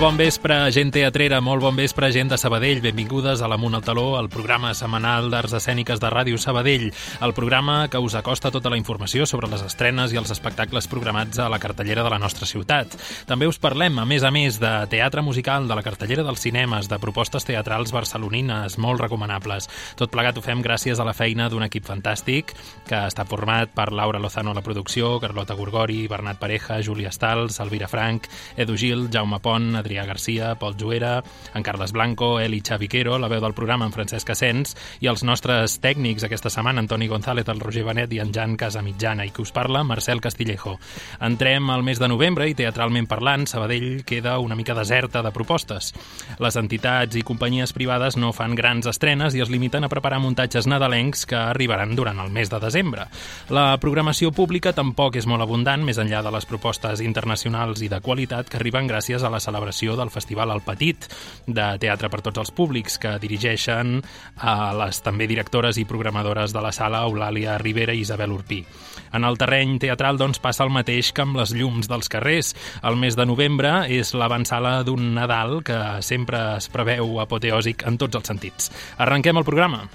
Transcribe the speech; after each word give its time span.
Bon 0.00 0.16
vespre, 0.16 0.54
gent 0.72 0.88
teatrera, 0.96 1.42
molt 1.44 1.60
bon 1.60 1.76
vespre, 1.76 2.08
gent 2.08 2.30
de 2.32 2.38
Sabadell. 2.40 2.78
Benvingudes 2.80 3.42
a 3.44 3.48
l'Amunt 3.52 3.74
al 3.76 3.82
Taló, 3.84 4.14
el 4.16 4.30
programa 4.32 4.70
setmanal 4.72 5.26
d'arts 5.28 5.52
escèniques 5.58 6.00
de 6.00 6.08
Ràdio 6.08 6.38
Sabadell, 6.40 6.86
el 7.20 7.34
programa 7.36 7.82
que 7.92 8.00
us 8.00 8.14
acosta 8.16 8.48
tota 8.50 8.72
la 8.72 8.78
informació 8.80 9.26
sobre 9.28 9.50
les 9.52 9.60
estrenes 9.60 10.14
i 10.14 10.16
els 10.16 10.32
espectacles 10.32 10.88
programats 10.88 11.36
a 11.36 11.50
la 11.52 11.58
cartellera 11.60 12.00
de 12.06 12.12
la 12.14 12.18
nostra 12.18 12.48
ciutat. 12.48 12.96
També 13.28 13.44
us 13.44 13.60
parlem, 13.60 13.98
a 14.00 14.06
més 14.08 14.24
a 14.24 14.30
més, 14.32 14.56
de 14.56 14.70
teatre 14.88 15.20
musical, 15.20 15.68
de 15.68 15.76
la 15.76 15.84
cartellera 15.84 16.24
dels 16.24 16.40
cinemes, 16.48 16.88
de 16.88 16.98
propostes 16.98 17.44
teatrals 17.44 17.92
barcelonines, 17.92 18.78
molt 18.80 19.04
recomanables. 19.04 19.68
Tot 20.00 20.08
plegat 20.16 20.40
ho 20.40 20.46
fem 20.48 20.64
gràcies 20.64 20.96
a 20.96 21.04
la 21.04 21.12
feina 21.12 21.50
d'un 21.52 21.68
equip 21.68 21.84
fantàstic 21.84 22.56
que 22.88 23.02
està 23.02 23.28
format 23.28 23.76
per 23.76 23.90
Laura 23.92 24.18
Lozano 24.18 24.56
a 24.56 24.60
la 24.62 24.64
producció, 24.64 25.18
Carlota 25.20 25.60
Gorgori, 25.60 26.06
Bernat 26.08 26.40
Pareja, 26.40 26.80
Júlia 26.80 27.12
Stals, 27.12 27.60
Elvira 27.60 27.92
Frank, 27.92 28.32
Edu 28.56 28.80
Gil, 28.80 29.10
Jaume 29.12 29.44
Pont, 29.44 29.74
Adrià 29.76 29.89
Garcia, 29.98 30.54
Pol 30.54 30.76
Juera, 30.78 31.22
en 31.54 31.62
Carles 31.62 31.92
Blanco, 31.92 32.38
Eli 32.40 32.60
Xaviquero, 32.60 33.18
la 33.18 33.28
veu 33.28 33.40
del 33.40 33.54
programa 33.54 33.86
en 33.86 33.92
Francesc 33.92 34.30
Asens 34.30 34.76
i 35.00 35.08
els 35.10 35.24
nostres 35.26 35.78
tècnics 35.82 36.24
aquesta 36.24 36.50
setmana, 36.50 36.80
Antoni 36.84 37.08
González, 37.08 37.48
el 37.48 37.60
Roger 37.60 37.84
Benet 37.84 38.12
i 38.12 38.20
en 38.22 38.30
Jan 38.32 38.56
Casamitjana, 38.56 39.26
i 39.26 39.32
que 39.34 39.42
us 39.42 39.52
parla, 39.52 39.82
Marcel 39.82 40.20
Castillejo. 40.20 40.76
Entrem 41.20 41.70
al 41.70 41.82
mes 41.82 41.98
de 41.98 42.08
novembre 42.08 42.48
i, 42.48 42.54
teatralment 42.54 43.08
parlant, 43.10 43.48
Sabadell 43.50 44.04
queda 44.06 44.38
una 44.38 44.54
mica 44.54 44.74
deserta 44.78 45.24
de 45.24 45.32
propostes. 45.34 45.90
Les 46.38 46.60
entitats 46.60 47.16
i 47.16 47.24
companyies 47.26 47.72
privades 47.72 48.16
no 48.20 48.32
fan 48.36 48.54
grans 48.54 48.86
estrenes 48.86 49.34
i 49.34 49.42
es 49.42 49.50
limiten 49.50 49.84
a 49.84 49.92
preparar 49.92 50.20
muntatges 50.20 50.68
nadalencs 50.70 51.26
que 51.26 51.38
arribaran 51.40 51.96
durant 51.96 52.20
el 52.20 52.30
mes 52.30 52.50
de 52.52 52.60
desembre. 52.60 53.08
La 53.48 53.72
programació 53.80 54.30
pública 54.36 54.74
tampoc 54.76 55.16
és 55.16 55.26
molt 55.26 55.42
abundant, 55.42 55.82
més 55.86 55.98
enllà 55.98 56.20
de 56.22 56.30
les 56.34 56.46
propostes 56.46 57.00
internacionals 57.00 57.80
i 57.80 57.88
de 57.88 58.00
qualitat 58.04 58.50
que 58.50 58.60
arriben 58.60 58.88
gràcies 58.90 59.24
a 59.24 59.30
la 59.32 59.40
celebració 59.40 59.79
celebració 59.80 59.96
del 59.96 60.10
Festival 60.10 60.50
El 60.52 60.60
Petit, 60.62 61.06
de 61.46 61.66
teatre 61.80 62.10
per 62.10 62.20
tots 62.22 62.38
els 62.38 62.50
públics, 62.52 62.98
que 63.00 63.18
dirigeixen 63.20 64.00
a 64.36 64.72
les 64.76 65.00
també 65.02 65.26
directores 65.26 65.78
i 65.78 65.86
programadores 65.88 66.52
de 66.52 66.60
la 66.60 66.72
sala 66.72 67.04
Eulàlia 67.06 67.58
Rivera 67.58 67.94
i 67.94 68.02
Isabel 68.04 68.32
Urpí. 68.32 68.64
En 69.12 69.24
el 69.24 69.38
terreny 69.38 69.78
teatral 69.80 70.18
doncs, 70.18 70.40
passa 70.40 70.64
el 70.64 70.70
mateix 70.70 71.12
que 71.12 71.24
amb 71.24 71.36
les 71.40 71.54
llums 71.54 71.88
dels 71.88 72.08
carrers. 72.08 72.54
El 72.82 72.96
mes 72.96 73.16
de 73.16 73.26
novembre 73.26 73.86
és 73.88 74.12
l'avançala 74.14 74.82
d'un 74.84 75.14
Nadal 75.14 75.62
que 75.64 76.02
sempre 76.02 76.56
es 76.58 76.68
preveu 76.68 77.20
apoteòsic 77.20 77.86
en 77.88 77.98
tots 77.98 78.20
els 78.20 78.30
sentits. 78.30 78.70
Arrenquem 78.98 79.40
el 79.40 79.48
programa. 79.48 79.86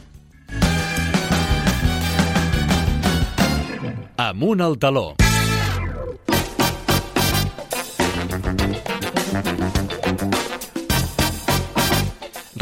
Amunt 4.17 4.61
al 4.64 4.80
taló. 4.80 5.25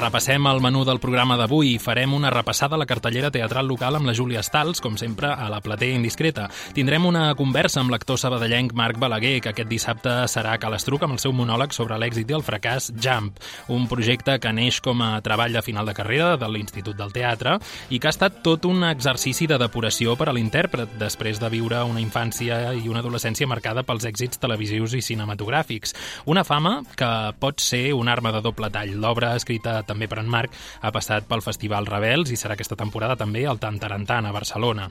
Repassem 0.03 0.43
el 0.49 0.59
menú 0.59 0.81
del 0.83 0.99
programa 0.99 1.37
d'avui 1.39 1.77
i 1.77 1.79
farem 1.79 2.11
una 2.11 2.27
repassada 2.33 2.75
a 2.75 2.79
la 2.81 2.85
cartellera 2.85 3.29
teatral 3.31 3.69
local 3.71 3.95
amb 3.95 4.09
la 4.09 4.13
Júlia 4.17 4.41
Stals, 4.43 4.81
com 4.83 4.97
sempre, 4.99 5.29
a 5.31 5.45
la 5.47 5.61
platea 5.63 5.95
indiscreta. 5.95 6.49
Tindrem 6.75 7.05
una 7.07 7.29
conversa 7.39 7.79
amb 7.79 7.93
l'actor 7.93 8.19
sabadellenc 8.19 8.73
Marc 8.75 8.99
Balaguer, 8.99 9.37
que 9.39 9.53
aquest 9.53 9.69
dissabte 9.71 10.11
serà 10.27 10.57
a 10.57 10.59
Calestruc 10.59 11.05
amb 11.07 11.15
el 11.15 11.21
seu 11.23 11.31
monòleg 11.31 11.71
sobre 11.71 11.95
l'èxit 11.95 12.33
i 12.33 12.35
el 12.35 12.43
fracàs 12.43 12.89
Jump, 12.99 13.29
un 13.71 13.85
projecte 13.87 14.35
que 14.43 14.51
neix 14.51 14.81
com 14.83 14.99
a 15.07 15.21
treball 15.23 15.55
de 15.55 15.61
final 15.63 15.87
de 15.87 15.95
carrera 15.95 16.33
de 16.35 16.51
l'Institut 16.51 16.99
del 16.99 17.15
Teatre 17.15 17.55
i 17.87 18.01
que 18.01 18.11
ha 18.11 18.13
estat 18.17 18.41
tot 18.43 18.67
un 18.67 18.83
exercici 18.89 19.47
de 19.47 19.61
depuració 19.61 20.17
per 20.19 20.27
a 20.27 20.36
l'intèrpret, 20.36 20.99
després 20.99 21.39
de 21.39 21.53
viure 21.55 21.80
una 21.87 22.03
infància 22.03 22.73
i 22.75 22.92
una 22.92 22.99
adolescència 22.99 23.47
marcada 23.47 23.86
pels 23.87 24.03
èxits 24.11 24.43
televisius 24.43 24.99
i 24.99 25.05
cinematogràfics. 25.13 25.95
Una 26.27 26.43
fama 26.43 26.81
que 26.92 27.13
pot 27.39 27.63
ser 27.63 27.86
una 27.95 28.11
arma 28.11 28.36
de 28.36 28.43
doble 28.43 28.67
tall. 28.67 28.97
L'obra 28.99 29.31
escrita 29.39 29.80
també 29.93 30.09
per 30.11 30.20
en 30.20 30.30
Marc, 30.30 30.52
ha 30.81 30.92
passat 30.92 31.30
pel 31.30 31.45
Festival 31.45 31.87
Rebels 31.87 32.33
i 32.33 32.39
serà 32.39 32.58
aquesta 32.58 32.77
temporada 32.80 33.15
també 33.20 33.45
al 33.48 33.61
Tantarantan, 33.61 34.27
a 34.27 34.33
Barcelona. 34.36 34.89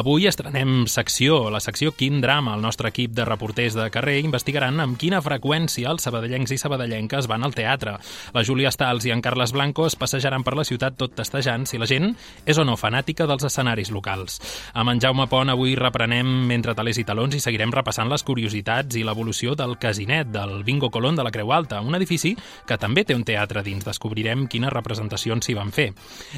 Avui 0.00 0.26
estrenem 0.26 0.86
secció, 0.90 1.50
la 1.52 1.60
secció 1.60 1.92
Quin 1.92 2.20
drama. 2.20 2.56
El 2.56 2.64
nostre 2.64 2.88
equip 2.90 3.12
de 3.14 3.26
reporters 3.28 3.76
de 3.76 3.88
carrer 3.92 4.20
investigaran 4.24 4.80
amb 4.80 4.98
quina 5.00 5.20
freqüència 5.22 5.90
els 5.90 6.06
sabadellencs 6.06 6.54
i 6.54 6.58
sabadellenques 6.60 7.28
van 7.30 7.44
al 7.44 7.54
teatre. 7.54 7.96
La 8.34 8.44
Júlia 8.46 8.70
Stals 8.72 9.06
i 9.06 9.12
en 9.14 9.22
Carles 9.22 9.52
Blanco 9.52 9.86
es 9.86 9.96
passejaran 9.98 10.44
per 10.46 10.56
la 10.56 10.64
ciutat 10.64 10.96
tot 11.00 11.16
testejant 11.18 11.66
si 11.66 11.80
la 11.80 11.88
gent 11.90 12.14
és 12.46 12.58
o 12.58 12.64
no 12.64 12.78
fanàtica 12.80 13.26
dels 13.28 13.44
escenaris 13.50 13.90
locals. 13.92 14.38
Amb 14.72 14.94
en 14.94 15.02
Jaume 15.02 15.26
Pont 15.30 15.52
avui 15.52 15.74
reprenem 15.78 16.30
mentre 16.48 16.76
talers 16.78 17.02
i 17.02 17.06
talons 17.08 17.36
i 17.36 17.42
seguirem 17.42 17.74
repassant 17.74 18.10
les 18.10 18.24
curiositats 18.24 18.96
i 18.96 19.04
l'evolució 19.04 19.56
del 19.58 19.76
Casinet, 19.82 20.30
del 20.32 20.62
Bingo 20.64 20.90
Colón 20.90 21.18
de 21.18 21.26
la 21.26 21.34
Creu 21.34 21.52
Alta, 21.52 21.82
un 21.82 21.98
edifici 21.98 22.36
que 22.66 22.78
també 22.78 23.04
té 23.04 23.18
un 23.18 23.26
teatre 23.26 23.64
dins. 23.66 23.84
Descobrirem 23.84 24.29
quines 24.50 24.72
representacions 24.72 25.44
s'hi 25.46 25.56
van 25.58 25.72
fer. 25.74 25.90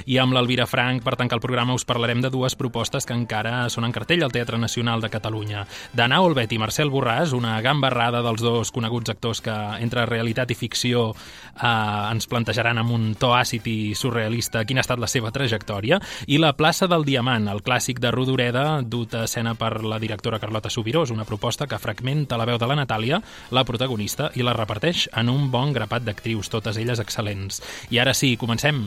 I 0.07 0.19
amb 0.23 0.35
l'Elvira 0.37 0.67
Frank, 0.67 1.03
per 1.05 1.17
tancar 1.17 1.39
el 1.39 1.45
programa, 1.45 1.75
us 1.75 1.87
parlarem 1.89 2.23
de 2.23 2.31
dues 2.33 2.57
propostes 2.59 3.07
que 3.07 3.17
encara 3.17 3.69
són 3.73 3.87
en 3.89 3.95
cartell 3.95 4.23
al 4.25 4.33
Teatre 4.33 4.59
Nacional 4.59 5.01
de 5.03 5.11
Catalunya. 5.13 5.67
D'Anna 5.93 6.23
Olbet 6.23 6.53
i 6.53 6.61
Marcel 6.63 6.91
Borràs, 6.93 7.35
una 7.37 7.59
gambarrada 7.65 8.23
dels 8.23 8.43
dos 8.43 8.73
coneguts 8.75 9.13
actors 9.13 9.43
que 9.45 9.55
entre 9.83 10.07
realitat 10.07 10.51
i 10.51 10.59
ficció 10.59 11.11
eh, 11.13 11.67
ens 11.67 12.29
plantejaran 12.31 12.81
amb 12.83 12.95
un 12.95 13.09
to 13.19 13.33
àcid 13.37 13.67
i 13.69 13.95
surrealista 13.99 14.65
quina 14.65 14.83
ha 14.83 14.87
estat 14.87 15.01
la 15.03 15.11
seva 15.11 15.33
trajectòria, 15.35 16.01
i 16.27 16.39
La 16.43 16.53
plaça 16.59 16.89
del 16.91 17.05
Diamant, 17.07 17.47
el 17.49 17.63
clàssic 17.63 18.01
de 18.03 18.11
Rodoreda, 18.11 18.81
dut 18.83 19.15
a 19.15 19.25
escena 19.29 19.55
per 19.59 19.85
la 19.85 19.99
directora 20.03 20.41
Carlota 20.43 20.71
Subirós, 20.71 21.13
una 21.15 21.27
proposta 21.29 21.69
que 21.71 21.79
fragmenta 21.79 22.39
la 22.39 22.47
veu 22.49 22.59
de 22.59 22.67
la 22.67 22.77
Natàlia, 22.79 23.21
la 23.51 23.65
protagonista, 23.69 24.31
i 24.35 24.43
la 24.43 24.57
reparteix 24.57 25.07
en 25.19 25.31
un 25.31 25.51
bon 25.53 25.73
grapat 25.73 26.05
d'actrius, 26.07 26.51
totes 26.53 26.79
elles 26.83 27.03
excel·lents. 27.03 27.61
I 27.91 27.99
ara 27.99 28.15
sí, 28.15 28.37
comencem. 28.37 28.85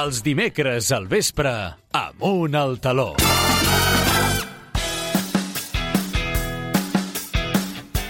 Els 0.00 0.22
dimecres 0.22 0.92
al 0.94 1.08
vespre, 1.10 1.52
amunt 1.98 2.54
al 2.54 2.78
taló. 2.78 3.14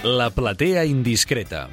La 0.03 0.29
platea 0.33 0.85
indiscreta. 0.85 1.67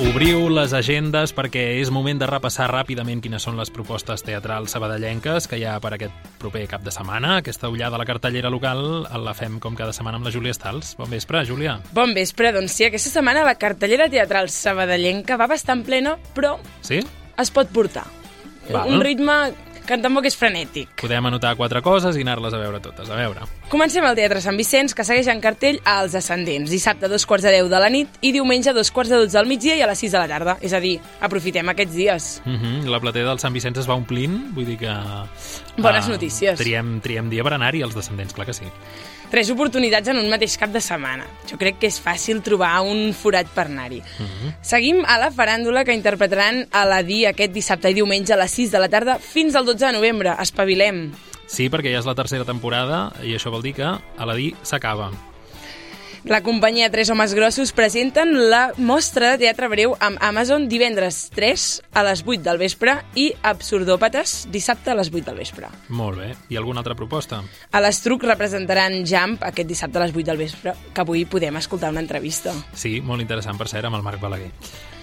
Obriu 0.00 0.46
les 0.48 0.72
agendes 0.72 1.34
perquè 1.36 1.60
és 1.76 1.90
moment 1.92 2.16
de 2.16 2.24
repassar 2.28 2.70
ràpidament 2.72 3.20
quines 3.20 3.44
són 3.44 3.58
les 3.60 3.68
propostes 3.72 4.22
teatrals 4.24 4.72
sabadellenques 4.72 5.44
que 5.50 5.58
hi 5.60 5.66
ha 5.68 5.74
per 5.82 5.90
aquest 5.92 6.30
proper 6.40 6.62
cap 6.70 6.80
de 6.86 6.92
setmana. 6.94 7.34
Aquesta 7.42 7.68
ullada 7.68 7.98
a 7.98 8.00
la 8.00 8.06
cartellera 8.08 8.48
local 8.52 8.80
la 9.26 9.34
fem 9.36 9.58
com 9.60 9.76
cada 9.76 9.92
setmana 9.92 10.16
amb 10.16 10.24
la 10.30 10.32
Júlia 10.32 10.54
Stals. 10.56 10.94
Bon 10.96 11.10
vespre, 11.12 11.42
Júlia. 11.44 11.76
Bon 11.92 12.14
vespre, 12.16 12.48
doncs 12.56 12.78
sí, 12.80 12.86
aquesta 12.88 13.12
setmana 13.12 13.44
la 13.44 13.58
cartellera 13.60 14.08
teatral 14.08 14.48
sabadellenca 14.48 15.36
va 15.36 15.50
bastant 15.52 15.84
plena, 15.84 16.16
però 16.34 16.56
Sí? 16.80 17.02
es 17.36 17.50
pot 17.52 17.68
portar. 17.68 18.06
Val. 18.70 18.88
Un 18.94 19.00
ritme 19.04 19.36
que 19.90 19.98
tampoc 20.02 20.28
és 20.28 20.36
frenètic. 20.38 20.92
Podem 21.00 21.26
anotar 21.30 21.56
quatre 21.58 21.82
coses 21.82 22.16
i 22.16 22.22
anar-les 22.22 22.54
a 22.54 22.60
veure 22.62 22.80
totes. 22.82 23.10
A 23.10 23.18
veure. 23.18 23.46
Comencem 23.70 24.06
al 24.06 24.16
Teatre 24.18 24.42
Sant 24.42 24.58
Vicenç, 24.58 24.94
que 24.94 25.06
segueix 25.06 25.30
en 25.32 25.42
cartell 25.42 25.80
a 25.84 25.98
Els 26.04 26.14
Ascendents, 26.18 26.70
dissabte 26.70 27.08
a 27.08 27.12
dos 27.12 27.26
quarts 27.26 27.46
de 27.46 27.54
deu 27.56 27.70
de 27.70 27.82
la 27.82 27.90
nit 27.92 28.20
i 28.22 28.32
diumenge 28.34 28.70
a 28.70 28.76
dos 28.76 28.92
quarts 28.94 29.10
de 29.10 29.22
dotze 29.24 29.38
del 29.38 29.50
migdia 29.50 29.76
i 29.78 29.82
a 29.82 29.90
les 29.90 29.98
sis 29.98 30.14
de 30.14 30.22
la 30.22 30.28
tarda. 30.30 30.56
És 30.62 30.74
a 30.76 30.82
dir, 30.82 30.96
aprofitem 31.20 31.74
aquests 31.74 31.94
dies. 31.94 32.30
Uh 32.44 32.52
-huh. 32.52 32.90
La 32.90 33.00
platea 33.00 33.26
del 33.26 33.38
Sant 33.38 33.54
Vicenç 33.54 33.78
es 33.78 33.88
va 33.88 33.94
omplint, 33.94 34.54
vull 34.54 34.66
dir 34.66 34.78
que... 34.78 34.94
Bones 35.76 36.06
eh, 36.06 36.10
notícies. 36.10 36.58
Triem, 36.58 37.00
triem 37.00 37.30
dia 37.30 37.42
per 37.42 37.54
anar-hi, 37.54 37.82
els 37.82 37.94
descendents, 37.94 38.34
clar 38.34 38.46
que 38.46 38.54
sí. 38.54 38.66
Tres 39.30 39.50
oportunitats 39.54 40.10
en 40.10 40.18
un 40.18 40.26
mateix 40.30 40.56
cap 40.58 40.72
de 40.74 40.80
setmana. 40.82 41.24
Jo 41.46 41.54
crec 41.60 41.78
que 41.78 41.86
és 41.86 42.00
fàcil 42.02 42.42
trobar 42.42 42.80
un 42.82 43.12
forat 43.14 43.46
per 43.54 43.68
anar-hi. 43.68 44.00
Seguim 44.66 45.04
a 45.06 45.20
la 45.22 45.30
faràndula 45.30 45.84
que 45.86 45.94
interpretaran 45.94 46.64
a 46.74 46.84
la 46.84 47.02
DI 47.06 47.26
aquest 47.30 47.54
dissabte 47.54 47.94
i 47.94 47.94
diumenge 47.94 48.34
a 48.34 48.40
les 48.42 48.58
6 48.58 48.74
de 48.74 48.82
la 48.82 48.90
tarda 48.90 49.20
fins 49.22 49.54
al 49.54 49.70
12 49.70 49.86
de 49.86 49.92
novembre. 50.00 50.34
Espavilem. 50.42 51.12
Sí, 51.46 51.70
perquè 51.70 51.94
ja 51.94 52.02
és 52.02 52.10
la 52.10 52.18
tercera 52.18 52.46
temporada 52.46 53.12
i 53.22 53.38
això 53.38 53.54
vol 53.54 53.62
dir 53.62 53.78
que 53.78 53.86
a 53.86 54.26
la 54.26 54.34
DI 54.34 54.56
s'acaba. 54.62 55.12
La 56.24 56.42
companyia 56.42 56.90
Tres 56.90 57.08
Homes 57.08 57.32
Grossos 57.32 57.72
presenten 57.72 58.50
la 58.50 58.74
mostra 58.76 59.30
de 59.32 59.38
teatre 59.40 59.70
breu 59.72 59.94
amb 60.04 60.20
Amazon 60.20 60.66
divendres 60.68 61.30
3 61.32 61.62
a 61.96 62.02
les 62.04 62.20
8 62.26 62.42
del 62.44 62.58
vespre 62.60 62.98
i 63.16 63.30
Absurdòpates 63.40 64.50
dissabte 64.52 64.92
a 64.92 64.98
les 64.98 65.08
8 65.08 65.24
del 65.30 65.38
vespre. 65.40 65.70
Molt 65.88 66.20
bé. 66.20 66.28
I 66.52 66.58
alguna 66.60 66.84
altra 66.84 66.94
proposta? 66.94 67.40
A 67.72 67.80
l'Estruc 67.80 68.26
representaran 68.28 69.00
Jump 69.08 69.40
aquest 69.48 69.68
dissabte 69.72 69.96
a 69.96 70.04
les 70.04 70.12
8 70.14 70.26
del 70.28 70.42
vespre, 70.44 70.74
que 70.92 71.00
avui 71.00 71.24
podem 71.24 71.56
escoltar 71.56 71.88
una 71.90 72.04
entrevista. 72.04 72.52
Sí, 72.76 73.00
molt 73.00 73.24
interessant, 73.24 73.56
per 73.56 73.70
cert, 73.72 73.88
amb 73.88 73.96
el 73.96 74.04
Marc 74.04 74.20
Balaguer. 74.20 74.52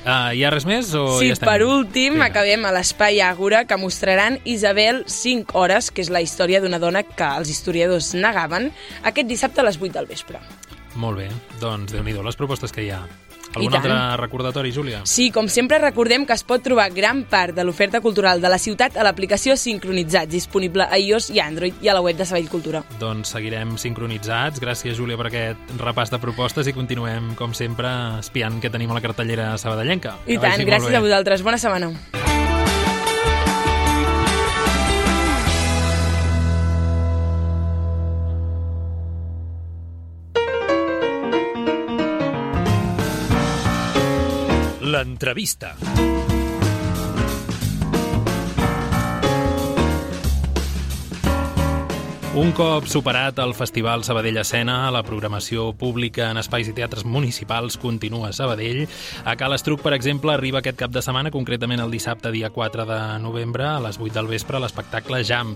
Uh, 0.08 0.30
hi 0.38 0.46
ha 0.46 0.54
res 0.54 0.64
més 0.70 0.94
o 0.96 1.18
Sí, 1.18 1.32
ja 1.32 1.34
estem? 1.34 1.50
per 1.50 1.66
últim, 1.66 2.14
Vinga. 2.14 2.30
acabem 2.30 2.64
a 2.64 2.72
l'Espai 2.72 3.20
Àgora, 3.26 3.66
que 3.66 3.76
mostraran 3.82 4.38
Isabel 4.46 5.02
5 5.10 5.58
hores, 5.58 5.90
que 5.92 6.06
és 6.06 6.14
la 6.14 6.22
història 6.22 6.62
d'una 6.62 6.78
dona 6.80 7.02
que 7.04 7.26
els 7.42 7.50
historiadors 7.50 8.14
negaven, 8.14 8.70
aquest 9.04 9.28
dissabte 9.28 9.66
a 9.66 9.68
les 9.68 9.82
8 9.82 9.92
del 9.98 10.06
vespre. 10.06 10.40
Molt 10.98 11.22
bé, 11.22 11.30
doncs 11.62 11.94
déu 11.94 12.04
nhi 12.04 12.18
les 12.18 12.38
propostes 12.40 12.74
que 12.74 12.84
hi 12.86 12.92
ha. 12.92 13.06
Algun 13.56 13.76
altre 13.78 13.96
recordatori, 14.20 14.72
Júlia? 14.76 15.02
Sí, 15.08 15.30
com 15.32 15.48
sempre 15.50 15.80
recordem 15.80 16.26
que 16.28 16.36
es 16.36 16.44
pot 16.46 16.62
trobar 16.66 16.90
gran 16.94 17.24
part 17.30 17.56
de 17.56 17.64
l'oferta 17.64 18.02
cultural 18.04 18.42
de 18.44 18.52
la 18.52 18.60
ciutat 18.60 18.98
a 18.98 19.06
l'aplicació 19.08 19.56
Sincronitzats, 19.58 20.30
disponible 20.32 20.84
a 20.84 21.00
iOS 21.00 21.30
i 21.34 21.40
Android 21.42 21.80
i 21.82 21.90
a 21.90 21.96
la 21.96 22.04
web 22.04 22.20
de 22.20 22.28
Sabell 22.28 22.50
Cultura. 22.52 22.84
Doncs 23.00 23.32
seguirem 23.38 23.78
sincronitzats. 23.82 24.62
Gràcies, 24.64 24.98
Júlia, 25.00 25.18
per 25.18 25.30
aquest 25.32 25.76
repàs 25.80 26.12
de 26.14 26.20
propostes 26.22 26.68
i 26.68 26.76
continuem, 26.76 27.34
com 27.40 27.56
sempre, 27.58 27.90
espiant 28.20 28.60
què 28.62 28.74
tenim 28.74 28.92
a 28.92 29.00
la 29.00 29.06
cartellera 29.06 29.54
sabadellenca. 29.58 30.18
I 30.28 30.36
Que 30.36 30.44
tant, 30.44 30.68
gràcies 30.68 30.94
a 30.94 31.04
vosaltres. 31.04 31.46
Bona 31.46 31.62
setmana. 31.62 31.94
La 44.88 45.02
entrevista. 45.02 45.76
Un 52.38 52.52
cop 52.54 52.86
superat 52.86 53.40
el 53.42 53.56
Festival 53.58 54.04
Sabadell 54.06 54.38
Escena, 54.38 54.92
la 54.94 55.00
programació 55.02 55.72
pública 55.74 56.28
en 56.30 56.38
espais 56.38 56.68
i 56.70 56.74
teatres 56.78 57.02
municipals 57.02 57.80
continua 57.82 58.28
a 58.30 58.36
Sabadell. 58.38 58.84
A 59.26 59.34
Cal 59.40 59.56
Estruc, 59.56 59.82
per 59.82 59.96
exemple, 59.96 60.36
arriba 60.36 60.60
aquest 60.62 60.78
cap 60.78 60.94
de 60.94 61.02
setmana, 61.02 61.32
concretament 61.34 61.82
el 61.82 61.90
dissabte, 61.90 62.30
dia 62.30 62.52
4 62.54 62.86
de 62.86 63.00
novembre, 63.24 63.66
a 63.66 63.80
les 63.82 63.98
8 63.98 64.14
del 64.14 64.30
vespre, 64.30 64.60
l'espectacle 64.62 65.24
Jump, 65.26 65.56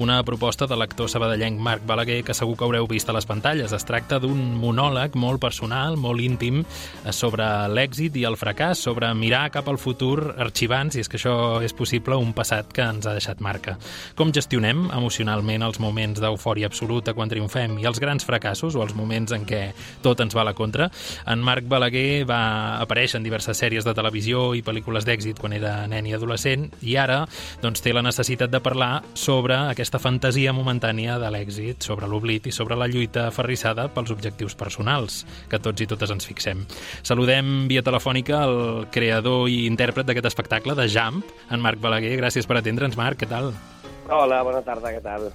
una 0.00 0.22
proposta 0.24 0.64
de 0.70 0.78
l'actor 0.80 1.10
sabadellenc 1.12 1.60
Marc 1.60 1.84
Balaguer 1.84 2.22
que 2.24 2.38
segur 2.38 2.56
que 2.56 2.64
haureu 2.64 2.88
vist 2.88 3.12
a 3.12 3.16
les 3.18 3.28
pantalles. 3.28 3.76
Es 3.76 3.84
tracta 3.84 4.16
d'un 4.16 4.40
monòleg 4.56 5.20
molt 5.20 5.42
personal, 5.44 6.00
molt 6.00 6.24
íntim, 6.24 6.64
eh, 6.64 7.12
sobre 7.12 7.44
l'èxit 7.68 8.16
i 8.16 8.24
el 8.24 8.40
fracàs, 8.40 8.80
sobre 8.80 9.12
mirar 9.12 9.50
cap 9.52 9.68
al 9.68 9.76
futur 9.76 10.32
arxivant, 10.38 10.94
si 10.96 11.04
és 11.04 11.12
que 11.12 11.20
això 11.20 11.60
és 11.60 11.76
possible, 11.76 12.16
un 12.16 12.32
passat 12.32 12.72
que 12.72 12.88
ens 12.88 13.04
ha 13.04 13.12
deixat 13.20 13.44
marca. 13.44 13.76
Com 14.16 14.32
gestionem 14.32 14.88
emocionalment 14.96 15.68
els 15.68 15.78
moments 15.78 16.21
d'eufòria 16.22 16.70
absoluta 16.70 17.14
quan 17.16 17.30
triomfem 17.30 17.76
i 17.82 17.86
els 17.88 18.00
grans 18.02 18.24
fracassos 18.26 18.76
o 18.78 18.84
els 18.84 18.94
moments 18.98 19.34
en 19.34 19.44
què 19.48 19.62
tot 20.04 20.22
ens 20.24 20.36
va 20.36 20.44
a 20.44 20.48
la 20.48 20.56
contra? 20.56 20.88
En 21.26 21.42
Marc 21.44 21.68
Balaguer 21.68 22.24
va 22.28 22.78
aparèixer 22.80 23.18
en 23.20 23.26
diverses 23.26 23.58
sèries 23.58 23.86
de 23.86 23.94
televisió 23.96 24.52
i 24.56 24.62
pel·lícules 24.64 25.06
d'èxit 25.08 25.40
quan 25.42 25.56
era 25.56 25.74
nen 25.90 26.08
i 26.08 26.14
adolescent 26.16 26.68
i 26.80 26.96
ara 27.00 27.22
doncs, 27.62 27.82
té 27.82 27.92
la 27.92 28.04
necessitat 28.06 28.52
de 28.52 28.62
parlar 28.62 29.02
sobre 29.18 29.58
aquesta 29.68 30.00
fantasia 30.02 30.54
momentània 30.56 31.18
de 31.20 31.30
l'èxit, 31.34 31.82
sobre 31.82 32.08
l'oblit 32.10 32.46
i 32.48 32.54
sobre 32.54 32.78
la 32.78 32.88
lluita 32.90 33.28
aferrissada 33.28 33.88
pels 33.92 34.12
objectius 34.14 34.56
personals 34.58 35.22
que 35.50 35.60
tots 35.62 35.82
i 35.82 35.88
totes 35.90 36.12
ens 36.14 36.28
fixem. 36.28 36.64
Saludem 37.02 37.66
via 37.70 37.84
telefònica 37.84 38.44
el 38.46 38.58
creador 38.94 39.48
i 39.50 39.64
intèrpret 39.68 40.08
d'aquest 40.08 40.30
espectacle, 40.32 40.76
de 40.78 40.88
Jump, 40.88 41.22
en 41.50 41.62
Marc 41.62 41.80
Balaguer. 41.82 42.16
Gràcies 42.20 42.48
per 42.48 42.60
atendre'ns, 42.60 42.98
Marc, 42.98 43.22
què 43.22 43.28
tal? 43.30 43.52
Hola, 44.12 44.42
bona 44.46 44.62
tarda, 44.66 44.92
què 44.92 45.02
tal? 45.02 45.30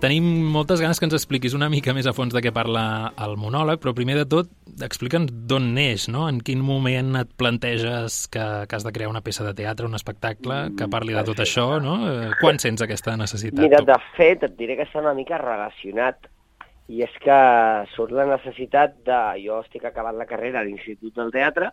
Tenim 0.00 0.24
moltes 0.54 0.80
ganes 0.80 1.00
que 1.00 1.06
ens 1.08 1.16
expliquis 1.16 1.54
una 1.56 1.68
mica 1.72 1.94
més 1.96 2.08
a 2.08 2.14
fons 2.16 2.34
de 2.34 2.42
què 2.44 2.52
parla 2.56 3.12
el 3.20 3.36
monòleg, 3.40 3.80
però 3.82 3.92
primer 3.96 4.16
de 4.20 4.26
tot 4.30 4.50
explica'ns 4.80 5.32
d'on 5.50 5.70
neix, 5.76 6.08
no? 6.12 6.26
En 6.30 6.40
quin 6.44 6.62
moment 6.64 7.18
et 7.20 7.30
planteges 7.40 8.22
que, 8.32 8.46
que 8.66 8.78
has 8.78 8.86
de 8.86 8.92
crear 8.96 9.10
una 9.12 9.22
peça 9.24 9.44
de 9.44 9.54
teatre, 9.58 9.88
un 9.88 9.98
espectacle, 9.98 10.60
que 10.78 10.88
parli 10.90 11.16
de 11.16 11.24
tot 11.28 11.42
això, 11.44 11.66
no? 11.82 11.98
Eh, 12.08 12.30
Quan 12.40 12.60
sents 12.62 12.84
aquesta 12.84 13.16
necessitat? 13.20 13.60
Mira, 13.60 13.82
de 13.86 13.98
fet, 14.16 14.46
et 14.46 14.56
diré 14.58 14.78
que 14.78 14.88
està 14.88 15.02
una 15.02 15.14
mica 15.16 15.40
relacionat 15.40 16.30
i 16.90 17.04
és 17.06 17.12
que 17.22 17.36
surt 17.94 18.14
la 18.16 18.26
necessitat 18.26 18.96
de... 19.06 19.20
Jo 19.44 19.60
estic 19.64 19.84
acabant 19.86 20.18
la 20.18 20.26
carrera 20.30 20.60
a 20.60 20.66
l'Institut 20.66 21.14
del 21.18 21.30
Teatre, 21.34 21.70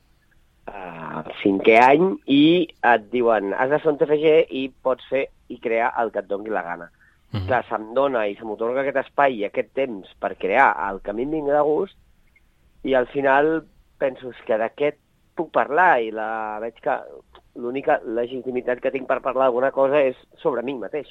eh, 0.70 0.74
al 1.22 1.32
cinquè 1.42 1.80
any, 1.82 2.12
i 2.30 2.68
et 2.92 3.10
diuen, 3.14 3.54
has 3.58 3.72
de 3.74 3.82
fer 3.82 3.94
un 3.94 4.00
TFG 4.02 4.38
i 4.62 4.68
pots 4.86 5.08
fer 5.10 5.26
i 5.50 5.58
crear 5.64 5.94
el 6.02 6.12
que 6.14 6.22
et 6.22 6.30
doni 6.30 6.54
la 6.54 6.66
gana. 6.66 6.92
Mhm. 7.34 7.48
Clar, 7.48 7.66
se'm 7.68 7.94
dona 7.94 8.26
i 8.28 8.36
se 8.36 8.46
m'otorga 8.46 8.82
aquest 8.82 9.02
espai 9.04 9.42
i 9.42 9.46
aquest 9.46 9.74
temps 9.76 10.08
per 10.22 10.38
crear 10.40 10.70
el 10.90 11.02
que 11.02 11.12
a 11.12 11.14
mi 11.14 11.24
em 11.24 11.32
vingui 11.32 11.52
de 11.52 11.62
gust 11.62 11.98
i 12.84 12.94
al 12.96 13.08
final 13.08 13.66
penso 14.00 14.30
"És 14.30 14.42
que 14.46 14.58
d'aquest 14.58 14.98
puc 15.36 15.52
parlar 15.52 16.02
i 16.02 16.12
la 16.12 16.58
veig 16.62 16.80
que 16.82 16.96
l'única 17.56 18.00
legitimitat 18.06 18.80
que 18.80 18.92
tinc 18.92 19.08
per 19.08 19.22
parlar 19.22 19.46
d'alguna 19.46 19.72
cosa 19.72 20.02
és 20.02 20.16
sobre 20.38 20.64
mi 20.64 20.74
mateix. 20.74 21.08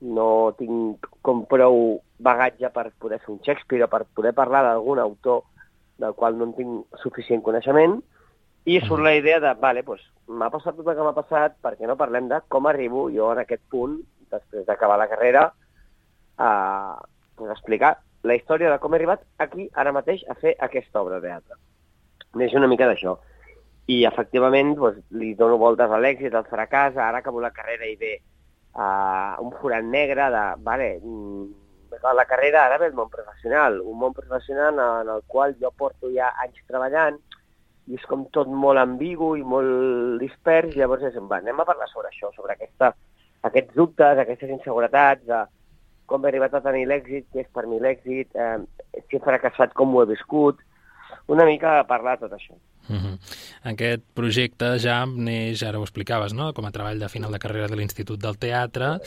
No 0.00 0.54
tinc 0.58 1.06
com 1.22 1.44
prou 1.46 2.00
bagatge 2.18 2.70
per 2.70 2.92
poder 2.98 3.18
fer 3.20 3.32
un 3.32 3.40
Shakespeare 3.42 3.84
o 3.84 3.88
per 3.88 4.04
poder 4.14 4.34
parlar 4.34 4.62
d'algun 4.62 4.98
autor 4.98 5.42
del 5.98 6.14
qual 6.14 6.36
no 6.38 6.44
en 6.44 6.52
tinc 6.54 6.98
suficient 7.02 7.42
coneixement 7.42 8.02
i 8.64 8.80
surt 8.80 9.02
la 9.02 9.14
idea 9.16 9.40
de, 9.40 9.54
vale, 9.54 9.82
doncs, 9.82 10.02
m'ha 10.28 10.50
passat 10.50 10.76
tot 10.76 10.86
el 10.86 10.94
que 10.94 11.02
m'ha 11.02 11.14
passat, 11.14 11.56
perquè 11.62 11.86
no 11.86 11.96
parlem 11.96 12.28
de 12.28 12.40
com 12.48 12.66
arribo 12.66 13.08
jo 13.10 13.32
en 13.32 13.38
aquest 13.38 13.62
punt, 13.70 14.02
després 14.32 14.66
d'acabar 14.66 14.98
la 14.98 15.08
carrera, 15.10 15.48
a 16.38 16.50
pues, 17.36 17.50
explicar 17.50 17.96
la 18.22 18.34
història 18.34 18.70
de 18.70 18.78
com 18.82 18.94
he 18.94 18.98
arribat 18.98 19.22
aquí, 19.38 19.68
ara 19.74 19.94
mateix, 19.94 20.24
a 20.28 20.34
fer 20.38 20.54
aquesta 20.58 21.02
obra 21.02 21.20
de 21.20 21.28
teatre. 21.28 21.58
Neix 22.38 22.54
una 22.58 22.68
mica 22.70 22.88
d'això. 22.90 23.16
I, 23.88 24.02
efectivament, 24.04 24.74
doncs, 24.76 25.00
li 25.16 25.32
dono 25.38 25.56
voltes 25.60 25.90
a 25.90 26.00
l'èxit, 26.02 26.34
al 26.34 26.48
fracàs, 26.50 26.98
ara 26.98 27.22
acabo 27.22 27.40
la 27.40 27.54
carrera 27.56 27.86
i 27.88 27.96
ve 27.96 28.18
uh, 28.18 29.38
un 29.44 29.54
forat 29.60 29.86
negre 29.86 30.28
de, 30.34 30.44
vale, 30.66 30.90
mm, 30.98 31.46
la 32.18 32.26
carrera, 32.28 32.66
ara 32.66 32.78
ve 32.78 32.90
el 32.90 32.98
món 32.98 33.08
professional, 33.08 33.80
un 33.80 33.98
món 33.98 34.12
professional 34.12 34.82
en 34.82 35.14
el 35.14 35.22
qual 35.26 35.56
jo 35.62 35.72
porto 35.72 36.10
ja 36.12 36.34
anys 36.44 36.60
treballant, 36.68 37.16
i 37.88 37.96
és 37.96 38.04
com 38.10 38.26
tot 38.34 38.50
molt 38.52 38.82
ambigu 38.82 39.34
i 39.40 39.44
molt 39.46 40.20
dispers, 40.20 40.74
i 40.74 40.82
llavors 40.82 41.06
és, 41.08 41.16
va, 41.30 41.40
anem 41.40 41.62
a 41.62 41.68
parlar 41.68 41.88
sobre 41.88 42.10
això, 42.10 42.28
sobre 42.36 42.52
aquesta, 42.52 42.92
aquests 43.46 43.74
dubtes, 43.74 44.18
aquestes 44.18 44.50
inseguretats, 44.50 45.24
de 45.26 45.44
com 46.08 46.24
he 46.24 46.30
arribat 46.30 46.54
a 46.56 46.62
tenir 46.64 46.86
l'èxit, 46.88 47.28
què 47.32 47.44
és 47.44 47.50
per 47.52 47.66
mi 47.68 47.78
l'èxit, 47.82 48.32
eh, 48.34 48.56
si 49.06 49.18
he 49.18 49.24
fracassat, 49.24 49.74
com 49.76 49.94
ho 49.94 50.02
he 50.02 50.10
viscut, 50.14 50.62
una 51.28 51.44
mica 51.44 51.82
parlar 51.88 52.16
de 52.16 52.26
tot 52.26 52.38
això. 52.38 52.56
Uh 52.88 52.96
-huh. 52.96 53.18
Aquest 53.72 54.02
projecte 54.14 54.78
ja 54.78 55.04
neix, 55.06 55.62
ara 55.62 55.78
ho 55.78 55.82
explicaves, 55.82 56.32
no? 56.32 56.52
com 56.52 56.64
a 56.64 56.70
treball 56.70 56.98
de 56.98 57.08
final 57.08 57.32
de 57.32 57.38
carrera 57.38 57.68
de 57.68 57.76
l'Institut 57.76 58.20
del 58.20 58.38
Teatre. 58.38 58.98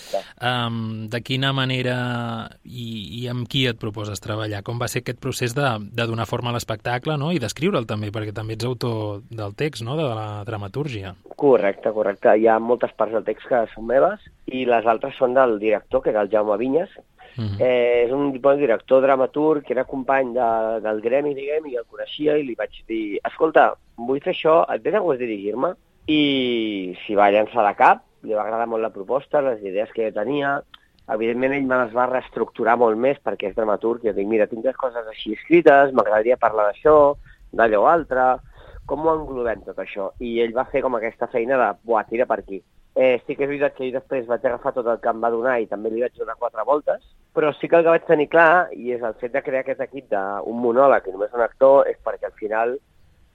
Um, 0.42 1.10
de 1.10 1.22
quina 1.22 1.52
manera 1.54 2.50
i, 2.64 3.24
i 3.24 3.28
amb 3.28 3.48
qui 3.48 3.66
et 3.68 3.80
proposes 3.80 4.20
treballar? 4.20 4.64
Com 4.64 4.80
va 4.80 4.88
ser 4.88 5.02
aquest 5.02 5.20
procés 5.20 5.56
de, 5.56 5.68
de 5.92 6.08
donar 6.08 6.26
forma 6.26 6.50
a 6.50 6.54
l'espectacle 6.54 7.18
no? 7.18 7.32
i 7.32 7.40
d'escriure'l 7.40 7.86
també, 7.86 8.12
perquè 8.12 8.34
també 8.34 8.54
ets 8.54 8.66
autor 8.66 9.22
del 9.30 9.56
text, 9.56 9.84
no? 9.84 9.98
de 9.98 10.04
la 10.04 10.44
dramatúrgia. 10.44 11.16
Correcte, 11.36 11.92
correcte. 11.92 12.38
Hi 12.38 12.48
ha 12.48 12.60
moltes 12.60 12.92
parts 12.94 13.14
del 13.14 13.24
text 13.24 13.48
que 13.48 13.66
són 13.74 13.88
meves 13.88 14.20
i 14.46 14.66
les 14.66 14.86
altres 14.86 15.16
són 15.18 15.34
del 15.34 15.60
director, 15.60 16.04
que 16.04 16.10
era 16.10 16.22
el 16.22 16.30
Jaume 16.30 16.58
Vinyes, 16.58 16.90
Uh 17.38 17.44
-huh. 17.44 17.62
Eh, 17.62 18.06
és 18.06 18.12
un 18.12 18.32
bon 18.42 18.58
director 18.58 19.02
dramaturg 19.02 19.64
que 19.64 19.74
era 19.74 19.86
company 19.86 20.34
de, 20.34 20.80
del 20.82 21.02
gremi, 21.02 21.34
diguem, 21.34 21.68
i 21.68 21.76
el 21.76 21.86
coneixia 21.86 22.38
i 22.38 22.44
li 22.44 22.56
vaig 22.56 22.84
dir, 22.88 23.20
escolta, 23.24 23.74
vull 23.96 24.22
fer 24.22 24.34
això, 24.34 24.66
et 24.74 24.84
ve 24.84 24.92
de 24.92 25.00
gust 25.00 25.20
dirigir-me? 25.20 25.74
I 26.08 26.96
s'hi 27.06 27.16
va 27.16 27.32
llançar 27.32 27.68
de 27.68 27.76
cap, 27.76 28.04
li 28.24 28.34
va 28.34 28.44
agradar 28.44 28.68
molt 28.68 28.82
la 28.82 28.90
proposta, 28.90 29.42
les 29.42 29.62
idees 29.62 29.92
que 29.94 30.06
jo 30.06 30.14
tenia, 30.14 30.62
evidentment 31.08 31.54
ell 31.54 31.66
me 31.66 31.78
les 31.84 31.94
va 31.94 32.10
reestructurar 32.10 32.78
molt 32.78 32.98
més 32.98 33.18
perquè 33.20 33.50
és 33.50 33.56
dramaturg, 33.56 34.04
jo 34.04 34.14
dic, 34.14 34.28
mira, 34.28 34.48
tinc 34.48 34.66
les 34.66 34.76
coses 34.76 35.08
així 35.08 35.34
escrites, 35.34 35.94
m'agradaria 35.94 36.38
parlar 36.38 36.66
d'això, 36.70 37.16
d'allò 37.52 37.86
altre, 37.88 38.38
com 38.86 39.06
ho 39.06 39.16
englobem 39.16 39.64
tot 39.66 39.80
això? 39.80 40.12
I 40.20 40.40
ell 40.44 40.54
va 40.54 40.68
fer 40.72 40.82
com 40.82 40.96
aquesta 40.96 41.28
feina 41.32 41.58
de, 41.58 41.68
buah, 41.88 42.04
tira 42.10 42.28
per 42.30 42.40
aquí. 42.42 42.62
Eh, 42.96 43.22
sí 43.26 43.38
que 43.38 43.46
és 43.46 43.50
veritat 43.50 43.76
que 43.78 43.88
jo 43.88 43.96
després 43.96 44.28
vaig 44.28 44.46
agafar 44.46 44.74
tot 44.76 44.88
el 44.92 45.00
que 45.00 45.10
em 45.10 45.22
va 45.24 45.32
donar 45.32 45.56
i 45.62 45.68
també 45.70 45.90
li 45.90 46.02
vaig 46.04 46.16
donar 46.20 46.36
quatre 46.40 46.66
voltes, 46.68 47.04
però 47.32 47.54
sí 47.56 47.70
que 47.70 47.78
el 47.80 47.86
que 47.86 47.94
vaig 47.94 48.08
tenir 48.08 48.28
clar, 48.32 48.68
i 48.76 48.92
és 48.92 49.04
el 49.08 49.16
fet 49.22 49.32
de 49.32 49.42
crear 49.46 49.64
aquest 49.64 49.84
equip 49.86 50.10
d'un 50.12 50.58
monòleg 50.60 51.08
i 51.08 51.14
només 51.16 51.32
un 51.38 51.44
actor, 51.46 51.88
és 51.88 51.96
perquè 52.04 52.28
al 52.28 52.36
final 52.40 52.76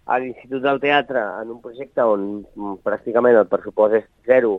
a 0.06 0.18
l'Institut 0.20 0.60
del 0.62 0.80
Teatre, 0.82 1.22
en 1.40 1.54
un 1.54 1.62
projecte 1.62 2.04
on 2.04 2.26
mm, 2.42 2.80
pràcticament 2.84 3.38
el 3.40 3.48
pressupost 3.50 3.96
és 4.02 4.04
zero 4.28 4.58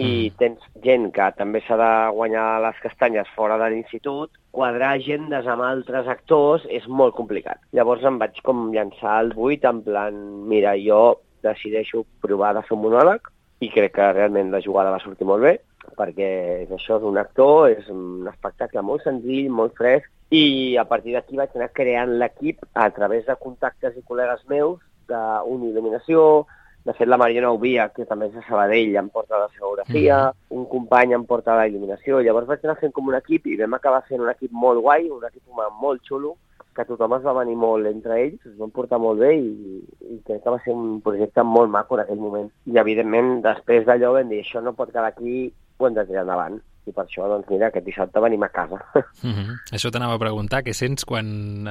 i 0.00 0.30
tens 0.38 0.62
gent 0.84 1.10
que 1.12 1.26
també 1.36 1.60
s'ha 1.66 1.76
de 1.76 1.90
guanyar 2.14 2.44
les 2.62 2.78
castanyes 2.84 3.28
fora 3.34 3.58
de 3.58 3.66
l'institut, 3.72 4.30
quadrar 4.54 4.94
agendes 4.94 5.50
amb 5.50 5.66
altres 5.66 6.06
actors 6.08 6.62
és 6.70 6.86
molt 6.86 7.18
complicat. 7.18 7.58
Llavors 7.76 8.06
em 8.06 8.22
vaig 8.22 8.38
com 8.46 8.70
llançar 8.72 9.18
al 9.18 9.34
buit 9.34 9.66
en 9.66 9.82
plan, 9.84 10.22
mira, 10.48 10.78
jo 10.78 11.18
decideixo 11.42 12.06
provar 12.22 12.54
de 12.54 12.62
fer 12.68 12.78
un 12.78 12.84
monòleg 12.86 13.28
i 13.60 13.68
crec 13.72 13.92
que 13.96 14.12
realment 14.12 14.52
la 14.52 14.62
jugada 14.64 14.92
va 14.94 15.02
sortir 15.02 15.28
molt 15.28 15.44
bé 15.44 15.58
perquè 15.96 16.28
és 16.64 16.70
això 16.72 16.98
d'un 17.00 17.18
actor, 17.18 17.70
és 17.70 17.88
un 17.92 18.28
espectacle 18.30 18.82
molt 18.84 19.04
senzill, 19.04 19.50
molt 19.52 19.74
fresc, 19.78 20.08
i 20.30 20.76
a 20.78 20.84
partir 20.86 21.16
d'aquí 21.16 21.36
vaig 21.36 21.56
anar 21.56 21.70
creant 21.74 22.14
l'equip 22.20 22.62
a 22.74 22.88
través 22.94 23.26
de 23.26 23.36
contactes 23.40 23.96
i 23.98 24.04
col·legues 24.06 24.44
meus 24.48 24.78
d'una 25.10 25.70
il·luminació, 25.70 26.46
de 26.86 26.94
fet 26.96 27.08
la 27.10 27.18
Mariona 27.20 27.50
Ubia, 27.52 27.88
que 27.92 28.06
també 28.08 28.30
és 28.30 28.36
de 28.36 28.44
Sabadell, 28.46 28.94
em 28.96 29.08
porta 29.12 29.40
la 29.40 29.48
escenografia, 29.50 30.20
un 30.56 30.64
company 30.70 31.12
em 31.16 31.26
porta 31.28 31.56
la 31.58 31.66
il·luminació, 31.68 32.22
llavors 32.24 32.48
vaig 32.48 32.64
anar 32.64 32.78
fent 32.80 32.94
com 32.96 33.10
un 33.10 33.18
equip 33.18 33.50
i 33.50 33.58
vam 33.60 33.74
acabar 33.76 34.04
fent 34.08 34.22
un 34.22 34.30
equip 34.32 34.54
molt 34.54 34.80
guai, 34.86 35.10
un 35.10 35.26
equip 35.28 35.42
humà 35.50 35.68
molt 35.82 36.06
xulo, 36.08 36.36
que 36.76 36.86
tothom 36.88 37.16
es 37.16 37.24
va 37.26 37.36
venir 37.40 37.56
molt 37.58 37.88
entre 37.90 38.16
ells, 38.22 38.40
es 38.46 38.56
van 38.58 38.72
portar 38.74 39.00
molt 39.02 39.20
bé 39.22 39.34
i, 39.36 39.80
i 40.14 40.18
crec 40.26 40.42
que 40.44 40.54
va 40.54 40.60
ser 40.64 40.74
un 40.76 41.00
projecte 41.04 41.44
molt 41.46 41.70
maco 41.72 41.96
en 41.96 42.04
aquell 42.04 42.22
moment. 42.22 42.50
I 42.70 42.80
evidentment, 42.82 43.40
després 43.44 43.86
d'allò 43.88 44.14
vam 44.16 44.30
dir, 44.30 44.42
això 44.44 44.62
no 44.62 44.76
pot 44.78 44.92
quedar 44.92 45.10
aquí, 45.10 45.50
ho 45.78 45.88
hem 45.88 45.96
de 45.96 46.06
tirar 46.06 46.26
endavant. 46.26 46.60
I 46.88 46.94
per 46.96 47.04
això, 47.04 47.26
doncs 47.28 47.50
mira, 47.52 47.68
aquest 47.68 47.84
dissabte 47.84 48.22
venim 48.24 48.42
a 48.46 48.48
casa. 48.48 48.80
Mm 49.22 49.34
-hmm. 49.36 49.56
Això 49.76 49.90
t'anava 49.90 50.14
a 50.14 50.18
preguntar, 50.18 50.62
què 50.64 50.72
sents 50.72 51.04
quan 51.04 51.26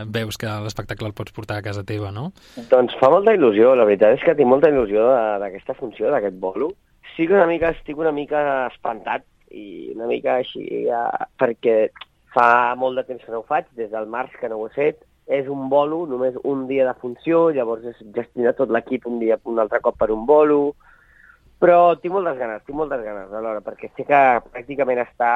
veus 0.08 0.38
que 0.38 0.46
l'espectacle 0.46 1.08
el 1.08 1.14
pots 1.14 1.32
portar 1.32 1.58
a 1.58 1.62
casa 1.62 1.84
teva, 1.84 2.12
no? 2.12 2.32
doncs 2.70 2.94
fa 3.00 3.10
molta 3.10 3.34
il·lusió, 3.34 3.76
la 3.76 3.86
veritat 3.86 4.18
és 4.18 4.24
que 4.24 4.36
tinc 4.36 4.48
molta 4.48 4.70
il·lusió 4.70 5.02
d'aquesta 5.40 5.74
funció, 5.74 6.12
d'aquest 6.12 6.36
bolo. 6.40 6.70
Sí 7.16 7.26
que 7.26 7.34
una 7.34 7.48
mica, 7.48 7.70
estic 7.70 7.98
una 7.98 8.12
mica 8.12 8.68
espantat 8.68 9.24
i 9.52 9.92
una 9.96 10.06
mica 10.06 10.36
així, 10.36 10.62
eh, 10.86 11.26
perquè 11.40 11.90
fa 12.34 12.76
molt 12.80 13.00
de 13.00 13.06
temps 13.08 13.24
que 13.26 13.32
no 13.34 13.42
ho 13.44 13.48
faig, 13.48 13.70
des 13.78 13.92
del 13.92 14.10
març 14.10 14.36
que 14.40 14.50
no 14.50 14.60
ho 14.60 14.68
he 14.68 14.76
fet. 14.76 15.06
És 15.30 15.46
un 15.46 15.68
bolo, 15.70 16.06
només 16.10 16.38
un 16.44 16.66
dia 16.68 16.88
de 16.88 16.96
funció, 16.98 17.50
llavors 17.54 17.84
és 17.86 17.98
gestionar 18.16 18.56
tot 18.58 18.72
l'equip 18.74 19.06
un 19.06 19.20
dia 19.22 19.38
un 19.46 19.60
altre 19.62 19.78
cop 19.86 19.98
per 20.00 20.10
un 20.10 20.26
bolo, 20.26 20.74
però 21.60 21.98
tinc 22.00 22.14
moltes 22.16 22.38
ganes, 22.40 22.64
tinc 22.64 22.78
moltes 22.80 23.02
ganes 23.04 23.34
alhora, 23.36 23.60
perquè 23.62 23.90
sé 23.92 24.06
que 24.08 24.20
pràcticament 24.48 25.02
està 25.04 25.32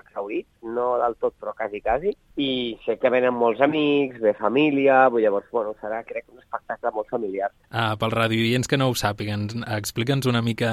exhaurit, 0.00 0.46
no 0.66 0.96
del 0.98 1.14
tot, 1.22 1.36
però 1.38 1.54
quasi, 1.54 1.80
quasi, 1.84 2.12
i 2.42 2.50
sé 2.84 2.96
que 2.98 3.12
venen 3.14 3.36
molts 3.38 3.62
amics, 3.62 4.18
ve 4.20 4.34
família, 4.36 5.04
vull 5.12 5.22
llavors, 5.22 5.46
bueno, 5.54 5.76
serà, 5.80 6.02
crec, 6.08 6.26
un 6.34 6.42
espectacle 6.42 6.92
molt 6.98 7.08
familiar. 7.14 7.52
Ah, 7.70 7.94
pel 8.00 8.12
radioients 8.16 8.66
que 8.66 8.80
no 8.80 8.90
ho 8.90 8.98
sàpiguen, 8.98 9.46
explica'ns 9.78 10.26
una 10.26 10.42
mica 10.42 10.72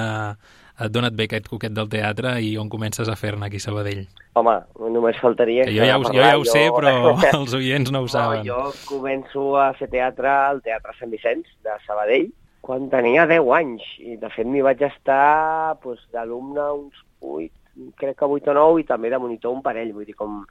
d'on 0.89 1.06
et 1.08 1.15
ve 1.18 1.27
aquest 1.30 1.50
coquet 1.51 1.74
del 1.74 1.89
teatre 1.89 2.36
i 2.42 2.53
on 2.58 2.70
comences 2.70 3.10
a 3.10 3.15
fer-ne 3.20 3.48
aquí 3.48 3.62
a 3.62 3.65
Sabadell. 3.65 4.06
Home, 4.39 4.56
només 4.94 5.20
faltaria... 5.22 5.68
Que 5.70 5.75
jo 5.75 5.86
ja 5.86 5.98
ho, 6.00 6.06
jo 6.10 6.22
ja 6.24 6.38
ho 6.38 6.46
sé, 6.48 6.63
però 6.74 7.13
els 7.39 7.53
oients 7.58 7.94
no 7.94 8.03
ho 8.03 8.10
saben. 8.10 8.46
No, 8.48 8.70
jo 8.72 8.88
començo 8.89 9.51
a 9.62 9.72
fer 9.77 9.92
teatre 9.94 10.32
al 10.34 10.63
Teatre 10.65 10.96
Sant 11.00 11.13
Vicenç 11.13 11.51
de 11.65 11.77
Sabadell 11.88 12.32
quan 12.63 12.88
tenia 12.88 13.25
10 13.27 13.50
anys 13.58 13.88
i 14.00 14.15
de 14.20 14.30
fet 14.32 14.48
m'hi 14.48 14.62
vaig 14.63 14.82
estar 14.88 15.75
doncs, 15.84 16.06
d'alumne 16.15 16.68
uns 16.77 17.01
8, 17.20 17.51
crec 18.00 18.15
que 18.20 18.30
8 18.38 18.53
o 18.53 18.56
9 18.56 18.84
i 18.84 18.88
també 18.88 19.12
de 19.12 19.20
monitor 19.20 19.51
un 19.51 19.60
parell, 19.65 19.92
vull 19.92 20.08
dir, 20.08 20.15
com 20.15 20.46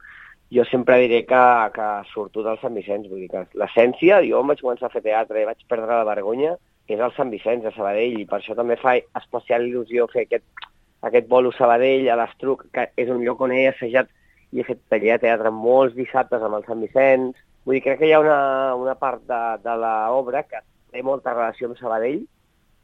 jo 0.53 0.65
sempre 0.69 0.99
diré 1.01 1.23
que, 1.25 1.45
que 1.73 1.87
surto 2.11 2.43
del 2.45 2.59
Sant 2.61 2.77
Vicenç, 2.77 3.09
vull 3.09 3.23
dir 3.25 3.31
que 3.31 3.41
l'essència, 3.57 4.21
jo 4.27 4.43
em 4.43 4.53
vaig 4.53 4.61
començar 4.61 4.91
a 4.91 4.93
fer 4.93 5.01
teatre 5.07 5.41
i 5.41 5.47
vaig 5.49 5.65
perdre 5.65 5.89
la 5.89 6.05
vergonya, 6.05 6.53
és 6.87 6.99
el 6.99 7.13
Sant 7.15 7.31
Vicenç 7.31 7.63
de 7.63 7.71
Sabadell 7.75 8.19
i 8.19 8.25
per 8.27 8.39
això 8.39 8.55
també 8.57 8.75
fa 8.79 8.97
especial 9.19 9.65
il·lusió 9.67 10.07
fer 10.11 10.25
aquest, 10.25 10.67
aquest 11.07 11.29
bolo 11.31 11.53
Sabadell 11.55 12.09
a 12.11 12.17
l'Estruc, 12.19 12.67
que 12.75 12.89
és 12.99 13.09
un 13.09 13.23
lloc 13.23 13.41
on 13.41 13.55
he 13.55 13.65
assajat 13.69 14.11
i 14.53 14.61
he 14.61 14.67
fet 14.67 14.83
taller 14.91 15.15
de 15.15 15.23
teatre 15.25 15.51
molts 15.53 15.95
dissabtes 15.97 16.43
amb 16.43 16.59
el 16.59 16.67
Sant 16.67 16.83
Vicenç. 16.83 17.39
Vull 17.63 17.79
dir, 17.79 17.83
crec 17.85 18.01
que 18.01 18.09
hi 18.09 18.13
ha 18.13 18.21
una, 18.21 18.39
una 18.75 18.95
part 18.99 19.23
de, 19.29 19.41
de 19.63 19.75
l'obra 19.79 20.43
que 20.43 20.61
té 20.91 21.01
molta 21.01 21.33
relació 21.33 21.69
amb 21.69 21.79
Sabadell. 21.79 22.21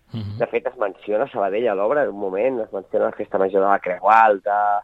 Uh 0.09 0.19
-huh. 0.19 0.37
De 0.39 0.47
fet, 0.47 0.65
es 0.65 0.77
menciona 0.77 1.27
Sabadell 1.29 1.67
a 1.67 1.75
l'obra 1.75 2.03
en 2.03 2.09
un 2.09 2.19
moment, 2.19 2.61
es 2.61 2.71
menciona 2.73 3.05
la 3.05 3.17
festa 3.19 3.37
major 3.37 3.61
de 3.61 3.67
la 3.67 3.79
Creu 3.79 4.09
Alta, 4.09 4.81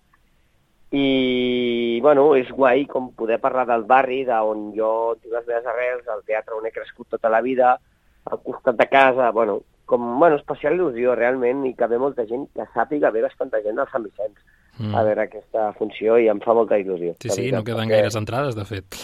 i, 0.92 2.00
bueno, 2.02 2.36
és 2.36 2.50
guai 2.52 2.86
com 2.86 3.12
poder 3.18 3.40
parlar 3.42 3.66
del 3.68 3.84
barri, 3.90 4.24
d'on 4.28 4.72
jo 4.76 5.16
tinc 5.22 5.34
les 5.34 5.48
meves 5.48 5.66
arrels, 5.66 6.08
el 6.08 6.24
teatre 6.24 6.56
on 6.56 6.66
he 6.66 6.72
crescut 6.72 7.10
tota 7.10 7.30
la 7.30 7.42
vida, 7.42 7.80
al 8.26 8.42
costat 8.44 8.76
de 8.78 8.88
casa, 8.90 9.32
bueno, 9.32 9.62
com, 9.86 10.20
bueno, 10.20 10.36
especial 10.38 10.74
il·lusió 10.74 11.16
realment 11.16 11.66
i 11.66 11.74
que 11.78 11.88
ve 11.88 11.98
molta 12.02 12.26
gent 12.26 12.48
que 12.54 12.66
sàpiga, 12.74 13.12
ve 13.14 13.22
bastanta 13.22 13.62
gent 13.62 13.78
del 13.78 13.90
Sant 13.92 14.04
Vicenç 14.04 14.38
Mm. 14.78 14.92
a 14.96 15.04
veure 15.08 15.24
aquesta 15.24 15.70
funció 15.78 16.18
i 16.20 16.28
em 16.28 16.42
fa 16.44 16.54
molta 16.54 16.76
il·lusió. 16.76 17.14
Sí, 17.22 17.30
sí, 17.30 17.46
veritat, 17.46 17.60
no 17.60 17.64
queden 17.64 17.86
perquè- 17.88 17.96
gaires 17.96 18.16
entrades, 18.20 18.56
de 18.58 18.66
fet. 18.66 18.98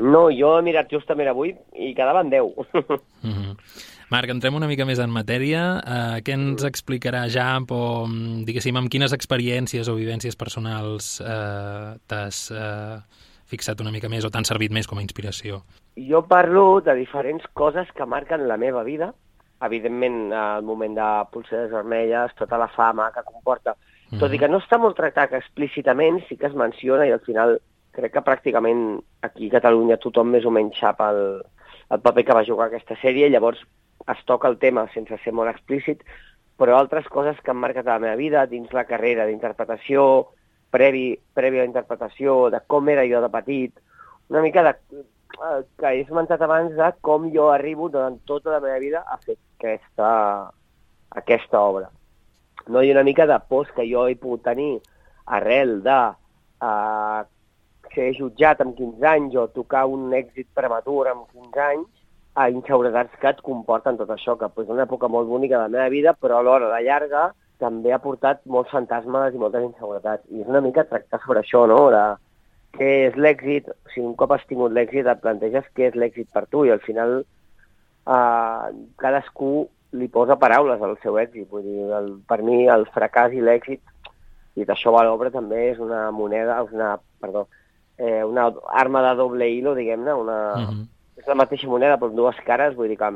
No, 0.00 0.28
jo 0.32 0.54
he 0.58 0.62
mirat 0.62 0.88
justament 0.90 1.28
avui 1.28 1.54
i 1.74 1.94
quedaven 1.94 2.30
10. 2.30 2.54
Mm 3.22 3.32
-hmm. 3.32 3.56
Marc, 4.10 4.30
entrem 4.30 4.54
una 4.54 4.66
mica 4.66 4.86
més 4.86 4.98
en 4.98 5.10
matèria. 5.10 5.82
Uh, 5.84 6.22
què 6.24 6.32
ens 6.32 6.64
explicarà 6.64 7.28
ja, 7.28 7.58
o, 7.68 8.06
mm, 8.06 8.44
diguéssim, 8.46 8.74
amb 8.76 8.88
quines 8.88 9.12
experiències 9.12 9.86
o 9.88 9.94
vivències 9.96 10.34
personals 10.34 11.20
uh, 11.20 11.98
t'has 12.06 12.50
uh, 12.50 13.02
fixat 13.44 13.80
una 13.80 13.90
mica 13.90 14.08
més 14.08 14.24
o 14.24 14.30
t'han 14.30 14.44
servit 14.44 14.72
més 14.72 14.86
com 14.86 14.96
a 14.98 15.02
inspiració? 15.02 15.62
Jo 16.06 16.22
parlo 16.26 16.80
de 16.80 16.94
diferents 16.94 17.46
coses 17.52 17.90
que 17.92 18.06
marquen 18.06 18.46
la 18.48 18.56
meva 18.56 18.84
vida. 18.84 19.12
Evidentment, 19.60 20.32
el 20.32 20.62
moment 20.62 20.94
de 20.94 21.08
pulseres 21.32 21.70
vermelles, 21.72 22.34
tota 22.38 22.58
la 22.58 22.68
fama 22.68 23.10
que 23.12 23.24
comporta. 23.26 23.74
Mhm. 24.10 24.20
Tot 24.20 24.32
i 24.32 24.38
que 24.38 24.48
no 24.48 24.60
està 24.60 24.78
molt 24.78 24.96
tractat 24.96 25.32
explícitament, 25.34 26.22
sí 26.28 26.36
que 26.36 26.46
es 26.46 26.54
menciona 26.54 27.06
i 27.06 27.12
al 27.12 27.20
final 27.20 27.58
crec 27.92 28.12
que 28.12 28.22
pràcticament 28.22 29.02
aquí 29.22 29.48
a 29.48 29.58
Catalunya 29.58 29.98
tothom 29.98 30.30
més 30.30 30.44
o 30.46 30.50
menys 30.50 30.78
sap 30.78 31.00
el, 31.00 31.42
el 31.90 32.00
paper 32.00 32.24
que 32.24 32.34
va 32.34 32.46
jugar 32.46 32.68
aquesta 32.68 32.96
sèrie, 33.02 33.28
llavors 33.28 33.60
es 34.06 34.24
toca 34.24 34.48
el 34.48 34.58
tema 34.58 34.86
sense 34.94 35.18
ser 35.24 35.32
molt 35.32 35.50
explícit, 35.50 36.04
però 36.58 36.78
altres 36.78 37.08
coses 37.08 37.40
que 37.42 37.50
han 37.50 37.60
marcat 37.60 37.86
la 37.86 37.98
meva 37.98 38.16
vida 38.16 38.46
dins 38.46 38.72
la 38.72 38.84
carrera 38.84 39.26
d'interpretació, 39.26 40.28
previ, 40.70 41.18
previ 41.34 41.58
a 41.58 41.66
la 41.66 41.70
interpretació, 41.70 42.48
de 42.50 42.60
com 42.66 42.88
era 42.88 43.06
jo 43.10 43.20
de 43.24 43.30
petit, 43.34 43.74
una 44.28 44.42
mica 44.44 44.62
de, 44.62 44.74
eh, 45.36 45.62
que 45.78 45.92
he 45.92 46.02
esmentat 46.02 46.42
abans 46.42 46.74
de 46.76 46.90
com 47.04 47.28
jo 47.34 47.50
arribo 47.52 47.88
durant 47.88 48.18
tota 48.26 48.54
la 48.54 48.60
meva 48.64 48.78
vida 48.82 49.04
a 49.06 49.18
fer 49.24 49.36
aquesta, 49.58 50.10
aquesta 51.22 51.60
obra. 51.60 51.90
No 52.68 52.82
hi 52.82 52.92
una 52.92 53.04
mica 53.04 53.26
de 53.26 53.38
pors 53.48 53.70
que 53.76 53.86
jo 53.90 54.06
he 54.08 54.16
pogut 54.16 54.44
tenir 54.44 54.80
arrel 55.38 55.78
de 55.84 55.98
uh, 56.64 57.20
ser 57.94 58.08
jutjat 58.16 58.60
amb 58.64 58.76
15 58.76 59.08
anys 59.12 59.36
o 59.36 59.46
tocar 59.54 59.86
un 59.88 60.12
èxit 60.16 60.48
prematur 60.56 61.08
amb 61.12 61.28
15 61.32 61.64
anys, 61.64 61.88
a 62.38 62.48
inseguretats 62.54 63.18
que 63.18 63.30
et 63.32 63.40
comporten 63.42 63.96
tot 63.98 64.10
això, 64.14 64.36
que 64.38 64.46
és 64.62 64.68
una 64.70 64.84
època 64.84 65.08
molt 65.10 65.26
bonica 65.26 65.56
de 65.56 65.62
la 65.64 65.74
meva 65.74 65.88
vida, 65.90 66.14
però 66.14 66.38
alhora 66.38 66.68
de 66.70 66.82
llarga 66.86 67.32
també 67.58 67.90
ha 67.92 67.98
portat 67.98 68.44
molts 68.46 68.70
fantasmes 68.70 69.34
i 69.34 69.40
moltes 69.42 69.64
inseguretats. 69.66 70.22
I 70.30 70.44
és 70.44 70.50
una 70.52 70.62
mica 70.62 70.86
tractar 70.86 71.18
sobre 71.24 71.42
això, 71.42 71.64
no? 71.66 71.80
De 71.90 72.04
què 72.76 73.08
és 73.08 73.14
l'èxit, 73.16 73.68
o 73.68 73.88
sigui, 73.94 74.06
un 74.06 74.14
cop 74.14 74.32
has 74.32 74.44
tingut 74.46 74.72
l'èxit 74.72 75.06
et 75.06 75.20
planteges 75.20 75.64
què 75.74 75.88
és 75.88 75.94
l'èxit 75.94 76.28
per 76.32 76.46
tu 76.46 76.64
i 76.66 76.70
al 76.70 76.80
final 76.80 77.24
eh, 78.06 78.68
cadascú 78.98 79.68
li 79.92 80.08
posa 80.12 80.36
paraules 80.36 80.82
al 80.82 80.98
seu 81.02 81.16
èxit. 81.18 81.48
Vull 81.50 81.64
dir, 81.64 81.86
el, 81.96 82.10
per 82.28 82.42
mi 82.44 82.66
el 82.68 82.84
fracàs 82.92 83.32
i 83.32 83.40
l'èxit, 83.40 83.80
i 84.58 84.66
d'això 84.68 84.92
va 84.92 85.04
l'obra 85.06 85.30
també 85.30 85.70
és 85.72 85.78
una 85.80 86.10
moneda, 86.10 86.60
és 86.66 86.72
una, 86.74 86.96
perdó, 87.20 87.46
eh, 87.96 88.22
una 88.24 88.50
arma 88.74 89.02
de 89.08 89.14
doble 89.16 89.48
hilo, 89.50 89.74
diguem-ne, 89.74 90.12
una, 90.14 90.38
Mm 90.58 90.64
-hmm. 90.68 90.86
és 91.18 91.26
la 91.26 91.34
mateixa 91.34 91.66
moneda 91.68 91.96
però 91.98 92.08
amb 92.08 92.16
dues 92.16 92.36
cares, 92.44 92.74
vull 92.76 92.88
dir 92.88 92.98
que 92.98 93.10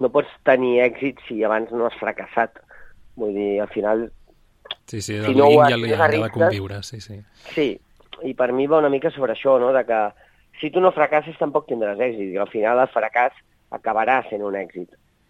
no 0.00 0.08
pots 0.10 0.28
tenir 0.44 0.80
èxit 0.82 1.18
si 1.28 1.42
abans 1.44 1.70
no 1.72 1.86
has 1.86 1.94
fracassat. 1.98 2.50
Vull 3.16 3.34
dir, 3.34 3.60
al 3.60 3.68
final, 3.68 4.10
Sí, 4.86 5.00
sí, 5.00 5.14
Si 5.20 5.30
el 5.30 5.36
no 5.36 5.46
ho 5.46 5.60
has- 5.62 5.70
no 5.70 5.86
ja 5.96 6.08
de 6.08 6.30
conviure, 6.30 6.82
sí, 6.82 7.00
sí. 7.00 7.20
sí, 7.54 7.80
i 8.22 8.34
per 8.34 8.52
mi 8.52 8.66
va 8.66 8.78
una 8.78 8.88
mica 8.88 9.10
sobre 9.10 9.32
això, 9.32 9.58
no?, 9.60 9.72
de 9.72 9.84
que 9.84 10.00
si 10.60 10.70
tu 10.70 10.80
no 10.80 10.92
fracasses 10.92 11.36
tampoc 11.38 11.66
tindràs 11.68 11.98
èxit, 11.98 12.32
i 12.32 12.38
al 12.38 12.48
final 12.48 12.78
el 12.80 12.88
fracàs 12.88 13.32
acabarà 13.76 14.22
sent 14.30 14.42
un 14.42 14.54
èxit. 14.54 14.88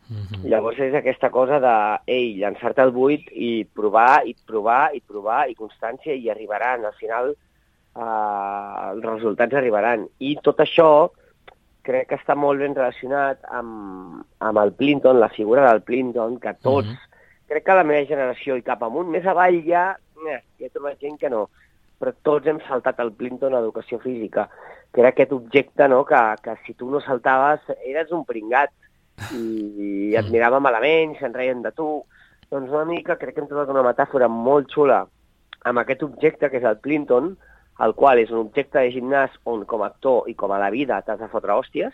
Mm 0.08 0.22
-hmm. 0.22 0.48
Llavors 0.48 0.78
és 0.78 0.94
aquesta 0.94 1.30
cosa 1.30 1.58
de, 1.58 1.98
ei, 2.06 2.36
llançar-te 2.38 2.80
al 2.80 2.92
buit 2.92 3.26
i 3.32 3.64
provar, 3.64 4.22
i 4.24 4.36
provar, 4.46 4.94
i 4.94 5.00
provar, 5.00 5.48
i 5.50 5.54
constància, 5.54 6.14
i 6.14 6.30
arribaran. 6.30 6.84
Al 6.84 6.94
final 6.94 7.34
eh, 7.96 8.90
els 8.92 9.04
resultats 9.04 9.54
arribaran. 9.54 10.06
I 10.18 10.36
tot 10.42 10.58
això 10.58 11.10
crec 11.82 12.08
que 12.08 12.18
està 12.18 12.34
molt 12.34 12.60
ben 12.60 12.74
relacionat 12.74 13.38
amb, 13.48 14.22
amb 14.38 14.58
el 14.58 14.72
Plinton, 14.72 15.20
la 15.20 15.28
figura 15.28 15.68
del 15.70 15.82
Plinton, 15.82 16.38
que 16.38 16.54
tots, 16.54 16.88
Mhm. 16.88 16.96
crec 17.48 17.64
que 17.64 17.74
la 17.74 17.84
meva 17.84 18.06
generació 18.06 18.56
i 18.56 18.62
cap 18.62 18.82
amunt, 18.82 19.08
més 19.08 19.24
avall 19.26 19.62
ja, 19.64 19.96
eh, 20.28 20.40
ja 20.58 20.66
he 20.66 20.70
trobat 20.70 20.98
gent 21.00 21.18
que 21.18 21.30
no, 21.30 21.48
però 22.00 22.12
tots 22.22 22.46
hem 22.46 22.58
saltat 22.68 23.00
el 23.00 23.12
Plinton 23.16 23.54
a 23.54 23.62
educació 23.64 23.98
física, 24.02 24.48
que 24.92 25.00
era 25.00 25.10
aquest 25.14 25.32
objecte 25.32 25.88
no, 25.88 26.04
que, 26.04 26.20
que 26.42 26.56
si 26.66 26.74
tu 26.74 26.90
no 26.90 27.00
saltaves 27.04 27.60
eres 27.84 28.12
un 28.12 28.24
pringat 28.28 28.72
i, 29.32 29.40
i 29.40 30.14
et 30.14 30.26
Mm. 30.26 30.32
mirava 30.32 30.60
malament, 30.60 31.16
se'n 31.18 31.34
reien 31.34 31.62
de 31.62 31.72
tu. 31.72 32.04
Doncs 32.50 32.70
una 32.70 32.84
mica 32.84 33.16
crec 33.16 33.34
que 33.34 33.40
hem 33.42 33.48
trobat 33.48 33.72
una 33.72 33.82
metàfora 33.82 34.28
molt 34.28 34.70
xula 34.70 35.06
amb 35.64 35.78
aquest 35.82 36.02
objecte 36.06 36.50
que 36.50 36.60
és 36.60 36.64
el 36.64 36.78
Plinton, 36.78 37.32
el 37.80 37.94
qual 37.94 38.18
és 38.18 38.30
un 38.30 38.38
objecte 38.38 38.78
de 38.78 38.92
gimnàs 38.94 39.32
on 39.44 39.64
com 39.64 39.82
a 39.82 39.90
actor 39.90 40.28
i 40.30 40.34
com 40.34 40.52
a 40.52 40.60
la 40.62 40.70
vida 40.70 41.02
t'has 41.02 41.18
de 41.20 41.28
fotre 41.28 41.52
hòsties 41.52 41.92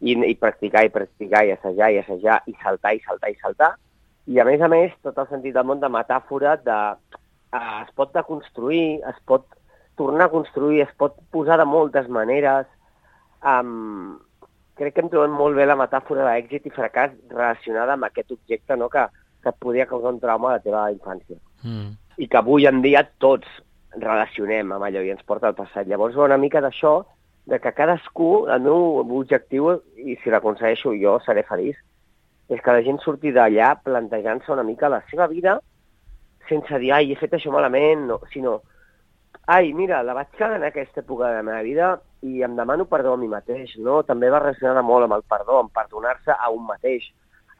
i, 0.00 0.16
i 0.16 0.34
practicar 0.34 0.84
i 0.86 0.90
practicar 0.94 1.44
i 1.46 1.52
assajar 1.54 1.90
i 1.92 1.98
assajar 2.00 2.40
i 2.46 2.54
saltar 2.62 2.94
i 2.94 3.02
saltar 3.04 3.30
i 3.30 3.38
saltar. 3.42 3.72
I 4.26 4.38
a 4.38 4.46
més 4.46 4.62
a 4.62 4.68
més, 4.70 4.94
tot 5.02 5.18
el 5.18 5.28
sentit 5.28 5.54
del 5.54 5.66
món 5.66 5.80
de 5.82 5.90
metàfora 5.90 6.56
de 6.62 6.78
es 7.52 7.90
pot 7.96 8.12
deconstruir, 8.14 9.00
es 9.08 9.18
pot 9.28 9.46
tornar 9.96 10.26
a 10.26 10.32
construir, 10.32 10.82
es 10.82 10.92
pot 10.96 11.16
posar 11.30 11.58
de 11.60 11.66
moltes 11.68 12.08
maneres. 12.08 12.66
Um, 13.44 14.18
crec 14.78 14.94
que 14.94 15.04
hem 15.04 15.10
trobat 15.12 15.34
molt 15.34 15.58
bé 15.58 15.66
la 15.68 15.76
metàfora 15.76 16.24
d'èxit 16.28 16.68
i 16.68 16.74
fracàs 16.74 17.12
relacionada 17.30 17.96
amb 17.96 18.08
aquest 18.08 18.32
objecte 18.32 18.76
no, 18.78 18.88
que, 18.88 19.04
que 19.42 19.52
et 19.52 19.58
podia 19.60 19.88
causar 19.90 20.14
un 20.14 20.20
trauma 20.22 20.50
a 20.50 20.56
la 20.56 20.64
teva 20.64 20.86
infància 20.94 21.38
Mm. 21.62 21.94
i 22.18 22.26
que 22.26 22.38
avui 22.40 22.66
en 22.66 22.80
dia 22.82 23.04
tots 23.22 23.46
relacionem 23.94 24.72
amb 24.74 24.82
allò 24.82 25.02
i 25.04 25.12
ens 25.12 25.22
porta 25.22 25.46
al 25.46 25.54
passat. 25.54 25.86
Llavors 25.86 26.16
va 26.18 26.24
una 26.24 26.38
mica 26.40 26.60
d'això 26.60 27.04
de 27.46 27.58
que 27.62 27.72
cadascú, 27.76 28.46
el 28.50 28.62
meu 28.62 28.98
objectiu, 29.02 29.68
i 29.96 30.16
si 30.22 30.30
l'aconsegueixo 30.30 30.94
jo 30.98 31.18
seré 31.26 31.44
feliç, 31.46 31.76
és 32.48 32.60
que 32.60 32.74
la 32.74 32.82
gent 32.82 32.98
surti 33.02 33.30
d'allà 33.30 33.76
plantejant-se 33.84 34.52
una 34.52 34.64
mica 34.66 34.90
la 34.90 35.02
seva 35.10 35.28
vida 35.30 35.60
sense 36.48 36.78
dir, 36.82 36.92
ai, 36.94 37.12
he 37.12 37.18
fet 37.18 37.36
això 37.36 37.52
malament, 37.54 38.06
no, 38.08 38.18
sinó, 38.32 38.60
ai, 39.46 39.72
mira, 39.76 40.02
la 40.06 40.14
vaig 40.14 40.30
cagar 40.38 40.58
en 40.60 40.66
aquesta 40.68 41.02
època 41.02 41.28
de 41.28 41.38
la 41.38 41.46
meva 41.46 41.62
vida 41.66 41.92
i 42.22 42.42
em 42.46 42.56
demano 42.56 42.86
perdó 42.90 43.14
a 43.14 43.20
mi 43.20 43.28
mateix, 43.30 43.74
no? 43.78 44.02
També 44.06 44.30
va 44.30 44.42
relacionada 44.42 44.82
molt 44.86 45.08
amb 45.08 45.18
el 45.18 45.24
perdó, 45.28 45.58
amb 45.60 45.72
perdonar-se 45.74 46.34
a 46.34 46.50
un 46.54 46.66
mateix, 46.68 47.08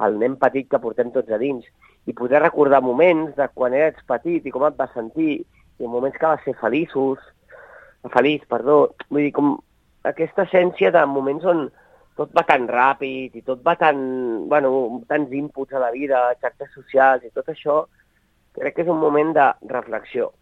el 0.02 0.18
nen 0.18 0.36
petit 0.40 0.68
que 0.70 0.80
portem 0.82 1.10
tots 1.14 1.30
a 1.30 1.38
dins, 1.38 1.66
i 2.06 2.14
poder 2.18 2.42
recordar 2.42 2.82
moments 2.82 3.36
de 3.36 3.48
quan 3.54 3.74
eres 3.74 3.98
petit 4.08 4.46
i 4.46 4.54
com 4.54 4.64
et 4.66 4.78
vas 4.78 4.90
sentir, 4.94 5.42
i 5.78 5.90
moments 5.90 6.18
que 6.18 6.30
vas 6.30 6.42
ser 6.46 6.54
feliços, 6.60 7.18
feliç, 8.10 8.46
perdó, 8.50 8.94
vull 9.10 9.26
dir, 9.26 9.32
com 9.34 9.54
aquesta 10.06 10.46
essència 10.48 10.90
de 10.94 11.04
moments 11.06 11.46
on 11.46 11.66
tot 12.18 12.32
va 12.36 12.44
tan 12.46 12.66
ràpid 12.68 13.38
i 13.38 13.42
tot 13.46 13.62
va 13.64 13.74
tan, 13.80 13.98
bueno, 14.50 14.72
tants 15.08 15.32
inputs 15.32 15.74
a 15.74 15.82
la 15.82 15.90
vida, 15.94 16.24
xarxes 16.42 16.74
socials 16.74 17.24
i 17.24 17.32
tot 17.34 17.48
això, 17.48 17.82
crec 18.52 18.76
que 18.76 18.84
és 18.86 18.88
un 18.88 19.00
moment 19.00 19.32
de 19.34 19.52
reflexió. 19.68 20.32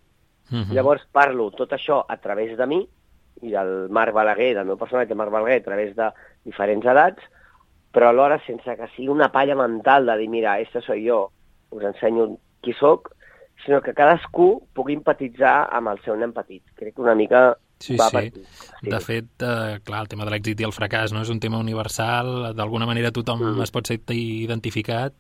Uh 0.51 0.59
-huh. 0.59 0.75
Llavors 0.75 1.07
parlo 1.13 1.51
tot 1.51 1.71
això 1.73 2.05
a 2.09 2.17
través 2.17 2.57
de 2.57 2.67
mi 2.67 2.89
i 3.43 3.51
del 3.51 3.89
Marc 3.89 4.13
Balaguer, 4.13 4.55
del 4.55 4.67
meu 4.67 4.77
personatge 4.77 5.15
Marc 5.15 5.31
Balaguer, 5.31 5.61
a 5.61 5.65
través 5.65 5.95
de 5.97 6.11
diferents 6.45 6.85
edats, 6.85 7.23
però 7.93 8.09
alhora 8.09 8.41
sense 8.47 8.77
que 8.77 8.89
sigui 8.95 9.09
una 9.09 9.31
palla 9.33 9.55
mental 9.55 10.07
de 10.07 10.17
dir, 10.17 10.29
mira, 10.29 10.59
este 10.61 10.81
soy 10.81 11.05
yo, 11.05 11.31
us 11.71 11.83
ensenyo 11.83 12.39
qui 12.61 12.73
sóc, 12.73 13.15
sinó 13.65 13.81
que 13.81 13.95
cadascú 13.95 14.63
pugui 14.75 14.95
empatitzar 14.95 15.69
amb 15.73 15.89
el 15.89 16.01
seu 16.05 16.17
nen 16.17 16.33
petit. 16.33 16.63
Crec 16.75 16.95
que 16.95 17.03
una 17.03 17.15
mica 17.15 17.57
Sí, 17.81 17.97
va 17.97 18.11
sí. 18.11 18.17
aquí. 18.19 18.43
De 18.83 19.01
fet, 19.01 19.25
eh, 19.41 19.79
clar, 19.83 20.03
el 20.03 20.09
tema 20.09 20.27
de 20.27 20.31
l'èxit 20.35 20.61
i 20.61 20.67
el 20.69 20.73
fracàs 20.77 21.15
no 21.17 21.23
és 21.25 21.31
un 21.33 21.41
tema 21.41 21.59
universal, 21.59 22.53
d'alguna 22.55 22.87
manera 22.87 23.11
tothom 23.11 23.41
Mm. 23.41 23.63
es 23.63 23.71
pot 23.73 23.87
ser 23.89 23.99
identificat. 24.15 25.15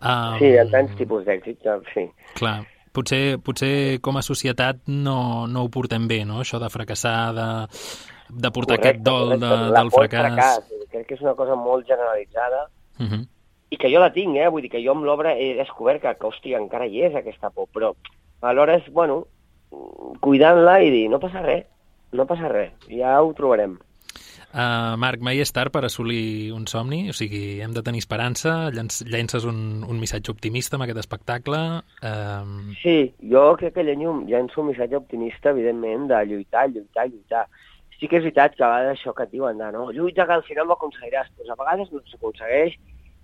Um, 0.00 0.38
Sí, 0.38 0.52
en 0.56 0.70
tants 0.70 0.96
tipus 0.96 1.24
d'èxit, 1.26 1.58
ja, 1.64 1.76
sí. 1.92 2.06
Clar, 2.38 2.60
potser, 2.92 3.38
potser 3.42 4.00
com 4.00 4.16
a 4.16 4.22
societat 4.22 4.86
no, 4.86 5.46
no 5.46 5.64
ho 5.64 5.68
portem 5.68 6.06
bé, 6.08 6.24
no? 6.24 6.40
Això 6.40 6.60
de 6.62 6.70
fracassar, 6.70 7.34
de, 7.34 7.48
de 8.30 8.50
portar 8.50 8.78
aquest 8.78 9.00
dol 9.02 9.34
de, 9.38 9.46
del 9.46 9.76
al 9.76 9.90
fracàs. 9.90 10.62
Crec 10.90 11.06
que 11.08 11.14
és 11.14 11.20
una 11.22 11.34
cosa 11.34 11.54
molt 11.54 11.86
generalitzada 11.86 12.68
Uh 12.98 13.04
-huh. 13.04 13.26
i 13.68 13.76
que 13.76 13.90
jo 13.92 14.00
la 14.00 14.12
tinc, 14.12 14.36
eh? 14.36 14.48
Vull 14.48 14.62
dir 14.62 14.70
que 14.70 14.82
jo 14.82 14.92
amb 14.92 15.04
l'obra 15.04 15.34
he 15.36 15.54
descobert 15.54 16.00
que, 16.00 16.14
que, 16.14 16.26
hòstia, 16.26 16.56
encara 16.58 16.86
hi 16.86 17.02
és 17.02 17.14
aquesta 17.14 17.50
por, 17.50 17.66
però 17.74 17.94
alhora 18.40 18.76
és, 18.76 18.90
bueno, 18.92 19.26
cuidant-la 20.20 20.82
i 20.82 20.90
dir, 20.90 21.10
no 21.10 21.18
passa 21.20 21.42
res, 21.42 21.66
no 22.12 22.26
passa 22.26 22.52
res, 22.52 22.72
ja 22.90 23.16
ho 23.22 23.32
trobarem. 23.36 23.78
Uh, 24.56 24.94
Marc, 24.96 25.20
mai 25.20 25.42
és 25.42 25.50
tard 25.52 25.72
per 25.74 25.82
assolir 25.84 26.52
un 26.56 26.64
somni? 26.70 27.02
O 27.12 27.14
sigui, 27.16 27.58
hem 27.60 27.74
de 27.76 27.82
tenir 27.84 28.00
esperança, 28.00 28.70
llenç, 28.72 29.02
llences 29.10 29.44
un, 29.44 29.58
un 29.84 29.98
missatge 30.00 30.32
optimista 30.32 30.78
amb 30.78 30.86
aquest 30.86 31.02
espectacle. 31.02 31.60
Uh, 32.00 32.72
Sí, 32.80 32.96
jo 33.32 33.42
crec 33.60 33.74
que 33.76 33.84
llenyo, 33.84 34.14
llenço 34.30 34.62
un 34.62 34.70
missatge 34.70 34.96
optimista, 34.96 35.52
evidentment, 35.52 36.06
de 36.12 36.22
lluitar, 36.30 36.68
lluitar, 36.70 37.08
lluitar. 37.10 37.44
Sí 37.98 38.08
que 38.08 38.20
és 38.20 38.24
veritat 38.24 38.56
que 38.56 38.64
a 38.64 38.70
vegades 38.72 39.00
això 39.00 39.12
que 39.16 39.26
et 39.26 39.34
diuen 39.34 39.60
de 39.60 39.68
no, 39.74 39.90
lluita 39.92 40.24
que 40.28 40.38
al 40.38 40.44
final 40.46 40.70
ho 40.70 40.76
aconseguiràs, 40.76 41.32
doncs 41.36 41.52
a 41.52 41.58
vegades 41.60 41.92
no 41.92 42.00
s'aconsegueix 42.08 42.76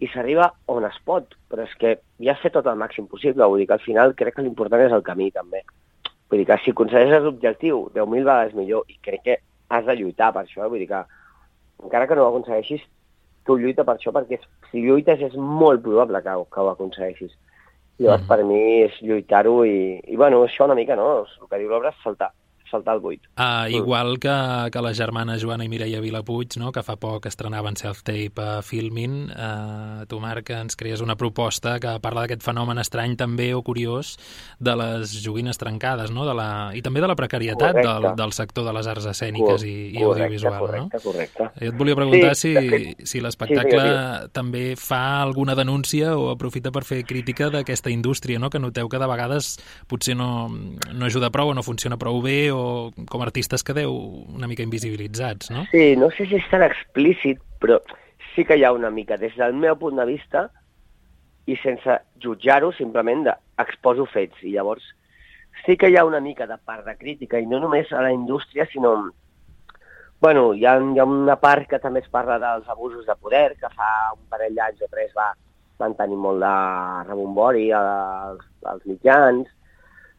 i 0.02 0.08
s'arriba 0.10 0.50
on 0.72 0.84
es 0.88 0.98
pot, 1.06 1.36
però 1.48 1.64
és 1.64 1.74
que 1.78 1.94
ja 2.24 2.34
has 2.34 2.42
fet 2.42 2.56
tot 2.56 2.68
el 2.68 2.80
màxim 2.80 3.06
possible, 3.08 3.46
vull 3.46 3.62
dir 3.62 3.68
que 3.70 3.78
al 3.78 3.84
final 3.84 4.16
crec 4.18 4.36
que 4.36 4.44
l'important 4.44 4.84
és 4.84 4.92
el 4.96 5.04
camí 5.06 5.30
també. 5.30 5.62
Vull 6.32 6.40
dir 6.40 6.46
que 6.48 6.56
si 6.64 6.72
aconsegueixes 6.72 7.26
l'objectiu 7.26 7.90
10.000 7.92 8.24
vegades 8.24 8.54
millor 8.56 8.86
i 8.88 8.96
crec 9.04 9.22
que 9.26 9.34
has 9.68 9.84
de 9.84 9.96
lluitar 9.98 10.30
per 10.32 10.46
això, 10.46 10.64
vull 10.64 10.80
dir 10.80 10.88
que 10.88 11.02
encara 11.84 12.06
que 12.08 12.16
no 12.16 12.24
ho 12.24 12.30
aconsegueixis, 12.30 12.80
tu 13.44 13.58
lluita 13.60 13.84
per 13.84 13.98
això 13.98 14.12
perquè 14.16 14.38
si 14.70 14.80
lluites 14.80 15.20
és 15.28 15.34
molt 15.36 15.82
probable 15.84 16.22
que, 16.24 16.36
que 16.54 16.60
ho 16.64 16.70
aconsegueixis. 16.72 17.34
Llavors, 17.98 18.22
Mhm. 18.22 18.28
per 18.28 18.44
mi 18.48 18.60
és 18.86 18.94
lluitar-ho 19.02 19.64
i, 19.68 20.00
i, 20.08 20.16
bueno, 20.16 20.40
això 20.46 20.64
una 20.64 20.74
mica, 20.74 20.96
no? 20.96 21.26
El 21.42 21.48
que 21.50 21.58
diu 21.58 21.68
l'obra 21.68 21.90
és 21.90 22.00
saltar, 22.02 22.30
saltar 22.72 22.96
el 22.96 23.02
buit. 23.04 23.22
Uh, 23.36 23.68
igual 23.70 24.16
que, 24.18 24.32
que 24.72 24.82
les 24.82 24.96
germanes 24.98 25.42
Joana 25.44 25.64
i 25.66 25.70
Mireia 25.70 26.00
Vilapuig, 26.02 26.56
no? 26.58 26.72
que 26.72 26.82
fa 26.82 26.96
poc 27.00 27.26
estrenaven 27.30 27.76
self-tape 27.78 28.40
a 28.42 28.62
Filmin, 28.64 29.28
uh, 29.30 30.06
tu, 30.08 30.18
Marc, 30.22 30.50
ens 30.56 30.76
crees 30.80 31.02
una 31.04 31.16
proposta 31.20 31.76
que 31.82 31.94
parla 32.02 32.24
d'aquest 32.26 32.42
fenomen 32.46 32.80
estrany 32.82 33.14
també 33.20 33.50
o 33.54 33.60
curiós 33.62 34.14
de 34.58 34.74
les 34.80 35.12
joguines 35.22 35.58
trencades, 35.60 36.10
no? 36.10 36.24
de 36.26 36.34
la, 36.38 36.48
i 36.74 36.82
també 36.82 37.04
de 37.04 37.10
la 37.12 37.16
precarietat 37.18 37.76
del, 37.76 37.84
Correcte. 37.86 38.16
del 38.22 38.32
sector 38.32 38.64
de 38.66 38.72
les 38.78 38.88
arts 38.88 39.06
escèniques 39.12 39.66
i, 39.68 39.74
i 39.92 40.02
audiovisual. 40.02 40.58
correcte, 40.62 41.02
correcte. 41.04 41.42
no? 41.44 41.52
Jo 41.60 41.72
et 41.72 41.78
volia 41.78 41.98
preguntar 41.98 42.34
Sí, 42.38 42.54
si, 42.56 42.68
fet- 42.72 43.04
si 43.06 43.20
l'espectacle 43.20 43.80
sí, 43.82 43.88
digues, 43.88 44.30
també 44.32 44.64
fa 44.80 45.02
alguna 45.22 45.54
denúncia 45.58 46.14
o 46.16 46.30
aprofita 46.32 46.72
per 46.72 46.84
fer 46.88 47.02
crítica 47.04 47.50
d'aquesta 47.52 47.90
indústria, 47.92 48.38
no? 48.40 48.48
que 48.50 48.58
noteu 48.62 48.88
que 48.88 48.98
de 49.02 49.08
vegades 49.10 49.52
potser 49.90 50.16
no, 50.16 50.48
no 50.48 51.06
ajuda 51.06 51.30
prou 51.34 51.50
o 51.52 51.54
no 51.54 51.62
funciona 51.66 51.98
prou 52.00 52.22
bé 52.24 52.50
o 52.54 52.61
com 53.10 53.22
a 53.22 53.26
artistes 53.28 53.64
quedeu 53.66 53.92
una 54.34 54.48
mica 54.50 54.64
invisibilitzats, 54.64 55.52
no? 55.54 55.66
Sí, 55.72 55.92
no 56.00 56.10
sé 56.16 56.26
si 56.30 56.38
és 56.40 56.48
tan 56.50 56.64
explícit, 56.66 57.40
però 57.62 57.80
sí 58.34 58.46
que 58.48 58.56
hi 58.58 58.64
ha 58.64 58.72
una 58.72 58.90
mica, 58.90 59.18
des 59.20 59.36
del 59.38 59.54
meu 59.54 59.76
punt 59.80 60.00
de 60.00 60.08
vista, 60.08 60.48
i 61.46 61.56
sense 61.58 61.98
jutjar-ho, 62.22 62.70
simplement 62.76 63.24
de, 63.26 63.34
exposo 63.62 64.06
fets. 64.10 64.42
I 64.46 64.54
llavors 64.56 64.84
sí 65.66 65.76
que 65.76 65.90
hi 65.90 65.96
ha 65.96 66.04
una 66.04 66.20
mica 66.20 66.46
de 66.46 66.58
part 66.58 66.86
de 66.86 66.96
crítica, 66.96 67.40
i 67.40 67.46
no 67.46 67.60
només 67.62 67.92
a 67.92 68.02
la 68.02 68.12
indústria, 68.12 68.66
sinó... 68.72 68.96
Bueno, 70.22 70.52
hi 70.54 70.64
ha, 70.66 70.76
hi 70.78 71.00
ha 71.02 71.06
una 71.06 71.36
part 71.42 71.66
que 71.70 71.80
també 71.82 72.00
es 72.02 72.10
parla 72.10 72.38
dels 72.38 72.68
abusos 72.70 73.06
de 73.06 73.16
poder, 73.18 73.56
que 73.58 73.70
fa 73.74 73.88
un 74.14 74.22
parell 74.30 74.54
d'anys 74.54 74.84
o 74.86 74.90
tres 74.90 75.10
va, 75.18 75.32
van 75.82 75.96
tenir 75.98 76.18
molt 76.18 76.42
de 76.44 76.52
rebombori 77.08 77.66
als, 77.74 78.44
als 78.70 78.86
mitjans, 78.86 79.50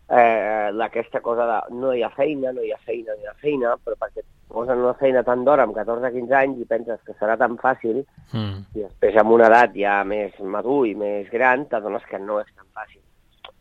eh, 0.09 0.71
d'aquesta 0.75 1.21
cosa 1.21 1.45
de 1.47 1.75
no 1.75 1.93
hi 1.93 2.03
ha 2.03 2.09
feina, 2.09 2.51
no 2.51 2.61
hi 2.61 2.71
ha 2.71 2.79
feina, 2.85 3.15
no 3.15 3.23
hi 3.23 3.29
ha 3.31 3.35
feina, 3.41 3.75
però 3.83 3.95
perquè 3.99 4.23
posen 4.53 4.83
una 4.83 4.93
feina 4.99 5.23
tan 5.23 5.43
d'hora 5.45 5.63
amb 5.65 5.75
14-15 5.75 6.35
anys 6.37 6.59
i 6.61 6.67
penses 6.69 6.99
que 7.05 7.15
serà 7.19 7.37
tan 7.37 7.57
fàcil, 7.57 8.03
Mm. 8.33 8.65
i 8.75 8.81
després 8.81 9.17
amb 9.17 9.31
una 9.31 9.47
edat 9.47 9.75
ja 9.77 10.03
més 10.03 10.33
madur 10.39 10.87
i 10.87 10.95
més 10.95 11.29
gran 11.29 11.65
t'adones 11.69 12.05
que 12.09 12.19
no 12.19 12.39
és 12.41 12.49
tan 12.55 12.65
fàcil. 12.73 13.01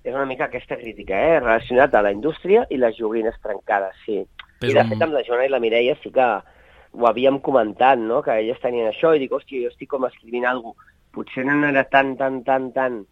És 0.03 0.15
una 0.15 0.27
mica 0.27 0.47
aquesta 0.49 0.77
crítica, 0.77 1.15
eh? 1.15 1.41
relacionat 1.41 1.95
a 1.95 2.03
la 2.03 2.13
indústria 2.13 2.67
i 2.71 2.77
les 2.77 2.97
joguines 2.97 3.37
trencades, 3.43 3.95
sí. 4.07 4.25
Però 4.59 4.71
I 4.71 4.75
de 4.75 4.85
fet 4.89 5.03
amb 5.03 5.13
la 5.13 5.23
Joana 5.23 5.45
i 5.47 5.53
la 5.53 5.61
Mireia 5.61 5.95
sí 6.03 6.11
que 6.11 6.27
ho 6.93 7.07
havíem 7.07 7.39
comentat, 7.41 7.99
no? 7.99 8.23
que 8.23 8.35
elles 8.41 8.61
tenien 8.61 8.89
això, 8.89 9.15
i 9.15 9.21
dic, 9.23 9.33
hòstia, 9.33 9.63
jo 9.63 9.69
estic 9.69 9.89
com 9.89 10.05
escrivint 10.09 10.45
alguna 10.47 10.75
cosa, 10.75 10.89
potser 11.13 11.45
no 11.45 11.69
era 11.69 11.85
tan, 11.85 12.17
tan, 12.17 12.43
tan, 12.43 12.71
tan 12.73 13.07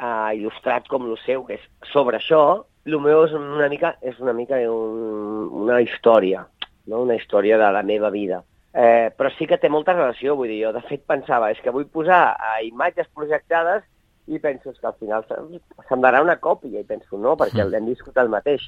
uh, 0.00 0.30
il·lustrat 0.36 0.88
com 0.88 1.06
el 1.10 1.18
seu, 1.24 1.44
que 1.46 1.54
és 1.58 1.64
sobre 1.92 2.18
això, 2.18 2.64
el 2.86 2.98
meu 3.00 3.24
és 3.24 3.32
una 3.32 3.68
mica, 3.72 3.94
és 4.02 4.18
una 4.20 4.32
mica 4.36 4.56
un, 4.70 5.48
una 5.64 5.80
història, 5.80 6.46
no? 6.86 7.02
una 7.02 7.16
història 7.16 7.58
de 7.58 7.70
la 7.72 7.82
meva 7.82 8.10
vida. 8.10 8.42
Eh, 8.74 9.12
però 9.14 9.30
sí 9.38 9.46
que 9.46 9.56
té 9.56 9.68
molta 9.70 9.92
relació, 9.94 10.34
vull 10.34 10.48
dir, 10.50 10.64
jo 10.64 10.72
de 10.74 10.80
fet 10.88 11.04
pensava, 11.06 11.52
és 11.54 11.60
que 11.62 11.70
vull 11.70 11.86
posar 11.86 12.34
eh, 12.34 12.64
imatges 12.66 13.06
projectades 13.14 13.84
i 14.26 14.40
penso 14.42 14.72
que 14.72 14.86
al 14.88 14.96
final 14.98 15.24
sem- 15.28 15.60
semblarà 15.88 16.20
una 16.24 16.36
còpia, 16.42 16.80
i 16.80 16.84
penso 16.88 17.16
no, 17.16 17.36
perquè 17.38 17.62
Mm. 17.62 17.70
l'hem 17.70 17.86
viscut 17.92 18.16
el 18.18 18.28
mateix. 18.32 18.64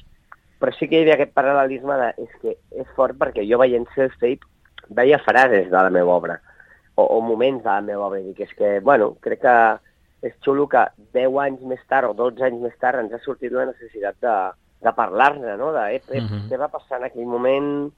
Però 0.61 0.71
sí 0.73 0.87
que 0.87 0.95
hi 0.97 1.01
havia 1.03 1.15
aquest 1.17 1.33
paral·lelisme 1.35 1.97
de, 1.99 2.07
és 2.23 2.31
que 2.41 2.55
és 2.81 2.87
fort 2.95 3.17
perquè 3.19 3.43
jo 3.45 3.59
veient 3.59 3.85
self-tape 3.93 4.47
veia 4.89 5.19
frases 5.19 5.67
de 5.69 5.75
la 5.77 5.89
meva 5.91 6.13
obra, 6.15 6.39
o, 6.95 7.03
o 7.03 7.19
moments 7.21 7.61
de 7.63 7.69
la 7.69 7.81
meva 7.81 8.07
obra, 8.07 8.21
i 8.21 8.31
dic, 8.31 8.39
és 8.47 8.53
que, 8.55 8.79
bueno, 8.79 9.17
crec 9.21 9.41
que 9.43 9.57
és 10.25 10.33
xulo 10.43 10.67
que 10.67 10.83
10 11.13 11.37
anys 11.43 11.61
més 11.69 11.83
tard 11.87 12.09
o 12.09 12.13
12 12.17 12.43
anys 12.47 12.61
més 12.61 12.77
tard 12.81 12.99
ens 12.99 13.13
ha 13.13 13.19
sortit 13.25 13.51
la 13.51 13.65
necessitat 13.69 14.17
de, 14.21 14.35
de 14.81 14.93
parlar-ne, 14.97 15.55
no? 15.57 15.71
De, 15.75 15.85
ep, 15.95 16.09
ep, 16.09 16.23
Mhm. 16.23 16.49
què 16.49 16.57
va 16.57 16.67
passar 16.73 16.97
en 16.99 17.05
aquell 17.05 17.25
moment? 17.25 17.91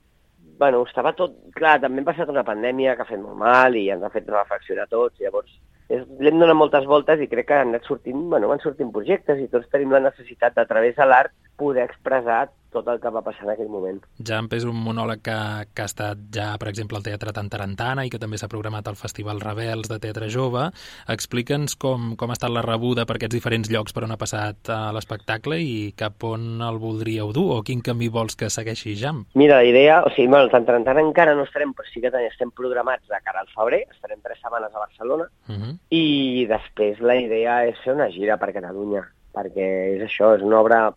Bueno, 0.60 0.84
estava 0.84 1.14
tot... 1.14 1.34
Clar, 1.56 1.80
també 1.80 2.00
hem 2.00 2.06
passat 2.06 2.30
una 2.30 2.44
pandèmia 2.44 2.96
que 2.96 3.02
ha 3.04 3.12
fet 3.12 3.20
molt 3.20 3.38
mal 3.38 3.76
i 3.76 3.90
ens 3.90 4.04
ha 4.04 4.10
fet 4.12 4.28
reflexionar 4.28 4.88
tots, 4.92 5.20
llavors 5.20 5.52
és, 5.90 6.04
li 6.20 6.30
hem 6.30 6.38
donat 6.40 6.56
moltes 6.56 6.86
voltes 6.86 7.20
i 7.20 7.28
crec 7.28 7.48
que 7.50 7.56
han 7.58 7.72
anat 7.74 7.88
sortint, 7.90 8.30
bueno, 8.30 8.48
van 8.52 8.60
sortint 8.62 8.92
projectes 8.94 9.40
i 9.42 9.48
tots 9.50 9.70
tenim 9.74 9.90
la 9.96 10.04
necessitat 10.04 10.54
de, 10.56 10.62
a 10.62 10.70
través 10.70 10.96
de 10.96 11.06
l'art, 11.10 11.32
poder 11.58 11.84
expressar 11.88 12.44
tot 12.74 12.88
el 12.88 13.00
que 13.02 13.12
va 13.14 13.24
passar 13.26 13.46
en 13.48 13.54
aquell 13.54 13.70
moment. 13.72 14.00
Jamp 14.26 14.52
és 14.56 14.66
un 14.68 14.78
monòleg 14.78 15.24
que, 15.26 15.38
que 15.74 15.84
ha 15.86 15.90
estat 15.90 16.22
ja, 16.36 16.52
per 16.62 16.70
exemple, 16.72 17.00
al 17.00 17.06
Teatre 17.06 17.34
Tantarantana 17.36 18.06
i 18.06 18.12
que 18.14 18.20
també 18.22 18.38
s'ha 18.38 18.52
programat 18.52 18.88
al 18.88 19.00
Festival 19.00 19.42
Rebels 19.44 19.90
de 19.92 20.00
Teatre 20.00 20.30
Jove. 20.30 20.70
Explica'ns 21.10 21.76
com, 21.80 22.14
com 22.20 22.30
ha 22.30 22.38
estat 22.38 22.54
la 22.54 22.66
rebuda 22.66 23.06
per 23.10 23.18
aquests 23.18 23.38
diferents 23.38 23.72
llocs 23.72 23.96
per 23.96 24.06
on 24.08 24.16
ha 24.16 24.20
passat 24.22 24.70
uh, 24.70 24.90
l'espectacle 24.96 25.60
i 25.62 25.92
cap 25.98 26.24
on 26.24 26.62
el 26.66 26.80
voldríeu 26.82 27.34
dur 27.36 27.48
o 27.58 27.62
quin 27.66 27.82
camí 27.86 28.10
vols 28.14 28.38
que 28.40 28.52
segueixi 28.54 28.96
Jamp. 29.00 29.26
Mira, 29.40 29.62
la 29.62 29.68
idea, 29.68 30.02
o 30.06 30.14
sigui, 30.14 30.28
bueno, 30.28 30.46
el 30.46 30.54
Tantarantana 30.54 31.04
encara 31.06 31.36
no 31.36 31.48
estarem, 31.48 31.74
però 31.74 31.88
sí 31.90 32.02
que 32.04 32.14
estem 32.28 32.52
programats 32.52 33.08
de 33.10 33.20
cara 33.24 33.44
al 33.44 33.52
febrer, 33.56 33.86
estarem 33.92 34.22
tres 34.24 34.42
setmanes 34.44 34.74
a 34.74 34.86
Barcelona, 34.86 35.30
Uh 35.50 35.56
-huh. 35.56 35.78
I 35.90 36.46
després 36.48 37.00
la 37.00 37.16
idea 37.16 37.66
és 37.66 37.78
fer 37.84 37.94
una 37.94 38.10
gira 38.10 38.38
per 38.38 38.54
Catalunya, 38.54 39.04
perquè 39.34 39.68
és 39.98 40.02
això, 40.04 40.36
és 40.36 40.42
una 40.42 40.60
obra... 40.60 40.94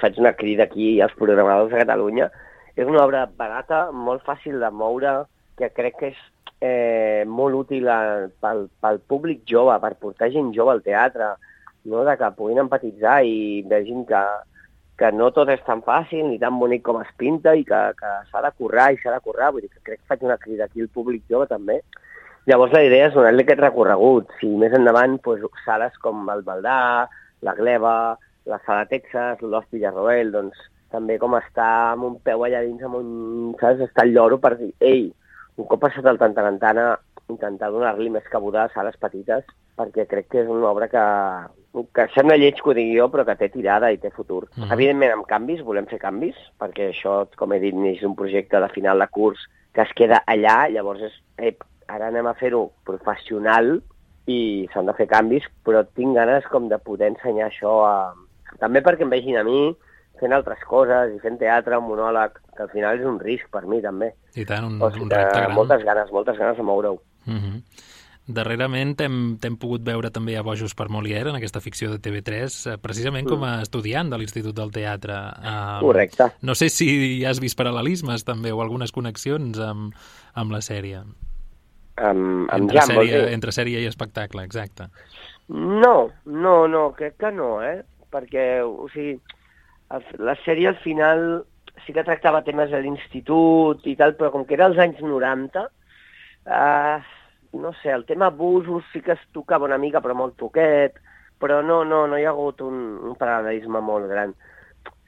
Faig 0.00 0.18
una 0.18 0.34
crida 0.34 0.64
aquí 0.64 1.00
als 1.00 1.14
programadors 1.14 1.72
de 1.72 1.84
Catalunya, 1.84 2.30
És 2.76 2.84
una 2.84 3.00
obra 3.06 3.24
barata, 3.40 3.86
molt 3.90 4.24
fàcil 4.26 4.60
de 4.60 4.68
moure, 4.68 5.12
que 5.56 5.70
crec 5.72 5.94
que 5.96 6.08
és 6.10 6.18
eh, 6.60 7.24
molt 7.24 7.56
útil 7.56 7.88
a, 7.88 8.28
pel, 8.44 8.66
pel 8.84 9.00
públic 9.08 9.46
jove, 9.48 9.78
per 9.80 9.94
portar 10.02 10.28
gent 10.34 10.50
jove 10.52 10.74
al 10.74 10.82
teatre, 10.84 11.30
no? 11.88 12.04
de 12.04 12.16
que 12.20 12.30
puguin 12.36 12.60
empatitzar 12.60 13.22
i 13.24 13.62
vegin 13.70 14.04
que, 14.04 14.20
que 15.00 15.10
no 15.16 15.30
tot 15.32 15.48
és 15.54 15.64
tan 15.64 15.80
fàcil 15.86 16.28
ni 16.28 16.36
tan 16.42 16.60
bonic 16.60 16.84
com 16.84 17.00
es 17.00 17.08
pinta 17.16 17.56
i 17.56 17.64
que, 17.64 17.80
que 17.96 18.12
s'ha 18.28 18.44
de 18.44 18.52
currar 18.58 18.90
i 18.92 19.00
s'ha 19.00 19.16
de 19.16 19.24
currar. 19.24 19.54
Vull 19.54 19.64
dir 19.64 19.72
que 19.72 19.84
crec 19.88 20.02
que 20.02 20.10
faig 20.12 20.28
una 20.28 20.36
crida 20.44 20.68
aquí 20.68 20.84
al 20.84 20.92
públic 20.92 21.24
jove 21.32 21.48
també. 21.48 21.80
Llavors 22.46 22.76
la 22.76 22.84
idea 22.84 23.08
és 23.08 23.16
donar-li 23.16 23.42
aquest 23.42 23.64
recorregut. 23.64 24.36
Si 24.40 24.52
més 24.60 24.76
endavant, 24.76 25.16
doncs, 25.24 25.64
sales 25.64 25.96
com 26.04 26.28
el 26.30 26.44
Valdà, 26.44 26.78
la 27.42 27.56
Gleva, 27.56 27.96
la 28.46 28.60
Sala 28.64 28.86
Texas, 28.90 29.42
l'Ost 29.42 29.70
Villarroel, 29.74 30.32
doncs 30.34 30.58
també 30.92 31.18
com 31.18 31.34
està 31.38 31.92
amb 31.92 32.06
un 32.08 32.16
peu 32.24 32.44
allà 32.46 32.62
dins, 32.64 32.82
amb 32.86 33.00
un, 33.00 33.10
saps, 33.60 33.82
està 33.88 34.06
el 34.06 34.14
lloro 34.14 34.38
per 34.42 34.54
dir, 34.60 34.72
ei, 34.80 35.08
un 35.56 35.68
cop 35.68 35.82
passat 35.82 36.06
el 36.06 36.20
Tantarantana, 36.20 36.94
intentar 37.32 37.72
donar-li 37.74 38.10
més 38.14 38.26
cabuda 38.30 38.64
a 38.64 38.72
sales 38.74 38.96
petites, 39.02 39.46
perquè 39.76 40.06
crec 40.08 40.28
que 40.32 40.42
és 40.44 40.50
una 40.50 40.70
obra 40.70 40.88
que, 40.88 41.04
que 41.96 42.06
sembla 42.14 42.38
lleig 42.38 42.60
que 42.60 42.70
ho 42.70 42.76
digui 42.76 42.96
jo, 43.00 43.08
però 43.12 43.26
que 43.26 43.36
té 43.40 43.50
tirada 43.52 43.90
i 43.92 43.98
té 43.98 44.10
futur. 44.14 44.44
Uh 44.44 44.62
-huh. 44.62 44.72
Evidentment, 44.72 45.12
amb 45.12 45.26
canvis, 45.26 45.62
volem 45.62 45.86
fer 45.86 45.98
canvis, 45.98 46.36
perquè 46.60 46.90
això, 46.90 47.26
com 47.36 47.52
he 47.52 47.60
dit, 47.60 47.74
és 47.74 48.02
un 48.02 48.14
projecte 48.14 48.60
de 48.60 48.68
final 48.68 48.98
de 48.98 49.08
curs 49.08 49.38
que 49.72 49.82
es 49.82 49.92
queda 49.92 50.22
allà, 50.26 50.68
llavors 50.70 51.02
és, 51.02 51.12
eh, 51.38 51.56
ara 51.88 52.06
anem 52.08 52.26
a 52.26 52.34
fer-ho 52.34 52.70
professional 52.84 53.82
i 54.26 54.68
s'han 54.72 54.86
de 54.86 54.94
fer 54.94 55.06
canvis, 55.06 55.44
però 55.64 55.84
tinc 55.94 56.14
ganes 56.14 56.46
com 56.46 56.68
de 56.68 56.78
poder 56.78 57.08
ensenyar 57.08 57.50
això 57.50 57.84
a... 57.84 58.14
També 58.60 58.82
perquè 58.84 59.06
em 59.06 59.12
vegin 59.12 59.40
a 59.40 59.44
mi, 59.46 59.74
fent 60.20 60.32
altres 60.36 60.62
coses 60.68 61.12
i 61.14 61.20
fent 61.22 61.38
teatre, 61.40 61.78
un 61.78 61.90
monòleg, 61.90 62.38
que 62.56 62.64
al 62.64 62.72
final 62.72 63.00
és 63.00 63.08
un 63.08 63.18
risc 63.20 63.50
per 63.52 63.66
mi 63.68 63.82
també. 63.84 64.12
I 64.34 64.46
tant, 64.48 64.70
un, 64.70 64.80
o 64.80 64.90
sigui, 64.92 65.08
un 65.08 65.12
repte 65.12 65.42
gran. 65.42 65.54
Moltes 65.56 65.84
ganes, 65.84 66.12
moltes 66.14 66.40
ganes 66.40 66.56
de 66.56 66.66
moure-ho. 66.66 67.00
Uh 67.26 67.34
-huh. 67.34 67.60
Darrerament 68.26 68.96
t'hem 68.98 69.56
pogut 69.56 69.84
veure 69.86 70.10
també 70.10 70.34
a 70.36 70.42
Bojos 70.42 70.74
per 70.74 70.88
Molière, 70.90 71.30
en 71.30 71.36
aquesta 71.36 71.60
ficció 71.62 71.92
de 71.92 72.00
TV3, 72.02 72.72
eh, 72.72 72.78
precisament 72.82 73.28
com 73.28 73.44
a 73.46 73.60
estudiant 73.62 74.10
de 74.10 74.18
l'Institut 74.18 74.54
del 74.56 74.72
Teatre. 74.74 75.14
Uh, 75.38 75.78
Correcte. 75.80 76.32
No 76.42 76.56
sé 76.58 76.68
si 76.68 77.24
has 77.24 77.38
vist 77.38 77.56
paral·lelismes 77.56 78.24
també 78.26 78.50
o 78.50 78.60
algunes 78.64 78.90
connexions 78.90 79.60
amb, 79.62 79.94
amb 80.34 80.50
la 80.50 80.58
sèrie. 80.58 81.04
Amb, 81.96 82.50
amb 82.50 82.62
entre, 82.64 82.80
Jan, 82.80 82.88
sèrie, 82.88 83.32
entre 83.32 83.52
sèrie 83.52 83.84
i 83.84 83.86
espectacle, 83.86 84.42
exacte. 84.42 84.90
No, 85.46 86.10
no, 86.24 86.66
no, 86.66 86.92
crec 86.98 87.16
que 87.22 87.30
no, 87.30 87.62
eh? 87.62 87.84
Perquè, 88.16 88.46
o 88.64 88.88
sigui, 88.94 89.18
la 90.18 90.34
sèrie 90.44 90.72
al 90.72 90.80
final 90.82 91.44
sí 91.84 91.92
que 91.92 92.04
tractava 92.06 92.42
temes 92.46 92.72
de 92.72 92.80
l'institut 92.80 93.84
i 93.86 93.94
tal, 93.98 94.16
però 94.16 94.32
com 94.32 94.46
que 94.48 94.56
era 94.56 94.70
als 94.70 94.80
anys 94.80 95.02
90, 95.04 95.66
eh, 96.46 96.96
no 97.60 97.72
sé, 97.82 97.92
el 97.92 98.06
tema 98.08 98.30
abusos 98.32 98.84
sí 98.92 99.02
que 99.04 99.12
es 99.12 99.22
tocava 99.36 99.68
una 99.68 99.78
mica, 99.78 100.00
però 100.00 100.16
molt 100.16 100.36
poquet, 100.40 100.96
però 101.38 101.60
no, 101.62 101.82
no, 101.84 102.06
no 102.08 102.18
hi 102.18 102.24
ha 102.24 102.32
hagut 102.32 102.62
un, 102.64 102.80
un 103.04 103.14
paral·lelisme 103.20 103.82
molt 103.84 104.08
gran. 104.10 104.34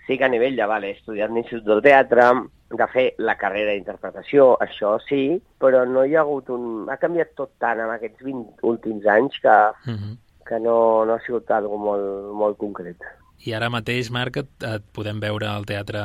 Sí 0.06 0.16
que 0.16 0.24
a 0.24 0.32
nivell 0.32 0.56
de, 0.56 0.68
vale, 0.68 0.92
he 0.92 0.98
estudiat 0.98 1.32
l'Institut 1.32 1.66
del 1.66 1.82
Teatre, 1.84 2.28
de 2.68 2.86
fer 2.92 3.04
la 3.24 3.34
carrera 3.40 3.72
d'interpretació, 3.72 4.50
això 4.60 4.98
sí, 5.06 5.38
però 5.60 5.86
no 5.88 6.04
hi 6.04 6.16
ha 6.16 6.20
hagut 6.20 6.50
un... 6.52 6.88
Ha 6.92 6.98
canviat 7.00 7.32
tot 7.36 7.54
tant 7.60 7.80
en 7.80 7.92
aquests 7.94 8.20
20 8.24 8.64
últims 8.68 9.06
anys 9.08 9.38
que, 9.40 9.56
uh 9.72 9.94
-huh. 9.94 10.16
Que 10.48 10.58
no, 10.60 11.04
no 11.04 11.14
ha 11.14 11.24
sigut 11.26 11.50
algo 11.54 11.78
molt, 11.78 12.32
molt 12.34 12.58
concret. 12.60 13.04
I 13.46 13.52
ara 13.54 13.68
mateix, 13.70 14.08
Marc, 14.10 14.40
et, 14.40 14.48
et 14.66 14.86
podem 14.94 15.20
veure 15.22 15.46
al 15.46 15.62
Teatre 15.66 16.00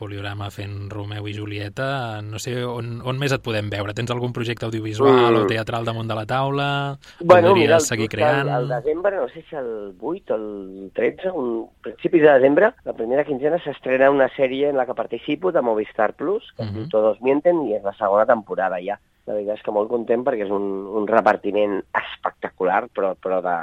Poliorama 0.00 0.46
fent 0.54 0.88
Romeu 0.92 1.26
i 1.28 1.34
Julieta. 1.36 1.88
No 2.24 2.40
sé 2.40 2.54
on, 2.64 2.94
on 3.04 3.20
més 3.20 3.34
et 3.36 3.42
podem 3.44 3.68
veure. 3.72 3.92
Tens 3.96 4.12
algun 4.14 4.32
projecte 4.32 4.64
audiovisual 4.64 5.12
mm. 5.12 5.42
o 5.42 5.50
teatral 5.50 5.84
damunt 5.84 6.08
de 6.08 6.16
la 6.16 6.24
taula? 6.30 6.70
Bueno, 7.20 7.52
mira, 7.58 7.76
el, 7.76 7.84
seguir 7.84 8.08
creant? 8.08 8.48
El, 8.48 8.64
el 8.64 8.72
desembre, 8.72 9.20
no 9.20 9.28
sé 9.28 9.44
si 9.50 9.60
el 9.60 9.92
8 10.00 10.32
o 10.32 10.38
el 10.38 10.90
13, 10.96 11.34
un 11.36 11.52
principi 11.84 12.24
de 12.24 12.32
desembre, 12.32 12.72
la 12.88 12.96
primera 12.96 13.26
quinzena 13.28 13.60
s'estrena 13.60 14.08
una 14.10 14.30
sèrie 14.38 14.72
en 14.72 14.80
la 14.80 14.88
que 14.88 14.96
participo 14.96 15.52
de 15.52 15.60
Movistar 15.60 16.14
Plus, 16.16 16.48
que 16.56 16.64
uh 16.64 16.72
-huh. 16.72 16.88
Todos 16.88 17.20
mienten, 17.20 17.66
i 17.68 17.76
és 17.76 17.84
la 17.84 17.92
segona 17.92 18.24
temporada 18.24 18.80
ja. 18.80 18.96
La 19.30 19.36
veritat 19.36 19.60
és 19.60 19.62
que 19.62 19.72
molt 19.74 19.86
content 19.92 20.24
perquè 20.26 20.42
és 20.42 20.50
un, 20.50 20.64
un 20.98 21.04
repartiment 21.06 21.76
espectacular, 22.00 22.80
però, 22.96 23.12
però 23.22 23.38
de, 23.44 23.56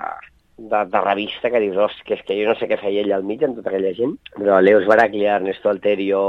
de, 0.57 0.83
de 0.93 1.01
revista 1.03 1.51
que 1.51 1.59
dius, 1.59 1.97
que 2.07 2.15
és 2.15 2.23
que 2.23 2.37
jo 2.39 2.45
no 2.47 2.55
sé 2.55 2.69
què 2.71 2.77
feia 2.79 3.03
ell 3.03 3.11
al 3.17 3.27
mig 3.27 3.43
amb 3.43 3.59
tota 3.59 3.73
aquella 3.73 3.91
gent, 3.97 4.15
però 4.37 4.61
Leos 4.63 4.87
Baraglia, 4.87 5.35
Ernesto 5.41 5.67
Alterio, 5.67 6.21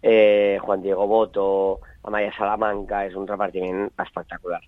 eh, 0.00 0.56
Juan 0.64 0.80
Diego 0.86 1.04
Boto, 1.06 1.48
Amaya 2.08 2.32
Salamanca, 2.38 3.04
és 3.04 3.18
un 3.18 3.28
repartiment 3.28 3.84
espectacular. 4.00 4.62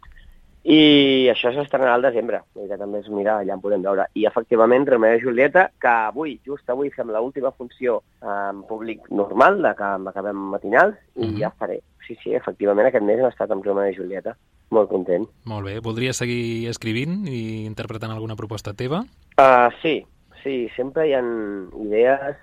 I 0.65 1.29
això 1.29 1.51
s'estrenarà 1.53 1.99
al 1.99 2.07
desembre, 2.07 2.41
que 2.57 2.79
també 2.81 3.03
és, 3.03 3.09
mira, 3.13 3.37
allà 3.43 3.53
en 3.53 3.61
podem 3.61 3.83
veure. 3.85 4.07
I 4.17 4.25
efectivament, 4.25 4.87
Romeo 4.89 5.19
i 5.19 5.21
Julieta, 5.21 5.67
que 5.81 5.91
avui, 5.93 6.39
just 6.49 6.71
avui, 6.73 6.89
fem 6.95 7.13
l'última 7.13 7.53
funció 7.53 7.99
en 8.25 8.63
públic 8.65 9.05
normal, 9.13 9.61
de 9.61 9.75
que 9.77 9.91
acabem 10.13 10.41
matinals, 10.55 10.97
i 11.17 11.21
mm 11.21 11.29
-hmm. 11.29 11.41
ja 11.41 11.49
estaré. 11.53 11.81
Sí, 12.07 12.17
sí, 12.23 12.35
efectivament, 12.35 12.89
aquest 12.89 13.05
mes 13.05 13.19
hem 13.19 13.29
estat 13.29 13.51
amb 13.51 13.65
Romeo 13.65 13.91
i 13.91 13.97
Julieta. 13.97 14.37
Molt 14.71 14.89
content. 14.89 15.27
Molt 15.45 15.67
bé. 15.67 15.79
Voldries 15.81 16.17
seguir 16.17 16.69
escrivint 16.69 17.29
i 17.29 17.67
interpretant 17.67 18.11
alguna 18.11 18.37
proposta 18.37 18.73
teva? 18.73 19.05
Uh, 19.39 19.69
sí, 19.83 20.07
sí. 20.43 20.69
Sempre 20.77 21.09
hi 21.09 21.15
ha 21.15 21.23
idees 21.85 22.37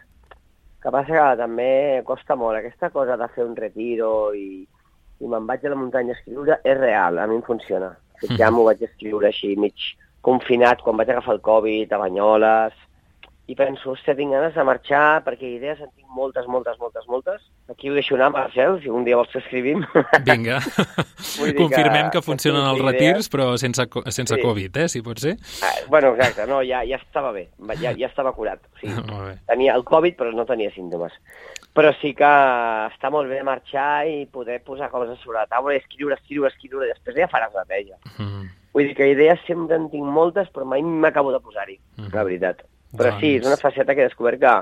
que 0.82 0.92
passa 0.94 1.12
que 1.12 1.38
també 1.38 2.04
costa 2.06 2.36
molt. 2.36 2.58
Aquesta 2.58 2.90
cosa 2.90 3.18
de 3.18 3.28
fer 3.36 3.46
un 3.46 3.56
retiro 3.56 4.34
i, 4.34 4.68
i 5.20 5.28
me'n 5.28 5.50
vaig 5.50 5.66
a 5.66 5.74
la 5.74 5.76
muntanya 5.76 6.14
a 6.14 6.20
escriure 6.20 6.60
és 6.64 6.78
real, 6.78 7.20
a 7.20 7.28
mi 7.28 7.36
em 7.36 7.44
funciona. 7.46 7.92
Mm. 8.30 8.38
Ja 8.40 8.52
m'ho 8.54 8.68
vaig 8.68 8.84
escriure 8.86 9.28
així 9.32 9.56
mig 9.58 9.90
confinat 10.22 10.84
quan 10.86 10.98
vaig 11.00 11.10
agafar 11.10 11.36
el 11.38 11.42
Covid 11.46 11.94
a 11.94 12.02
Banyoles, 12.04 12.78
i 13.52 13.56
penso, 13.58 13.92
hòstia, 13.92 14.14
tinc 14.16 14.32
ganes 14.32 14.54
de 14.56 14.64
marxar 14.64 15.24
perquè 15.26 15.50
idees 15.58 15.80
en 15.82 15.90
tinc 15.90 16.08
moltes, 16.16 16.46
moltes, 16.48 16.78
moltes, 16.80 17.08
moltes. 17.12 17.42
Aquí 17.72 17.90
ho 17.90 17.96
deixo 17.98 18.16
anar, 18.16 18.30
Marcel, 18.32 18.78
si 18.84 18.88
un 18.88 19.04
dia 19.04 19.18
vols 19.20 19.32
que 19.34 19.42
escrivim. 19.42 19.82
Vinga, 20.28 20.62
confirmem 21.60 22.08
que, 22.08 22.14
que 22.14 22.22
funcionen 22.24 22.64
els 22.70 22.80
retirs, 22.86 23.28
però 23.34 23.50
sense, 23.60 23.88
sense 24.14 24.38
sí. 24.38 24.40
Covid, 24.40 24.80
eh, 24.84 24.88
si 24.94 25.04
pot 25.04 25.20
ser. 25.20 25.36
Ah, 25.68 25.74
bueno, 25.92 26.14
exacte, 26.16 26.46
no, 26.48 26.62
ja, 26.64 26.86
ja 26.88 27.02
estava 27.02 27.34
bé, 27.36 27.50
ja, 27.82 27.92
ja 27.92 28.08
estava 28.08 28.32
curat. 28.38 28.64
O 28.72 28.84
sigui. 28.84 29.20
Tenia 29.52 29.76
el 29.76 29.84
Covid, 29.90 30.16
però 30.22 30.32
no 30.38 30.48
tenia 30.48 30.72
símptomes. 30.72 31.18
Però 31.78 31.94
sí 32.02 32.12
que 32.18 32.30
està 32.92 33.12
molt 33.14 33.32
bé 33.32 33.40
marxar 33.48 34.04
i 34.10 34.26
poder 34.28 34.60
posar 34.66 34.90
coses 34.92 35.22
sobre 35.24 35.40
la 35.40 35.48
taula 35.52 35.76
i 35.76 35.80
escriure, 35.80 36.18
escriure, 36.20 36.52
escriure, 36.52 36.88
i 36.88 36.92
després 36.92 37.22
ja 37.22 37.30
faràs 37.32 37.56
la 37.56 37.64
teia. 37.70 37.96
Mm. 38.18 38.50
Vull 38.76 38.90
dir 38.90 38.98
que 38.98 39.08
idees 39.12 39.40
sempre 39.48 39.80
en 39.80 39.88
tinc 39.92 40.08
moltes, 40.20 40.52
però 40.52 40.68
mai 40.68 40.84
m'acabo 40.84 41.32
de 41.32 41.40
posar-hi, 41.44 41.78
mm. 41.98 42.12
la 42.16 42.28
veritat. 42.28 42.64
Però 42.92 43.14
doncs... 43.14 43.24
sí, 43.24 43.36
és 43.40 43.48
una 43.48 43.60
faceta 43.60 43.96
que 43.96 44.04
he 44.04 44.10
descobert 44.10 44.42
que, 44.42 44.56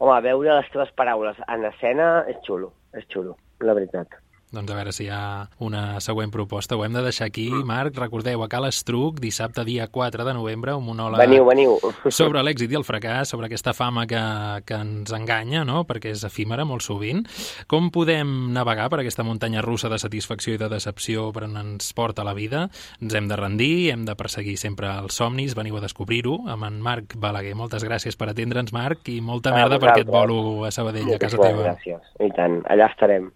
home, 0.00 0.18
veure 0.28 0.58
les 0.58 0.72
teves 0.72 0.92
paraules 0.96 1.40
en 1.48 1.64
escena 1.72 2.10
és 2.28 2.40
xulo, 2.44 2.74
és 2.96 3.08
xulo, 3.08 3.38
la 3.64 3.76
veritat. 3.76 4.20
Doncs 4.50 4.72
a 4.72 4.74
veure 4.74 4.90
si 4.90 5.04
hi 5.06 5.10
ha 5.14 5.46
una 5.62 6.00
següent 6.02 6.32
proposta. 6.34 6.74
Ho 6.74 6.82
hem 6.82 6.94
de 6.96 7.04
deixar 7.04 7.28
aquí. 7.28 7.46
Marc. 7.64 7.94
Recordeu, 8.00 8.42
a 8.42 8.48
Cal 8.50 8.66
Estruc, 8.66 9.20
dissabte, 9.22 9.62
dia 9.64 9.86
4 9.86 10.24
de 10.26 10.34
novembre, 10.34 10.74
un 10.74 10.84
monòleg 10.88 11.20
veniu, 11.22 11.44
veniu. 11.46 11.76
sobre 12.20 12.42
l'èxit 12.42 12.72
i 12.72 12.78
el 12.78 12.86
fracàs, 12.86 13.30
sobre 13.30 13.46
aquesta 13.46 13.74
fama 13.76 14.06
que, 14.10 14.20
que 14.66 14.80
ens 14.82 15.12
enganya, 15.14 15.62
no? 15.68 15.84
perquè 15.86 16.10
és 16.16 16.24
efímera 16.26 16.66
molt 16.66 16.82
sovint. 16.82 17.22
Com 17.70 17.92
podem 17.94 18.50
navegar 18.54 18.88
per 18.90 19.02
aquesta 19.04 19.26
muntanya 19.26 19.62
russa 19.62 19.90
de 19.92 20.00
satisfacció 20.02 20.56
i 20.56 20.60
de 20.60 20.70
decepció 20.72 21.28
per 21.36 21.46
on 21.46 21.54
ens 21.60 21.92
porta 21.94 22.26
la 22.26 22.34
vida? 22.34 22.66
Ens 22.98 23.14
hem 23.14 23.30
de 23.30 23.38
rendir, 23.38 23.92
hem 23.94 24.02
de 24.08 24.16
perseguir 24.18 24.56
sempre 24.58 24.90
els 24.98 25.20
somnis, 25.20 25.54
veniu 25.58 25.78
a 25.78 25.84
descobrir-ho 25.84 26.40
amb 26.50 26.66
en 26.66 26.82
Marc 26.82 27.14
Balaguer. 27.22 27.54
Moltes 27.58 27.86
gràcies 27.86 28.18
per 28.18 28.32
atendre'ns, 28.32 28.74
Marc, 28.74 29.06
i 29.14 29.20
molta 29.22 29.54
merda 29.54 29.78
per 29.78 29.94
aquest 29.94 30.10
bolo 30.10 30.66
a 30.66 30.74
Sabadell, 30.74 31.14
a 31.14 31.22
casa 31.22 31.38
teva. 31.38 31.70
Gràcies, 31.70 32.02
i 32.18 32.32
tant, 32.34 32.60
allà 32.66 32.90
estarem. 32.90 33.30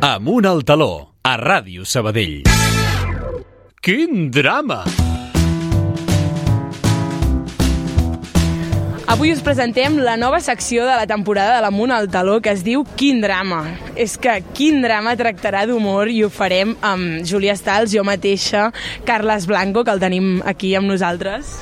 Amunt 0.00 0.46
al 0.46 0.62
taló, 0.64 1.16
a 1.22 1.36
Ràdio 1.36 1.84
Sabadell. 1.84 2.44
Quin 3.84 4.30
drama! 4.32 4.84
Avui 9.06 9.30
us 9.30 9.42
presentem 9.44 10.00
la 10.02 10.16
nova 10.18 10.40
secció 10.42 10.86
de 10.88 10.94
la 10.98 11.06
temporada 11.06 11.54
de 11.54 11.60
l'Amunt 11.62 11.92
al 11.94 12.08
Taló 12.10 12.40
que 12.42 12.50
es 12.50 12.64
diu 12.66 12.82
Quin 12.98 13.20
drama. 13.22 13.60
És 13.94 14.16
que 14.18 14.40
Quin 14.56 14.80
drama 14.82 15.14
tractarà 15.14 15.62
d'humor 15.68 16.10
i 16.10 16.24
ho 16.24 16.30
farem 16.32 16.74
amb 16.82 17.22
Júlia 17.28 17.54
Stals, 17.54 17.92
jo 17.94 18.02
mateixa, 18.04 18.72
Carles 19.06 19.46
Blanco, 19.46 19.84
que 19.84 19.94
el 19.94 20.02
tenim 20.02 20.40
aquí 20.44 20.74
amb 20.74 20.90
nosaltres. 20.90 21.58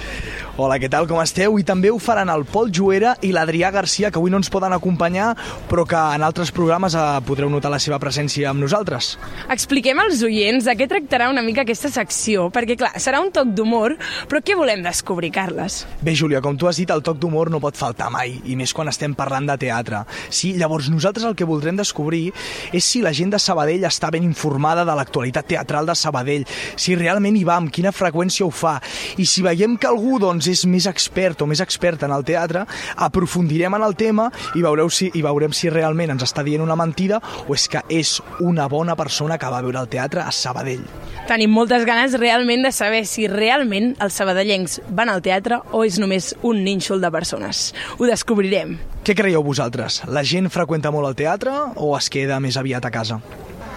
Hola, 0.54 0.76
què 0.78 0.86
tal, 0.86 1.08
com 1.10 1.18
esteu? 1.18 1.56
I 1.58 1.64
també 1.66 1.90
ho 1.90 1.96
faran 1.98 2.30
el 2.30 2.44
Pol 2.46 2.68
Juera 2.70 3.16
i 3.26 3.32
l'Adrià 3.34 3.72
Garcia, 3.74 4.12
que 4.14 4.20
avui 4.20 4.30
no 4.30 4.38
ens 4.38 4.46
poden 4.54 4.70
acompanyar, 4.70 5.32
però 5.66 5.82
que 5.82 5.98
en 5.98 6.22
altres 6.22 6.52
programes 6.54 6.94
eh, 6.94 7.06
podreu 7.26 7.48
notar 7.50 7.72
la 7.72 7.80
seva 7.82 7.98
presència 7.98 8.52
amb 8.52 8.62
nosaltres. 8.62 9.16
Expliquem 9.50 9.98
als 9.98 10.22
oients 10.22 10.68
de 10.68 10.76
què 10.78 10.86
tractarà 10.86 11.26
una 11.32 11.42
mica 11.42 11.64
aquesta 11.64 11.90
secció, 11.90 12.44
perquè, 12.54 12.76
clar, 12.78 12.92
serà 13.02 13.18
un 13.24 13.32
toc 13.34 13.50
d'humor, 13.50 13.96
però 14.30 14.38
què 14.46 14.54
volem 14.54 14.84
descobrir, 14.86 15.32
Carles? 15.34 15.80
Bé, 16.06 16.14
Júlia, 16.14 16.38
com 16.38 16.54
tu 16.54 16.70
has 16.70 16.78
dit, 16.78 16.94
el 16.94 17.02
toc 17.02 17.18
d'humor 17.18 17.50
no 17.50 17.58
pot 17.58 17.74
faltar 17.74 18.12
mai, 18.14 18.36
i 18.46 18.54
més 18.54 18.70
quan 18.70 18.92
estem 18.94 19.18
parlant 19.18 19.50
de 19.50 19.58
teatre. 19.66 20.04
Sí, 20.30 20.52
llavors 20.54 20.86
nosaltres 20.86 21.26
el 21.26 21.34
que 21.34 21.50
voldrem 21.50 21.82
descobrir 21.82 22.28
és 22.70 22.86
si 22.86 23.02
la 23.02 23.10
gent 23.10 23.34
de 23.34 23.42
Sabadell 23.42 23.88
està 23.90 24.12
ben 24.14 24.22
informada 24.22 24.86
de 24.86 24.94
l'actualitat 25.02 25.50
teatral 25.50 25.90
de 25.90 25.98
Sabadell, 25.98 26.46
si 26.78 26.94
realment 26.94 27.34
hi 27.34 27.42
va, 27.42 27.58
amb 27.58 27.74
quina 27.74 27.90
freqüència 27.90 28.46
ho 28.46 28.54
fa, 28.54 28.78
i 29.18 29.26
si 29.26 29.42
veiem 29.42 29.74
que 29.74 29.90
algú 29.90 30.22
doncs, 30.22 30.43
doncs, 30.44 30.64
és 30.64 30.66
més 30.66 30.86
expert 30.86 31.42
o 31.42 31.46
més 31.46 31.60
expert 31.60 32.02
en 32.04 32.12
el 32.12 32.24
teatre, 32.24 32.64
aprofundirem 32.96 33.74
en 33.74 33.82
el 33.82 33.96
tema 33.96 34.30
i, 34.54 34.62
veureu 34.62 34.90
si, 34.90 35.10
i 35.14 35.22
veurem 35.24 35.52
si 35.52 35.70
realment 35.70 36.14
ens 36.14 36.24
està 36.26 36.44
dient 36.44 36.62
una 36.62 36.76
mentida 36.76 37.20
o 37.48 37.54
és 37.54 37.66
que 37.68 37.82
és 37.88 38.20
una 38.40 38.68
bona 38.68 38.96
persona 38.96 39.38
que 39.38 39.50
va 39.50 39.62
veure 39.64 39.80
el 39.80 39.88
teatre 39.88 40.24
a 40.24 40.32
Sabadell. 40.32 40.84
Tenim 41.28 41.52
moltes 41.54 41.86
ganes 41.88 42.18
realment 42.20 42.64
de 42.66 42.72
saber 42.72 43.04
si 43.08 43.26
realment 43.30 43.94
els 44.04 44.18
sabadellencs 44.20 44.80
van 44.90 45.12
al 45.12 45.22
teatre 45.24 45.60
o 45.72 45.84
és 45.84 45.98
només 45.98 46.34
un 46.42 46.64
nínxol 46.64 47.00
de 47.00 47.10
persones. 47.14 47.72
Ho 47.98 48.08
descobrirem. 48.08 48.76
Què 49.04 49.16
creieu 49.16 49.44
vosaltres? 49.44 50.02
La 50.08 50.24
gent 50.24 50.50
freqüenta 50.52 50.92
molt 50.92 51.12
el 51.12 51.18
teatre 51.18 51.54
o 51.76 51.94
es 51.96 52.08
queda 52.12 52.40
més 52.40 52.56
aviat 52.60 52.84
a 52.84 52.92
casa? 52.92 53.20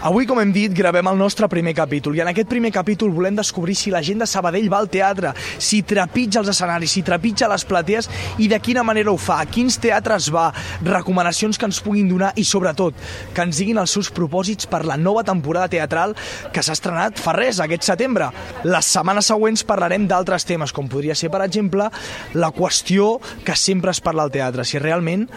Avui, 0.08 0.24
com 0.24 0.40
hem 0.40 0.54
dit, 0.56 0.72
gravem 0.72 1.04
el 1.10 1.18
nostre 1.20 1.50
primer 1.52 1.74
capítol 1.76 2.16
i 2.16 2.22
en 2.24 2.30
aquest 2.32 2.48
primer 2.48 2.70
capítol 2.72 3.10
volem 3.12 3.36
descobrir 3.36 3.74
si 3.76 3.92
la 3.92 4.00
gent 4.00 4.22
de 4.22 4.28
Sabadell 4.30 4.70
va 4.72 4.78
al 4.80 4.88
teatre, 4.88 5.34
si 5.60 5.82
trepitja 5.84 6.40
els 6.40 6.52
escenaris, 6.54 6.94
si 6.96 7.02
trepitja 7.04 7.50
les 7.52 7.66
platees 7.68 8.08
i 8.40 8.48
de 8.48 8.62
quina 8.64 8.86
manera 8.88 9.12
ho 9.12 9.18
fa, 9.20 9.42
a 9.44 9.50
quins 9.52 9.76
teatres 9.84 10.30
va, 10.32 10.46
recomanacions 10.86 11.60
que 11.60 11.68
ens 11.68 11.82
puguin 11.84 12.08
donar 12.08 12.30
i, 12.40 12.46
sobretot, 12.48 12.96
que 13.36 13.44
ens 13.44 13.60
diguin 13.60 13.82
els 13.84 13.98
seus 13.98 14.08
propòsits 14.16 14.70
per 14.72 14.86
la 14.88 14.96
nova 14.96 15.26
temporada 15.28 15.68
teatral 15.76 16.16
que 16.56 16.64
s'ha 16.64 16.78
estrenat 16.80 17.20
fa 17.20 17.36
res, 17.36 17.60
aquest 17.60 17.90
setembre. 17.90 18.32
Les 18.64 18.94
setmanes 18.96 19.28
següents 19.28 19.66
parlarem 19.68 20.08
d'altres 20.08 20.48
temes, 20.48 20.72
com 20.72 20.88
podria 20.88 21.20
ser, 21.20 21.34
per 21.36 21.44
exemple, 21.44 21.92
la 22.40 22.54
qüestió 22.56 23.18
que 23.44 23.60
sempre 23.60 23.92
es 23.92 24.00
parla 24.00 24.24
al 24.24 24.32
teatre, 24.32 24.64
si 24.64 24.80
realment 24.80 25.28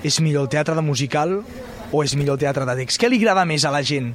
és 0.00 0.22
millor 0.24 0.48
el 0.48 0.52
teatre 0.56 0.80
de 0.80 0.88
musical 0.88 1.42
o 1.94 2.02
és 2.02 2.16
millor 2.18 2.34
el 2.34 2.42
teatre 2.42 2.66
de 2.66 2.74
text? 2.82 2.98
Què 2.98 3.10
li 3.10 3.22
agrada 3.22 3.46
més 3.46 3.64
a 3.64 3.70
la 3.74 3.84
gent? 3.86 4.14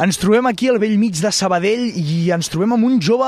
Ens 0.00 0.16
trobem 0.16 0.46
aquí 0.48 0.70
al 0.70 0.78
vell 0.80 0.94
mig 0.96 1.18
de 1.20 1.28
Sabadell 1.28 1.90
i 2.00 2.30
ens 2.32 2.48
trobem 2.48 2.72
amb 2.72 2.86
un 2.88 2.94
jove 3.04 3.26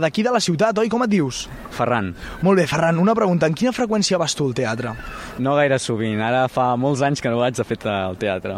d'aquí 0.00 0.22
de 0.24 0.30
la 0.32 0.40
ciutat, 0.40 0.78
oi? 0.80 0.88
Com 0.88 1.02
et 1.04 1.10
dius? 1.12 1.42
Ferran. 1.76 2.14
Molt 2.40 2.62
bé, 2.62 2.64
Ferran, 2.70 2.96
una 3.02 3.12
pregunta. 3.18 3.50
En 3.50 3.52
quina 3.52 3.74
freqüència 3.76 4.16
vas 4.16 4.32
tu 4.32 4.46
al 4.48 4.54
teatre? 4.56 4.94
No 5.44 5.52
gaire 5.58 5.76
sovint. 5.76 6.22
Ara 6.24 6.46
fa 6.48 6.70
molts 6.80 7.02
anys 7.04 7.20
que 7.20 7.28
no 7.28 7.42
vaig 7.42 7.58
de 7.58 7.66
fet 7.68 7.84
al 7.92 8.16
teatre. 8.16 8.56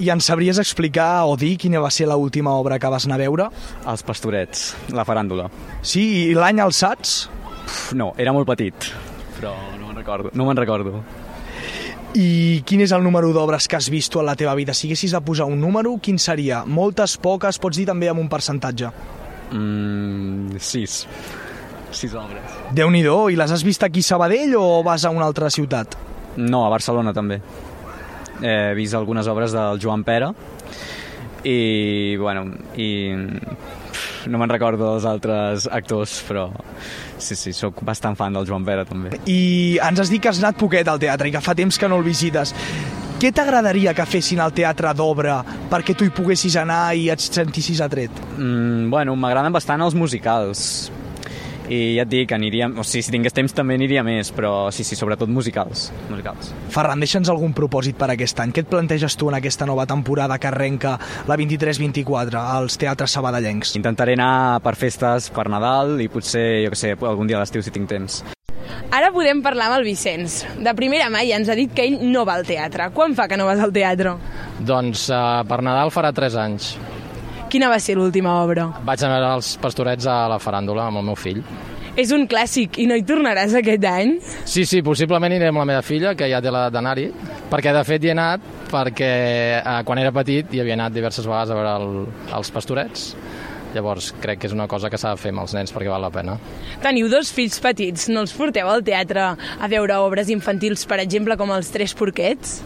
I 0.00 0.08
ens 0.14 0.24
sabries 0.30 0.56
explicar 0.62 1.26
o 1.28 1.36
dir 1.36 1.58
quina 1.60 1.82
va 1.84 1.90
ser 1.92 2.06
l 2.08 2.16
última 2.16 2.56
obra 2.56 2.78
que 2.80 2.88
vas 2.88 3.04
anar 3.04 3.20
a 3.20 3.24
veure? 3.26 3.50
Els 3.84 4.06
Pastorets, 4.08 4.70
la 4.96 5.04
faràndula. 5.04 5.50
Sí, 5.82 6.30
i 6.30 6.38
l'any 6.38 6.62
el 6.64 6.72
saps? 6.72 7.26
Uf, 7.66 7.92
no, 7.92 8.14
era 8.16 8.32
molt 8.32 8.48
petit, 8.48 8.88
però 9.36 9.52
no 9.76 9.90
me'n 9.90 10.00
recordo. 10.00 10.32
No 10.32 10.48
me'n 10.48 10.64
recordo. 10.64 11.04
I 12.12 12.60
quin 12.68 12.82
és 12.84 12.92
el 12.92 13.00
número 13.00 13.30
d'obres 13.32 13.64
que 13.68 13.78
has 13.78 13.88
vist 13.88 14.16
en 14.20 14.26
la 14.28 14.34
teva 14.36 14.52
vida? 14.54 14.74
Si 14.76 14.86
haguessis 14.88 15.14
de 15.14 15.20
posar 15.24 15.46
un 15.48 15.60
número, 15.60 15.94
quin 15.96 16.18
seria? 16.20 16.62
Moltes, 16.68 17.16
poques, 17.16 17.56
pots 17.58 17.78
dir 17.80 17.86
també 17.88 18.10
amb 18.12 18.20
un 18.20 18.28
percentatge? 18.28 18.90
Mm, 19.52 20.58
sis. 20.60 21.06
Sis 21.92 22.14
obres. 22.16 22.52
déu 22.72 22.90
nhi 22.90 23.02
i 23.04 23.36
les 23.36 23.52
has 23.52 23.62
vist 23.64 23.82
aquí 23.82 24.00
a 24.00 24.02
Sabadell 24.02 24.54
o 24.56 24.82
vas 24.82 25.04
a 25.04 25.10
una 25.10 25.24
altra 25.24 25.50
ciutat? 25.50 25.96
No, 26.36 26.66
a 26.66 26.70
Barcelona 26.70 27.12
també. 27.12 27.40
He 28.42 28.74
vist 28.74 28.94
algunes 28.94 29.26
obres 29.28 29.52
del 29.52 29.78
Joan 29.80 30.04
Pera 30.04 30.32
i, 31.44 32.16
bueno, 32.16 32.44
i 32.76 33.14
no 34.30 34.40
me'n 34.40 34.52
recordo 34.52 34.92
dels 34.92 35.06
altres 35.08 35.68
actors, 35.70 36.18
però 36.28 36.48
sí, 37.18 37.36
sí, 37.38 37.52
sóc 37.56 37.82
bastant 37.86 38.16
fan 38.18 38.34
del 38.36 38.48
Joan 38.48 38.66
Pera 38.66 38.86
també. 38.88 39.16
I 39.26 39.78
ens 39.82 40.02
has 40.02 40.12
dit 40.12 40.22
que 40.22 40.30
has 40.32 40.42
anat 40.42 40.58
poquet 40.60 40.88
al 40.88 41.00
teatre 41.02 41.30
i 41.30 41.34
que 41.34 41.42
fa 41.44 41.56
temps 41.58 41.78
que 41.78 41.90
no 41.90 42.00
el 42.00 42.06
visites. 42.06 42.54
Què 43.22 43.30
t'agradaria 43.30 43.92
que 43.94 44.06
fessin 44.08 44.40
al 44.42 44.54
teatre 44.54 44.90
d'obra 44.98 45.36
perquè 45.70 45.94
tu 45.94 46.06
hi 46.06 46.10
poguessis 46.14 46.56
anar 46.58 46.88
i 46.98 47.06
et 47.12 47.22
sentissis 47.22 47.78
atret? 47.84 48.10
Mm, 48.34 48.90
bueno, 48.90 49.14
m'agraden 49.14 49.54
bastant 49.54 49.84
els 49.86 49.94
musicals 49.94 50.90
i 51.68 51.96
ja 51.96 52.06
et 52.06 52.10
dic, 52.10 52.32
aniríem, 52.34 52.74
o 52.78 52.84
sigui, 52.86 53.04
si 53.06 53.14
tingués 53.14 53.36
temps 53.36 53.54
també 53.54 53.76
aniria 53.78 54.02
més, 54.06 54.32
però 54.34 54.70
sí, 54.74 54.84
sí, 54.84 54.98
sobretot 54.98 55.30
musicals. 55.30 55.90
musicals. 56.10 56.52
Ferran, 56.74 57.00
deixa'ns 57.02 57.30
algun 57.32 57.54
propòsit 57.56 57.98
per 57.98 58.10
aquest 58.12 58.40
any. 58.42 58.52
Què 58.52 58.64
et 58.64 58.70
planteges 58.70 59.16
tu 59.16 59.30
en 59.30 59.38
aquesta 59.38 59.66
nova 59.68 59.86
temporada 59.86 60.38
que 60.38 60.50
arrenca 60.50 60.98
la 61.28 61.38
23-24 61.38 62.42
als 62.42 62.78
teatres 62.78 63.14
sabadellencs? 63.18 63.76
Intentaré 63.78 64.18
anar 64.18 64.60
per 64.64 64.76
festes, 64.76 65.30
per 65.30 65.48
Nadal 65.52 66.00
i 66.02 66.08
potser, 66.12 66.64
jo 66.66 66.74
que 66.74 66.78
sé, 66.78 66.94
algun 67.00 67.30
dia 67.30 67.38
a 67.38 67.44
l'estiu 67.44 67.62
si 67.62 67.74
tinc 67.74 67.90
temps. 67.90 68.22
Ara 68.92 69.08
podem 69.12 69.40
parlar 69.44 69.70
amb 69.70 69.78
el 69.80 69.86
Vicenç. 69.86 70.42
De 70.60 70.74
primera 70.76 71.08
mà 71.12 71.22
ja 71.24 71.38
ens 71.40 71.48
ha 71.48 71.56
dit 71.58 71.72
que 71.72 71.86
ell 71.88 72.02
no 72.12 72.26
va 72.28 72.36
al 72.38 72.46
teatre. 72.48 72.90
Quan 72.92 73.16
fa 73.16 73.28
que 73.28 73.38
no 73.40 73.48
vas 73.48 73.60
al 73.60 73.72
teatre? 73.74 74.16
Doncs 74.60 75.08
uh, 75.10 75.42
per 75.48 75.62
Nadal 75.64 75.92
farà 75.94 76.12
3 76.12 76.36
anys. 76.42 76.74
Quina 77.52 77.68
va 77.68 77.76
ser 77.84 77.98
l'última 77.98 78.32
obra? 78.40 78.70
Vaig 78.80 79.02
anar 79.04 79.18
als 79.28 79.58
pastorets 79.60 80.06
a 80.08 80.22
la 80.32 80.38
faràndula 80.40 80.86
amb 80.88 81.02
el 81.02 81.04
meu 81.10 81.16
fill. 81.20 81.42
És 82.00 82.08
un 82.16 82.24
clàssic 82.24 82.78
i 82.80 82.86
no 82.88 82.96
hi 82.96 83.04
tornaràs 83.04 83.52
aquest 83.58 83.84
any? 83.84 84.14
Sí, 84.48 84.64
sí, 84.64 84.80
possiblement 84.80 85.34
aniré 85.34 85.50
amb 85.52 85.60
la 85.60 85.66
meva 85.68 85.82
filla, 85.84 86.14
que 86.16 86.30
ja 86.32 86.40
té 86.40 86.48
l'edat 86.48 86.72
d'anar-hi, 86.72 87.10
perquè 87.52 87.74
de 87.76 87.84
fet 87.84 88.06
hi 88.06 88.08
he 88.08 88.14
anat 88.16 88.48
perquè 88.72 89.10
eh, 89.58 89.76
quan 89.84 90.00
era 90.00 90.14
petit 90.16 90.48
hi 90.48 90.62
havia 90.62 90.78
anat 90.78 90.96
diverses 90.96 91.28
vegades 91.28 91.52
a 91.52 91.58
veure 91.58 91.76
el, 91.76 92.06
els 92.38 92.52
pastorets. 92.56 93.10
Llavors 93.76 94.14
crec 94.24 94.40
que 94.40 94.48
és 94.48 94.56
una 94.56 94.64
cosa 94.68 94.88
que 94.88 94.96
s'ha 95.00 95.12
de 95.12 95.20
fer 95.20 95.34
amb 95.36 95.44
els 95.44 95.52
nens 95.56 95.76
perquè 95.76 95.92
val 95.92 96.00
la 96.04 96.12
pena. 96.12 96.38
Teniu 96.80 97.12
dos 97.12 97.36
fills 97.36 97.60
petits, 97.60 98.08
no 98.08 98.24
els 98.24 98.32
porteu 98.32 98.72
al 98.72 98.84
teatre 98.84 99.28
a 99.36 99.68
veure 99.68 100.00
obres 100.00 100.32
infantils, 100.32 100.88
per 100.88 101.02
exemple, 101.04 101.36
com 101.36 101.52
els 101.52 101.68
Tres 101.72 101.92
Porquets? 101.96 102.62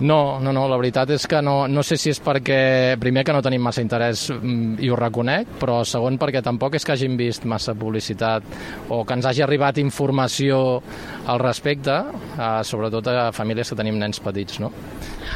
No, 0.00 0.38
no, 0.38 0.52
no, 0.54 0.68
la 0.70 0.76
veritat 0.78 1.10
és 1.10 1.24
que 1.26 1.40
no, 1.42 1.66
no 1.66 1.82
sé 1.82 1.96
si 1.98 2.12
és 2.12 2.20
perquè, 2.22 2.94
primer, 3.02 3.24
que 3.26 3.34
no 3.34 3.42
tenim 3.42 3.64
massa 3.66 3.82
interès 3.82 4.28
mm, 4.30 4.78
i 4.86 4.90
ho 4.92 4.98
reconec, 4.98 5.56
però 5.58 5.80
segon, 5.82 6.20
perquè 6.22 6.42
tampoc 6.44 6.76
és 6.78 6.86
que 6.86 6.94
hagin 6.94 7.16
vist 7.18 7.48
massa 7.50 7.74
publicitat 7.74 8.46
o 8.94 9.02
que 9.02 9.18
ens 9.18 9.26
hagi 9.26 9.42
arribat 9.42 9.80
informació 9.82 10.60
al 11.26 11.42
respecte, 11.42 11.98
eh, 12.38 12.50
sobretot 12.62 13.10
a 13.10 13.32
famílies 13.34 13.74
que 13.74 13.80
tenim 13.80 13.98
nens 13.98 14.22
petits, 14.22 14.62
no? 14.62 14.70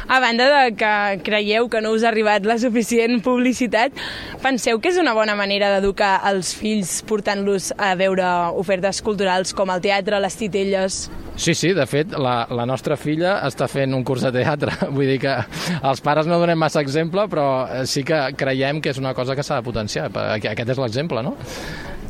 A 0.07 0.19
banda 0.19 0.49
de 0.51 0.75
que 0.75 0.93
creieu 1.23 1.69
que 1.69 1.81
no 1.81 1.93
us 1.95 2.03
ha 2.03 2.09
arribat 2.11 2.45
la 2.45 2.57
suficient 2.59 3.21
publicitat, 3.23 3.95
penseu 4.43 4.81
que 4.83 4.91
és 4.91 4.99
una 4.99 5.13
bona 5.15 5.35
manera 5.39 5.71
d'educar 5.73 6.17
els 6.29 6.53
fills 6.57 6.99
portant-los 7.07 7.71
a 7.77 7.93
veure 7.99 8.27
ofertes 8.59 9.01
culturals 9.05 9.53
com 9.55 9.71
el 9.71 9.83
teatre, 9.83 10.19
les 10.19 10.35
titelles? 10.39 11.05
Sí, 11.35 11.55
sí, 11.57 11.71
de 11.73 11.85
fet, 11.89 12.11
la, 12.19 12.43
la 12.53 12.65
nostra 12.69 12.97
filla 12.99 13.39
està 13.47 13.65
fent 13.71 13.95
un 13.97 14.03
curs 14.05 14.21
de 14.27 14.33
teatre. 14.35 14.75
Vull 14.95 15.09
dir 15.15 15.17
que 15.23 15.33
els 15.79 16.03
pares 16.05 16.29
no 16.29 16.37
donem 16.41 16.59
massa 16.59 16.83
exemple, 16.83 17.25
però 17.31 17.47
eh, 17.65 17.87
sí 17.89 18.03
que 18.05 18.19
creiem 18.37 18.83
que 18.83 18.93
és 18.93 19.01
una 19.01 19.15
cosa 19.17 19.35
que 19.35 19.45
s'ha 19.45 19.61
de 19.61 19.65
potenciar. 19.65 20.11
Aquest 20.35 20.75
és 20.75 20.83
l'exemple, 20.83 21.23
no? 21.25 21.35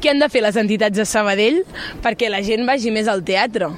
Què 0.03 0.11
han 0.11 0.19
de 0.19 0.27
fer 0.27 0.41
les 0.43 0.57
entitats 0.59 0.99
de 0.99 1.05
Sabadell 1.07 1.61
perquè 2.03 2.27
la 2.27 2.43
gent 2.43 2.67
vagi 2.67 2.91
més 2.91 3.07
al 3.07 3.23
teatre? 3.23 3.71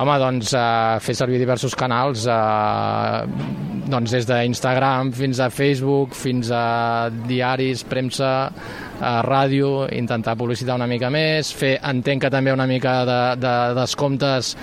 Home, 0.00 0.14
doncs 0.16 0.54
eh, 0.56 0.98
fer 1.04 1.12
servir 1.12 1.36
diversos 1.42 1.74
canals, 1.76 2.22
eh, 2.24 3.88
doncs 3.92 4.14
des 4.14 4.24
d'Instagram 4.24 5.10
fins 5.12 5.42
a 5.44 5.50
Facebook, 5.52 6.14
fins 6.16 6.48
a 6.56 7.10
diaris, 7.28 7.82
premsa, 7.84 8.30
a 8.96 9.12
ràdio, 9.26 9.90
intentar 9.92 10.38
publicitar 10.40 10.78
una 10.80 10.88
mica 10.88 11.10
més, 11.12 11.52
fer, 11.52 11.74
entenc 11.84 12.24
que 12.24 12.32
també 12.32 12.54
una 12.56 12.68
mica 12.70 12.94
de, 13.04 13.20
de 13.44 13.54
descomptes 13.76 14.54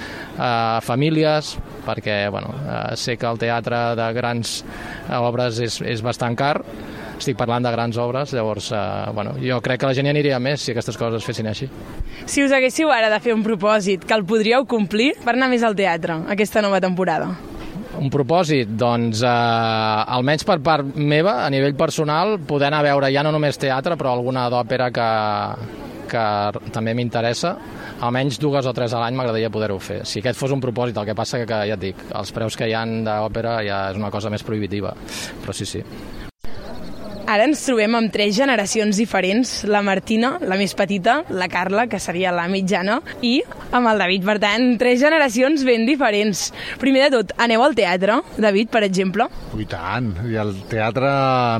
a 0.41 0.51
famílies, 0.81 1.53
perquè 1.85 2.23
bueno, 2.33 2.55
eh, 2.57 2.95
sé 2.97 3.19
que 3.21 3.29
el 3.29 3.37
teatre 3.37 3.91
de 3.99 4.09
grans 4.17 4.63
obres 5.21 5.61
és, 5.61 5.83
és 5.85 6.01
bastant 6.01 6.37
car, 6.39 6.55
estic 7.17 7.37
parlant 7.39 7.65
de 7.65 7.73
grans 7.73 7.97
obres, 8.01 8.33
llavors 8.35 8.71
eh, 8.71 8.79
bueno, 9.13 9.35
jo 9.41 9.59
crec 9.65 9.81
que 9.81 9.89
la 9.89 9.97
gent 9.97 10.07
hi 10.09 10.13
aniria 10.13 10.39
més 10.39 10.63
si 10.63 10.73
aquestes 10.73 10.97
coses 10.97 11.21
es 11.21 11.27
fessin 11.27 11.49
així. 11.51 11.69
Si 12.25 12.43
us 12.45 12.53
haguéssiu 12.55 12.91
ara 12.93 13.11
de 13.13 13.19
fer 13.23 13.35
un 13.35 13.43
propòsit 13.45 14.05
que 14.07 14.15
el 14.17 14.25
podríeu 14.27 14.65
complir 14.69 15.13
per 15.23 15.35
anar 15.35 15.51
més 15.53 15.65
al 15.65 15.77
teatre 15.77 16.21
aquesta 16.33 16.63
nova 16.65 16.81
temporada? 16.83 17.31
Un 17.97 18.11
propòsit? 18.13 18.69
Doncs, 18.77 19.23
eh, 19.25 20.15
almenys 20.17 20.45
per 20.45 20.59
part 20.61 20.95
meva, 20.95 21.39
a 21.45 21.49
nivell 21.49 21.75
personal, 21.75 22.37
poder 22.45 22.69
anar 22.69 22.83
a 22.83 22.89
veure 22.91 23.11
ja 23.13 23.23
no 23.25 23.33
només 23.33 23.57
teatre, 23.57 23.97
però 23.97 24.13
alguna 24.13 24.45
d'òpera 24.53 24.91
que, 24.93 25.09
que 26.11 26.27
també 26.73 26.93
m'interessa, 26.93 27.55
almenys 28.01 28.37
dues 28.41 28.69
o 28.69 28.73
tres 28.77 28.93
a 28.93 29.01
l'any 29.01 29.17
m'agradaria 29.17 29.49
poder-ho 29.53 29.79
fer. 29.81 30.03
Si 30.05 30.21
aquest 30.21 30.37
fos 30.37 30.53
un 30.53 30.61
propòsit, 30.61 30.97
el 30.97 31.09
que 31.09 31.17
passa 31.17 31.41
que, 31.41 31.63
ja 31.71 31.77
et 31.77 31.85
dic, 31.87 32.07
els 32.13 32.33
preus 32.35 32.57
que 32.59 32.69
hi 32.69 32.77
han 32.77 32.99
d'òpera 33.07 33.59
ja 33.65 33.83
és 33.91 33.97
una 33.97 34.13
cosa 34.13 34.29
més 34.33 34.45
prohibitiva, 34.45 34.93
però 35.41 35.55
sí, 35.57 35.65
sí. 35.65 35.83
Ara 37.27 37.43
ens 37.43 37.59
trobem 37.65 37.91
amb 37.97 38.07
tres 38.07 38.37
generacions 38.37 38.95
diferents, 39.01 39.49
la 39.67 39.81
Martina, 39.83 40.37
la 40.47 40.55
més 40.55 40.71
petita, 40.79 41.17
la 41.27 41.49
Carla, 41.51 41.83
que 41.91 41.99
seria 41.99 42.31
la 42.31 42.45
mitjana, 42.47 43.01
i 43.19 43.41
amb 43.75 43.89
el 43.91 43.99
David. 43.99 44.23
Per 44.29 44.35
tant, 44.39 44.67
tres 44.79 45.01
generacions 45.01 45.65
ben 45.67 45.83
diferents. 45.89 46.45
Primer 46.79 47.09
de 47.09 47.17
tot, 47.17 47.33
aneu 47.43 47.65
al 47.65 47.75
teatre, 47.75 48.21
David, 48.39 48.71
per 48.71 48.85
exemple? 48.87 49.27
I 49.59 49.67
tant, 49.67 50.13
i 50.31 50.39
el 50.39 50.55
teatre 50.71 51.11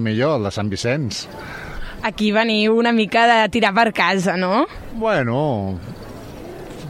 millor, 0.08 0.38
el 0.40 0.48
de 0.48 0.54
Sant 0.56 0.72
Vicenç. 0.72 1.26
Aquí 2.08 2.32
veniu 2.32 2.80
una 2.80 2.96
mica 2.96 3.28
de 3.28 3.38
tirar 3.52 3.74
per 3.76 3.90
casa, 3.92 4.38
no? 4.40 4.64
Bueno, 4.96 5.76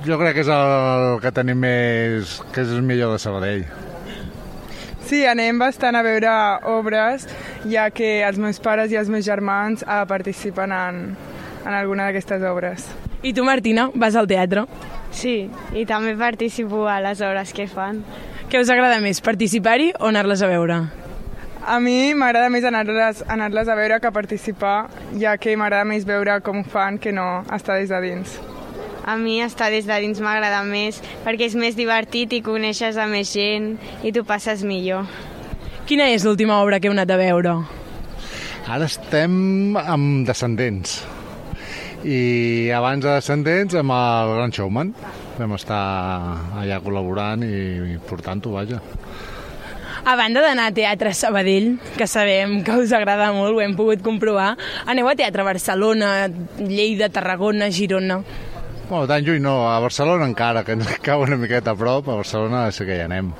jo 0.05 0.21
crec 0.21 0.37
que 0.37 0.45
és 0.45 0.53
el 0.53 1.17
que 1.25 1.33
tenim 1.33 1.65
més... 1.65 2.37
que 2.53 2.61
és 2.61 2.77
el 2.77 2.85
millor 2.85 3.17
de 3.17 3.25
Sabadell. 3.25 3.65
Sí, 5.07 5.21
anem 5.23 5.55
bastant 5.55 5.95
a 5.95 6.01
veure 6.03 6.31
obres, 6.67 7.23
ja 7.71 7.85
que 7.95 8.17
els 8.27 8.35
meus 8.43 8.57
pares 8.59 8.91
i 8.91 8.97
els 8.99 9.07
meus 9.07 9.23
germans 9.23 9.85
eh, 9.85 10.01
participen 10.09 10.73
en, 10.75 10.97
en 11.63 11.73
alguna 11.73 12.09
d'aquestes 12.09 12.43
obres. 12.43 12.89
I 13.23 13.31
tu, 13.33 13.45
Martina, 13.47 13.87
vas 13.95 14.17
al 14.19 14.27
teatre? 14.27 14.65
Sí, 15.15 15.47
i 15.71 15.85
també 15.87 16.11
participo 16.19 16.83
a 16.91 16.99
les 17.05 17.23
obres 17.23 17.55
que 17.55 17.69
fan. 17.71 18.03
Què 18.51 18.59
us 18.59 18.69
agrada 18.73 18.99
més, 18.99 19.23
participar-hi 19.23 19.93
o 19.95 20.11
anar-les 20.11 20.43
a 20.43 20.51
veure? 20.51 20.81
A 21.67 21.79
mi 21.83 22.13
m'agrada 22.15 22.51
més 22.51 22.67
anar-les 22.67 23.23
anar 23.27 23.47
a 23.47 23.79
veure 23.79 24.01
que 24.03 24.11
participar, 24.11 24.75
ja 25.19 25.37
que 25.39 25.55
m'agrada 25.55 25.87
més 25.87 26.03
veure 26.07 26.41
com 26.43 26.61
ho 26.61 26.67
fan 26.67 26.99
que 26.99 27.15
no 27.15 27.45
estar 27.55 27.79
des 27.79 27.95
de 27.95 28.03
dins. 28.03 28.37
A 29.07 29.15
mi 29.15 29.37
estar 29.39 29.69
des 29.71 29.85
de 29.87 29.95
dins 30.03 30.17
m'agrada 30.19 30.65
més 30.67 30.97
perquè 31.23 31.45
és 31.47 31.53
més 31.55 31.77
divertit 31.79 32.33
i 32.35 32.41
coneixes 32.43 32.97
a 32.99 33.05
més 33.07 33.29
gent 33.31 33.77
i 34.03 34.11
tu 34.11 34.25
passes 34.27 34.65
millor. 34.67 35.07
Quina 35.87 36.09
és 36.11 36.25
l'última 36.27 36.57
obra 36.59 36.81
que 36.83 36.89
heu 36.89 36.95
anat 36.95 37.13
a 37.15 37.17
veure? 37.21 37.53
Ara 38.67 38.89
estem 38.91 39.77
amb 39.79 40.27
Descendents. 40.27 40.97
I 42.03 42.67
abans 42.75 43.05
de 43.05 43.13
Descendents 43.13 43.77
amb 43.79 43.95
el 43.95 44.33
Gran 44.41 44.51
Showman. 44.57 44.91
Vam 45.37 45.55
estar 45.55 45.79
allà 46.59 46.81
col·laborant 46.83 47.47
i 47.47 47.95
portant-ho, 48.09 48.57
vaja. 48.57 48.81
A 50.03 50.17
banda 50.19 50.43
d'anar 50.43 50.67
a 50.67 50.75
Teatre 50.75 51.13
Sabadell, 51.15 51.77
que 51.95 52.09
sabem 52.11 52.59
que 52.67 52.75
us 52.83 52.91
agrada 52.91 53.31
molt, 53.31 53.55
ho 53.55 53.63
hem 53.63 53.79
pogut 53.79 54.03
comprovar, 54.03 54.53
aneu 54.83 55.07
a 55.07 55.15
Teatre 55.15 55.47
Barcelona, 55.47 56.11
Lleida, 56.59 57.07
Tarragona, 57.07 57.71
Girona... 57.71 58.19
Bueno, 58.89 59.05
tan 59.07 59.23
lluny 59.23 59.41
no, 59.43 59.69
a 59.69 59.79
Barcelona 59.83 60.25
encara, 60.29 60.63
que 60.63 60.71
ens 60.77 60.87
cau 61.03 61.25
una 61.25 61.35
miqueta 61.35 61.73
a 61.73 61.75
prop, 61.75 62.07
a 62.07 62.15
Barcelona 62.21 62.69
sí 62.71 62.85
que 62.87 62.95
hi 62.95 63.03
anem. 63.03 63.33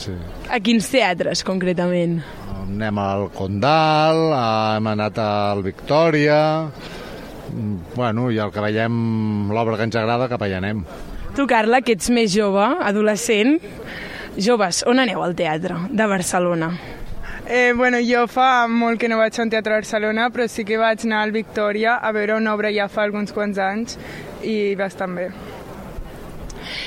Sí. 0.00 0.14
A 0.48 0.56
quins 0.64 0.88
teatres, 0.88 1.44
concretament? 1.44 2.22
Anem 2.62 2.98
al 2.98 3.26
Condal, 3.36 4.22
hem 4.32 4.88
anat 4.94 5.20
al 5.20 5.60
Victòria, 5.66 6.38
bueno, 7.94 8.30
i 8.32 8.40
el 8.40 8.50
que 8.54 8.64
veiem, 8.64 8.96
l'obra 9.52 9.76
que 9.76 9.84
ens 9.90 10.00
agrada, 10.00 10.30
cap 10.32 10.42
allà 10.42 10.62
anem. 10.62 10.80
Tu, 11.36 11.44
Carla, 11.50 11.82
que 11.84 11.98
ets 11.98 12.08
més 12.14 12.32
jove, 12.32 12.64
adolescent, 12.88 13.58
joves, 14.40 14.80
on 14.88 15.02
aneu 15.02 15.22
al 15.26 15.36
teatre 15.36 15.76
de 15.92 16.08
Barcelona? 16.08 16.72
Eh, 17.46 17.74
bueno, 17.76 17.98
jo 18.00 18.24
fa 18.24 18.64
molt 18.72 18.96
que 19.00 19.08
no 19.10 19.18
vaig 19.20 19.36
a 19.36 19.42
un 19.44 19.50
teatre 19.52 19.74
a 19.74 19.80
Barcelona, 19.82 20.30
però 20.32 20.46
sí 20.48 20.64
que 20.64 20.78
vaig 20.80 21.02
anar 21.04 21.20
al 21.26 21.32
Victòria 21.34 21.98
a 22.00 22.12
veure 22.16 22.38
una 22.38 22.54
obra 22.56 22.70
ja 22.72 22.88
fa 22.88 23.02
alguns 23.04 23.34
quants 23.36 23.60
anys 23.60 23.98
i 24.40 24.72
bastant 24.80 25.12
bé. 25.18 25.28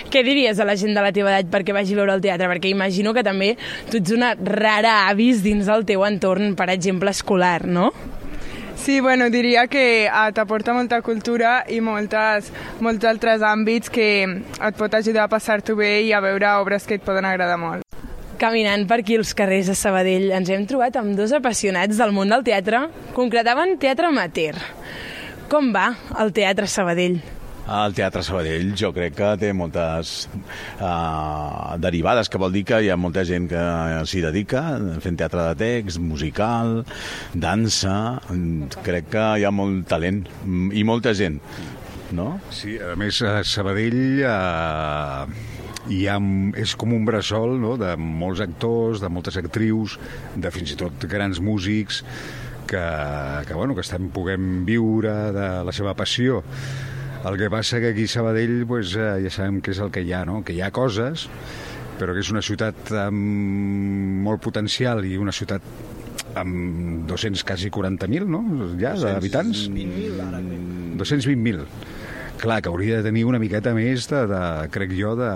Què 0.09 0.23
diries 0.25 0.57
a 0.57 0.65
la 0.65 0.73
gent 0.79 0.97
de 0.97 1.03
la 1.05 1.13
teva 1.13 1.29
edat 1.29 1.51
perquè 1.53 1.75
vagi 1.77 1.93
a 1.93 1.99
veure 2.01 2.15
el 2.17 2.23
teatre? 2.25 2.49
Perquè 2.49 2.71
imagino 2.73 3.13
que 3.13 3.21
també 3.21 3.51
tu 3.91 4.01
ets 4.01 4.15
una 4.15 4.33
rara 4.33 5.03
avis 5.11 5.43
dins 5.45 5.69
del 5.69 5.85
teu 5.85 6.01
entorn, 6.07 6.55
per 6.57 6.71
exemple, 6.73 7.13
escolar, 7.13 7.67
no? 7.67 7.91
Sí, 8.77 8.99
bueno, 9.01 9.29
diria 9.29 9.67
que 9.67 10.05
eh, 10.07 10.31
t'aporta 10.33 10.73
molta 10.73 11.03
cultura 11.05 11.59
i 11.69 11.81
moltes, 11.85 12.49
molts 12.81 13.05
altres 13.05 13.45
àmbits 13.45 13.93
que 13.93 14.09
et 14.25 14.77
pot 14.81 14.93
ajudar 14.97 15.27
a 15.27 15.33
passar-t'ho 15.37 15.77
bé 15.77 15.99
i 16.07 16.13
a 16.13 16.21
veure 16.25 16.57
obres 16.63 16.89
que 16.89 16.97
et 16.97 17.05
poden 17.05 17.29
agradar 17.29 17.61
molt. 17.61 17.85
Caminant 18.37 18.83
per 18.85 18.99
aquí 19.01 19.15
els 19.17 19.31
carrers 19.33 19.71
de 19.71 19.73
Sabadell 19.73 20.27
ens 20.37 20.49
hem 20.53 20.67
trobat 20.69 20.99
amb 20.99 21.17
dos 21.17 21.31
apassionats 21.33 21.97
del 21.97 22.11
món 22.13 22.29
del 22.29 22.43
teatre, 22.45 22.83
concretaven 23.15 23.79
teatre 23.81 24.11
amateur. 24.11 24.59
Com 25.49 25.71
va 25.73 25.87
el 26.21 26.29
teatre 26.37 26.69
Sabadell? 26.69 27.17
El 27.67 27.95
Teatre 27.97 28.21
Sabadell 28.23 28.69
jo 28.79 28.93
crec 28.95 29.17
que 29.17 29.31
té 29.41 29.49
moltes 29.57 30.11
uh, 30.29 31.73
derivades, 31.83 32.29
que 32.31 32.39
vol 32.39 32.53
dir 32.53 32.63
que 32.69 32.79
hi 32.79 32.91
ha 32.93 32.95
molta 32.95 33.25
gent 33.27 33.49
que 33.51 33.63
s'hi 34.07 34.21
dedica, 34.23 34.61
fent 35.03 35.19
teatre 35.19 35.49
de 35.49 35.57
text, 35.59 35.99
musical, 35.99 36.85
dansa... 37.33 37.97
Crec 38.85 39.11
que 39.17 39.25
hi 39.41 39.43
ha 39.43 39.51
molt 39.51 39.83
talent 39.91 40.23
i 40.71 40.85
molta 40.87 41.11
gent, 41.17 41.41
no? 42.15 42.37
Sí, 42.55 42.77
a 42.79 42.95
més, 42.95 43.19
a 43.25 43.41
Sabadell... 43.43 44.03
Uh 44.23 45.55
hi 45.89 46.03
ha, 46.09 46.17
és 46.59 46.75
com 46.79 46.93
un 46.95 47.05
bressol 47.07 47.55
no? 47.61 47.75
de 47.79 47.93
molts 47.97 48.41
actors, 48.43 49.01
de 49.03 49.09
moltes 49.11 49.37
actrius, 49.39 49.97
de 50.35 50.51
fins 50.53 50.73
i 50.73 50.77
tot 50.79 51.07
grans 51.09 51.39
músics 51.43 52.03
que, 52.67 52.83
que, 53.47 53.55
bueno, 53.55 53.75
que 53.75 53.85
estan 53.85 54.09
puguem 54.13 54.65
viure 54.67 55.15
de 55.35 55.47
la 55.67 55.75
seva 55.75 55.95
passió. 55.97 56.43
El 57.27 57.37
que 57.39 57.49
passa 57.51 57.79
que 57.81 57.93
aquí 57.93 58.05
a 58.07 58.11
Sabadell 58.11 58.61
pues, 58.67 58.93
eh, 58.95 59.17
ja 59.25 59.33
sabem 59.33 59.61
què 59.63 59.73
és 59.73 59.81
el 59.83 59.91
que 59.93 60.03
hi 60.03 60.13
ha, 60.13 60.23
no? 60.27 60.41
que 60.45 60.55
hi 60.55 60.61
ha 60.61 60.71
coses, 60.75 61.27
però 61.97 62.13
que 62.13 62.21
és 62.23 62.31
una 62.33 62.43
ciutat 62.45 62.91
amb 63.07 64.27
molt 64.27 64.43
potencial 64.43 65.05
i 65.07 65.17
una 65.17 65.33
ciutat 65.33 65.63
amb 66.37 67.07
200, 67.09 67.41
quasi 67.47 67.71
40.000, 67.73 68.27
no? 68.29 68.43
Ja, 68.77 68.93
d'habitants. 68.99 69.65
220.000. 69.71 70.97
220.000 70.99 72.05
clar, 72.41 72.61
que 72.61 72.69
hauria 72.71 72.99
de 72.99 73.09
tenir 73.09 73.25
una 73.27 73.39
miqueta 73.41 73.73
més 73.77 74.07
de, 74.11 74.23
de 74.31 74.41
crec 74.73 74.93
jo, 74.97 75.15
de, 75.19 75.31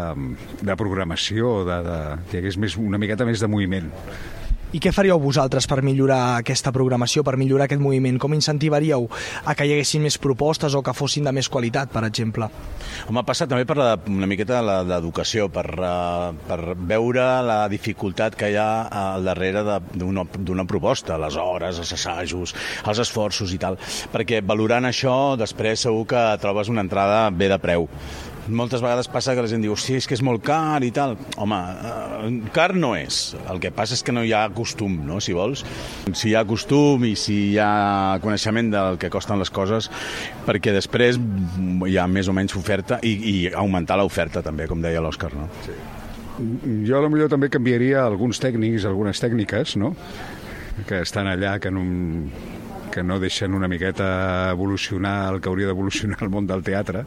de 0.61 0.77
programació, 0.79 1.61
de, 1.67 1.79
de, 1.87 1.97
que 2.29 2.37
hi 2.37 2.43
hagués 2.43 2.59
més, 2.61 2.77
una 2.79 3.01
miqueta 3.01 3.27
més 3.27 3.43
de 3.43 3.49
moviment. 3.51 3.89
I 4.71 4.79
què 4.79 4.93
faríeu 4.95 5.19
vosaltres 5.19 5.65
per 5.67 5.81
millorar 5.83 6.37
aquesta 6.39 6.71
programació, 6.71 7.25
per 7.27 7.33
millorar 7.35 7.65
aquest 7.65 7.81
moviment? 7.83 8.15
Com 8.23 8.31
incentivaríeu 8.37 9.09
a 9.43 9.55
que 9.55 9.65
hi 9.67 9.73
haguessin 9.75 10.05
més 10.05 10.15
propostes 10.21 10.77
o 10.79 10.81
que 10.85 10.93
fossin 10.95 11.27
de 11.27 11.33
més 11.35 11.49
qualitat, 11.51 11.91
per 11.91 12.05
exemple? 12.07 12.47
Home, 13.11 13.25
passa 13.27 13.49
també 13.51 13.65
per 13.67 13.75
la, 13.75 13.89
una 14.07 14.29
miqueta 14.31 14.61
l'educació, 14.63 15.49
per, 15.51 15.65
uh, 15.75 16.31
per 16.47 16.77
veure 16.87 17.27
la 17.43 17.59
dificultat 17.71 18.39
que 18.39 18.53
hi 18.53 18.55
ha 18.55 18.87
al 19.01 19.27
darrere 19.27 19.65
d'una 19.91 20.67
proposta, 20.69 21.19
les 21.19 21.35
hores, 21.35 21.83
els 21.83 21.91
assajos, 21.99 22.55
els 22.87 23.03
esforços 23.03 23.51
i 23.51 23.59
tal, 23.59 23.75
perquè 24.15 24.39
valorant 24.39 24.87
això, 24.87 25.35
després 25.35 25.83
segur 25.83 26.07
que 26.15 26.27
trobes 26.39 26.71
una 26.71 26.87
entrada 26.87 27.25
bé 27.35 27.51
de 27.51 27.59
preu 27.59 27.89
moltes 28.49 28.81
vegades 28.81 29.07
passa 29.11 29.35
que 29.35 29.43
la 29.43 29.49
gent 29.51 29.61
diu 29.63 29.75
sí, 29.79 29.95
és 29.99 30.07
que 30.09 30.15
és 30.17 30.23
molt 30.25 30.43
car 30.45 30.81
i 30.83 30.91
tal. 30.95 31.15
Home, 31.41 31.59
eh, 31.59 32.31
car 32.55 32.71
no 32.75 32.93
és. 32.97 33.35
El 33.51 33.61
que 33.61 33.71
passa 33.75 33.95
és 33.97 34.03
que 34.03 34.15
no 34.15 34.23
hi 34.25 34.33
ha 34.33 34.47
costum, 34.55 34.97
no?, 35.07 35.19
si 35.21 35.35
vols. 35.37 35.63
Si 36.13 36.31
hi 36.31 36.35
ha 36.35 36.43
costum 36.47 37.05
i 37.05 37.13
si 37.19 37.37
hi 37.51 37.57
ha 37.61 38.19
coneixement 38.23 38.71
del 38.73 38.99
que 39.01 39.11
costen 39.13 39.39
les 39.41 39.53
coses, 39.53 39.91
perquè 40.47 40.73
després 40.75 41.19
hi 41.19 41.97
ha 41.97 42.07
més 42.07 42.31
o 42.31 42.35
menys 42.37 42.55
oferta 42.57 42.99
i, 43.03 43.13
i 43.13 43.35
augmentar 43.51 43.99
l'oferta 44.01 44.43
també, 44.45 44.67
com 44.71 44.81
deia 44.81 45.03
l'Òscar, 45.03 45.33
no? 45.37 45.49
Sí. 45.65 45.77
Jo 46.87 46.97
a 46.97 47.03
lo 47.03 47.09
millor 47.11 47.29
també 47.29 47.51
canviaria 47.53 48.05
alguns 48.05 48.39
tècnics, 48.41 48.87
algunes 48.89 49.21
tècniques, 49.21 49.75
no?, 49.77 49.95
que 50.87 51.01
estan 51.03 51.27
allà, 51.29 51.59
que 51.61 51.69
no, 51.69 51.83
que 52.91 53.03
no 53.03 53.19
deixen 53.19 53.53
una 53.53 53.67
miqueta 53.67 54.51
evolucionar 54.51 55.33
el 55.33 55.41
que 55.41 55.49
hauria 55.49 55.69
d'evolucionar 55.69 56.21
el 56.25 56.31
món 56.33 56.47
del 56.49 56.63
teatre, 56.65 57.05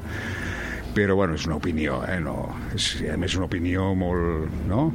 però 0.95 1.17
bueno, 1.19 1.35
és 1.35 1.47
una 1.49 1.59
opinió, 1.59 1.99
eh? 2.07 2.21
no, 2.23 2.37
és, 2.75 2.95
a 3.11 3.19
més 3.21 3.35
una 3.39 3.49
opinió 3.49 3.91
molt, 3.99 4.47
no? 4.71 4.87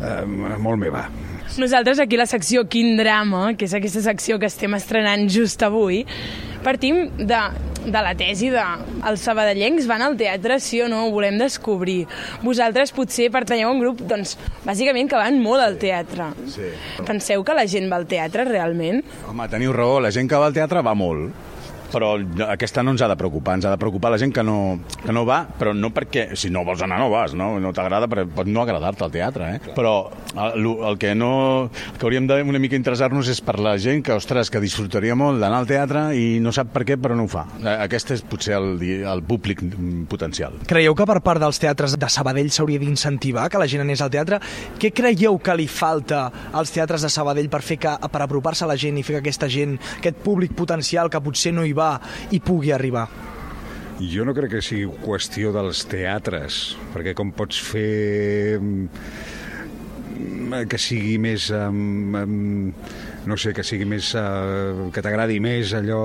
Eh, 0.00 0.22
molt 0.26 0.80
meva. 0.80 1.08
Nosaltres 1.58 1.98
aquí 1.98 2.16
la 2.16 2.28
secció 2.30 2.62
Quin 2.70 2.94
drama, 2.96 3.56
que 3.58 3.66
és 3.66 3.74
aquesta 3.74 4.04
secció 4.04 4.38
que 4.38 4.46
estem 4.46 4.76
estrenant 4.78 5.26
just 5.28 5.64
avui, 5.66 6.04
partim 6.62 7.08
de, 7.18 7.40
de 7.82 8.02
la 8.06 8.14
tesi 8.14 8.52
de 8.54 8.62
els 9.10 9.26
sabadellencs 9.26 9.88
van 9.90 10.04
al 10.06 10.14
teatre, 10.20 10.60
sí 10.62 10.78
o 10.84 10.88
no, 10.88 11.02
ho 11.08 11.12
volem 11.12 11.40
descobrir. 11.42 12.04
Vosaltres 12.46 12.94
potser 12.94 13.28
pertanyeu 13.34 13.72
a 13.72 13.74
un 13.74 13.82
grup, 13.82 14.04
doncs, 14.06 14.36
bàsicament 14.62 15.10
que 15.10 15.18
van 15.18 15.42
molt 15.42 15.66
al 15.66 15.76
teatre. 15.82 16.30
Sí. 16.54 16.70
Penseu 17.02 17.42
que 17.44 17.58
la 17.58 17.66
gent 17.68 17.90
va 17.90 17.98
al 17.98 18.06
teatre 18.08 18.46
realment? 18.46 19.02
Home, 19.26 19.50
teniu 19.50 19.74
raó, 19.74 19.98
la 20.00 20.14
gent 20.14 20.30
que 20.30 20.38
va 20.38 20.52
al 20.52 20.56
teatre 20.56 20.86
va 20.86 20.94
molt 20.94 21.48
però 21.92 22.14
aquesta 22.48 22.84
no 22.86 22.94
ens 22.94 23.02
ha 23.02 23.08
de 23.10 23.18
preocupar, 23.18 23.56
ens 23.58 23.66
ha 23.68 23.74
de 23.74 23.80
preocupar 23.80 24.12
la 24.14 24.18
gent 24.20 24.34
que 24.34 24.44
no, 24.46 24.80
que 25.04 25.12
no 25.12 25.24
va, 25.28 25.42
però 25.58 25.74
no 25.76 25.92
perquè, 25.94 26.30
si 26.38 26.50
no 26.52 26.64
vols 26.66 26.82
anar 26.86 27.00
no 27.00 27.10
vas, 27.12 27.34
no, 27.38 27.52
no 27.62 27.72
t'agrada, 27.76 28.08
pot 28.08 28.48
no 28.48 28.62
agradar-te 28.62 29.06
el 29.06 29.14
teatre, 29.14 29.50
eh? 29.56 29.74
però 29.76 29.94
el, 30.34 30.66
el 30.90 30.98
que 31.00 31.14
no, 31.14 31.32
el 31.70 31.98
que 31.98 32.06
hauríem 32.06 32.28
de 32.30 32.40
una 32.42 32.60
mica 32.62 32.78
interessar-nos 32.78 33.30
és 33.32 33.40
per 33.44 33.58
la 33.62 33.76
gent 33.80 34.04
que, 34.06 34.14
ostres, 34.16 34.50
que 34.52 34.62
disfrutaria 34.62 35.16
molt 35.18 35.40
d'anar 35.42 35.62
al 35.62 35.70
teatre 35.70 36.04
i 36.16 36.38
no 36.42 36.52
sap 36.54 36.72
per 36.74 36.84
què, 36.88 36.98
però 37.00 37.16
no 37.18 37.26
ho 37.26 37.30
fa. 37.30 37.46
Eh, 37.60 37.76
Aquest 37.86 38.14
és 38.16 38.24
potser 38.26 38.56
el, 38.58 38.76
el 38.80 39.24
públic 39.26 39.62
potencial. 40.10 40.58
Creieu 40.70 40.94
que 40.98 41.06
per 41.08 41.18
part 41.24 41.42
dels 41.42 41.60
teatres 41.62 41.96
de 41.98 42.10
Sabadell 42.12 42.50
s'hauria 42.54 42.80
d'incentivar 42.82 43.48
que 43.50 43.60
la 43.60 43.68
gent 43.70 43.84
anés 43.84 44.02
al 44.04 44.12
teatre? 44.12 44.40
Què 44.80 44.92
creieu 44.94 45.38
que 45.42 45.56
li 45.58 45.66
falta 45.70 46.26
als 46.52 46.72
teatres 46.74 47.06
de 47.06 47.10
Sabadell 47.12 47.50
per 47.52 47.62
fer 47.66 47.80
que 47.80 47.96
per 48.10 48.22
apropar-se 48.24 48.66
a 48.66 48.70
la 48.70 48.78
gent 48.80 48.98
i 49.00 49.04
fer 49.06 49.18
que 49.18 49.24
aquesta 49.24 49.48
gent, 49.50 49.76
aquest 49.98 50.20
públic 50.24 50.54
potencial 50.58 51.10
que 51.10 51.22
potser 51.24 51.52
no 51.56 51.64
hi 51.66 51.74
va, 51.76 51.79
hi 52.30 52.40
pugui 52.44 52.72
arribar? 52.76 53.06
Jo 54.00 54.24
no 54.24 54.32
crec 54.36 54.54
que 54.54 54.62
sigui 54.64 54.86
qüestió 55.02 55.50
dels 55.52 55.84
teatres, 55.88 56.60
perquè 56.94 57.12
com 57.16 57.32
pots 57.36 57.58
fer 57.60 58.56
mm, 58.60 58.88
que 60.70 60.78
sigui 60.80 61.18
més... 61.20 61.50
Um, 61.54 62.14
um, 62.16 62.72
no 63.28 63.36
sé, 63.36 63.52
que 63.56 63.64
sigui 63.66 63.86
més... 63.88 64.14
Uh, 64.16 64.88
que 64.94 65.04
t'agradi 65.04 65.40
més 65.42 65.74
allò... 65.76 66.00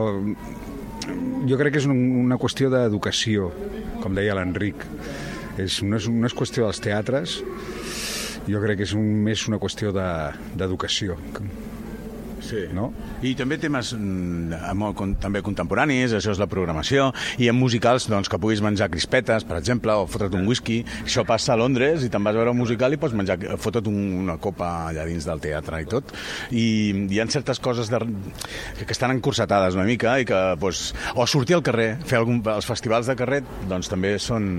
Jo 1.45 1.57
crec 1.59 1.75
que 1.75 1.81
és 1.83 1.87
un, 1.89 1.99
una 2.25 2.37
qüestió 2.41 2.71
d'educació, 2.73 3.51
com 4.01 4.15
deia 4.17 4.35
l'Enric. 4.37 4.83
És, 5.61 5.81
no, 5.85 5.99
és, 5.99 6.09
no 6.11 6.27
és 6.27 6.35
qüestió 6.35 6.65
dels 6.65 6.81
teatres, 6.83 7.37
jo 8.49 8.61
crec 8.63 8.81
que 8.81 8.87
és 8.87 8.95
un, 8.97 9.05
més 9.25 9.45
una 9.49 9.61
qüestió 9.61 9.93
d'educació. 9.95 11.15
De, 11.37 11.64
Sí. 12.45 12.65
No? 12.75 12.91
I 13.25 13.33
també 13.37 13.57
temes 13.61 13.91
mm, 13.95 14.73
molt, 14.77 14.95
con, 14.99 15.15
també 15.21 15.41
contemporanis, 15.45 16.13
això 16.13 16.33
és 16.35 16.41
la 16.41 16.47
programació, 16.51 17.09
i 17.41 17.49
en 17.49 17.57
musicals 17.57 18.07
doncs, 18.11 18.29
que 18.29 18.39
puguis 18.41 18.61
menjar 18.63 18.91
crispetes, 18.93 19.45
per 19.47 19.57
exemple, 19.57 19.95
o 19.95 20.05
fotre't 20.09 20.37
un 20.37 20.45
whisky. 20.49 20.81
Això 21.03 21.25
passa 21.27 21.55
a 21.55 21.59
Londres 21.59 22.05
i 22.05 22.11
te'n 22.13 22.23
vas 22.25 22.35
a 22.35 22.41
veure 22.41 22.53
un 22.53 22.59
musical 22.61 22.93
i 22.93 22.99
pots 23.01 23.15
menjar, 23.17 23.39
fotre't 23.61 23.89
un, 23.89 24.01
una 24.25 24.37
copa 24.41 24.91
allà 24.91 25.07
dins 25.09 25.25
del 25.25 25.41
teatre 25.41 25.81
i 25.81 25.89
tot. 25.89 26.13
I 26.53 26.65
hi 27.09 27.21
ha 27.21 27.27
certes 27.33 27.59
coses 27.63 27.89
de, 27.89 28.01
que 28.83 28.93
estan 28.93 29.15
encursetades 29.15 29.77
una 29.77 29.87
mica 29.87 30.17
i 30.21 30.27
que, 30.27 30.41
doncs, 30.61 30.91
o 31.15 31.25
sortir 31.29 31.57
al 31.57 31.65
carrer, 31.65 31.95
fer 32.05 32.19
algun, 32.19 32.43
els 32.53 32.69
festivals 32.69 33.09
de 33.09 33.17
carrer, 33.17 33.41
doncs 33.69 33.89
també 33.91 34.15
són... 34.21 34.51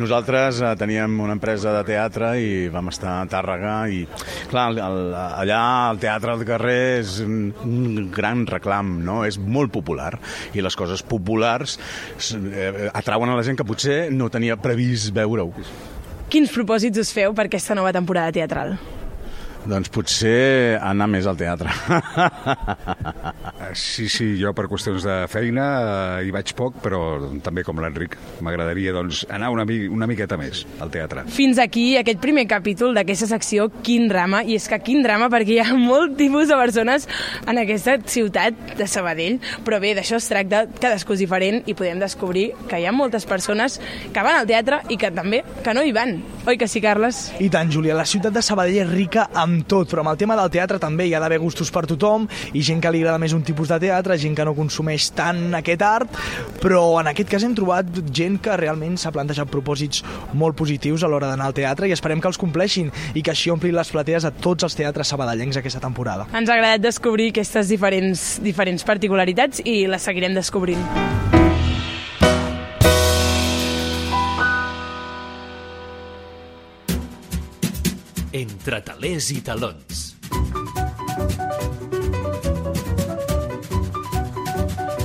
Nosaltres 0.00 0.60
eh, 0.62 0.72
teníem 0.80 1.18
una 1.22 1.36
empresa 1.36 1.72
de 1.76 1.84
teatre 1.86 2.34
i 2.40 2.48
vam 2.72 2.88
estar 2.92 3.18
a 3.20 3.28
Tàrrega 3.30 3.76
i, 3.92 4.02
clar, 4.50 4.70
el, 4.72 4.80
el, 4.82 5.14
allà 5.14 5.60
el 5.92 6.00
teatre 6.02 6.34
al 6.34 6.44
carrer 6.48 6.80
és 7.00 7.18
un 7.64 8.10
gran 8.14 8.46
reclam, 8.50 8.96
no? 9.06 9.22
És 9.28 9.38
molt 9.38 9.72
popular 9.74 10.12
i 10.54 10.64
les 10.64 10.76
coses 10.78 11.04
populars 11.06 11.78
eh, 12.34 12.88
atrauen 12.92 13.30
a 13.30 13.38
la 13.38 13.44
gent 13.46 13.58
que 13.60 13.66
potser 13.68 14.08
no 14.14 14.30
tenia 14.32 14.58
previst 14.60 15.12
veure-ho. 15.14 15.52
Quins 16.32 16.50
propòsits 16.50 16.98
us 16.98 17.12
feu 17.14 17.34
per 17.36 17.48
aquesta 17.48 17.76
nova 17.78 17.92
temporada 17.94 18.32
teatral? 18.34 18.78
Doncs 19.64 19.88
potser 19.88 20.76
anar 20.76 21.06
més 21.08 21.24
al 21.24 21.38
teatre. 21.40 21.72
sí, 23.72 24.10
sí, 24.12 24.26
jo 24.36 24.52
per 24.56 24.66
qüestions 24.68 25.06
de 25.06 25.16
feina 25.32 25.64
eh, 25.64 26.26
hi 26.26 26.32
vaig 26.34 26.52
poc, 26.56 26.76
però 26.84 27.00
també 27.44 27.64
com 27.64 27.80
l'Enric 27.80 28.18
m'agradaria 28.44 28.92
doncs, 28.92 29.22
anar 29.32 29.48
una, 29.54 29.64
una 29.64 30.08
miqueta 30.10 30.36
més 30.40 30.64
al 30.84 30.92
teatre. 30.92 31.24
Fins 31.32 31.60
aquí 31.62 31.94
aquest 31.96 32.20
primer 32.20 32.44
capítol 32.50 32.92
d'aquesta 32.96 33.30
secció 33.30 33.70
Quin 33.84 34.06
drama, 34.10 34.42
i 34.44 34.58
és 34.58 34.68
que 34.68 34.78
quin 34.84 35.02
drama 35.04 35.30
perquè 35.32 35.56
hi 35.56 35.62
ha 35.62 35.78
molt 35.78 36.18
tipus 36.20 36.52
de 36.52 36.60
persones 36.60 37.08
en 37.48 37.60
aquesta 37.62 37.96
ciutat 38.04 38.76
de 38.76 38.88
Sabadell, 38.90 39.40
però 39.64 39.80
bé, 39.80 39.94
d'això 39.96 40.20
es 40.20 40.28
tracta, 40.28 40.64
cadascú 40.80 41.16
és 41.16 41.24
diferent 41.24 41.62
i 41.64 41.76
podem 41.78 42.02
descobrir 42.02 42.50
que 42.68 42.82
hi 42.82 42.88
ha 42.88 42.92
moltes 42.92 43.24
persones 43.28 43.80
que 44.12 44.26
van 44.26 44.42
al 44.42 44.50
teatre 44.50 44.82
i 44.92 45.00
que 45.00 45.12
també 45.14 45.40
que 45.64 45.76
no 45.76 45.84
hi 45.84 45.96
van. 45.96 46.18
Oi 46.44 46.60
que 46.60 46.68
sí, 46.68 46.84
Carles? 46.84 47.30
I 47.40 47.48
tant, 47.52 47.72
Júlia, 47.72 47.96
la 47.96 48.04
ciutat 48.08 48.34
de 48.34 48.44
Sabadell 48.44 48.82
és 48.84 48.90
rica 48.92 49.30
amb 49.32 49.53
tot, 49.62 49.88
però 49.90 50.02
amb 50.02 50.12
el 50.12 50.18
tema 50.20 50.36
del 50.36 50.50
teatre 50.50 50.80
també 50.82 51.06
hi 51.06 51.14
ha 51.14 51.20
d'haver 51.22 51.38
gustos 51.42 51.70
per 51.70 51.84
tothom 51.86 52.26
i 52.52 52.62
gent 52.66 52.82
que 52.82 52.90
li 52.90 53.02
agrada 53.04 53.20
més 53.22 53.34
un 53.36 53.44
tipus 53.46 53.70
de 53.70 53.78
teatre, 53.86 54.18
gent 54.18 54.34
que 54.34 54.44
no 54.44 54.56
consumeix 54.56 55.10
tant 55.14 55.54
aquest 55.54 55.84
art, 55.86 56.18
però 56.62 56.82
en 57.00 57.12
aquest 57.12 57.30
cas 57.30 57.46
hem 57.46 57.54
trobat 57.54 57.88
gent 58.10 58.40
que 58.42 58.56
realment 58.58 58.98
s'ha 58.98 59.12
plantejat 59.14 59.50
propòsits 59.52 60.02
molt 60.34 60.58
positius 60.58 61.04
a 61.04 61.10
l'hora 61.12 61.30
d'anar 61.30 61.50
al 61.50 61.56
teatre 61.56 61.88
i 61.88 61.94
esperem 61.94 62.20
que 62.20 62.30
els 62.30 62.40
compleixin 62.40 62.90
i 63.14 63.22
que 63.22 63.34
així 63.34 63.52
omplin 63.54 63.76
les 63.76 63.94
platees 63.94 64.26
a 64.26 64.32
tots 64.34 64.66
els 64.66 64.76
teatres 64.78 65.14
sabadellencs 65.14 65.60
aquesta 65.60 65.82
temporada. 65.84 66.28
Ens 66.34 66.50
ha 66.50 66.58
agradat 66.58 66.82
descobrir 66.84 67.30
aquestes 67.34 67.70
diferents, 67.70 68.26
diferents 68.42 68.84
particularitats 68.84 69.62
i 69.64 69.84
les 69.90 70.10
seguirem 70.10 70.34
descobrint. 70.34 71.43
Entre 78.34 78.80
talers 78.82 79.28
i 79.30 79.36
talons. 79.46 80.00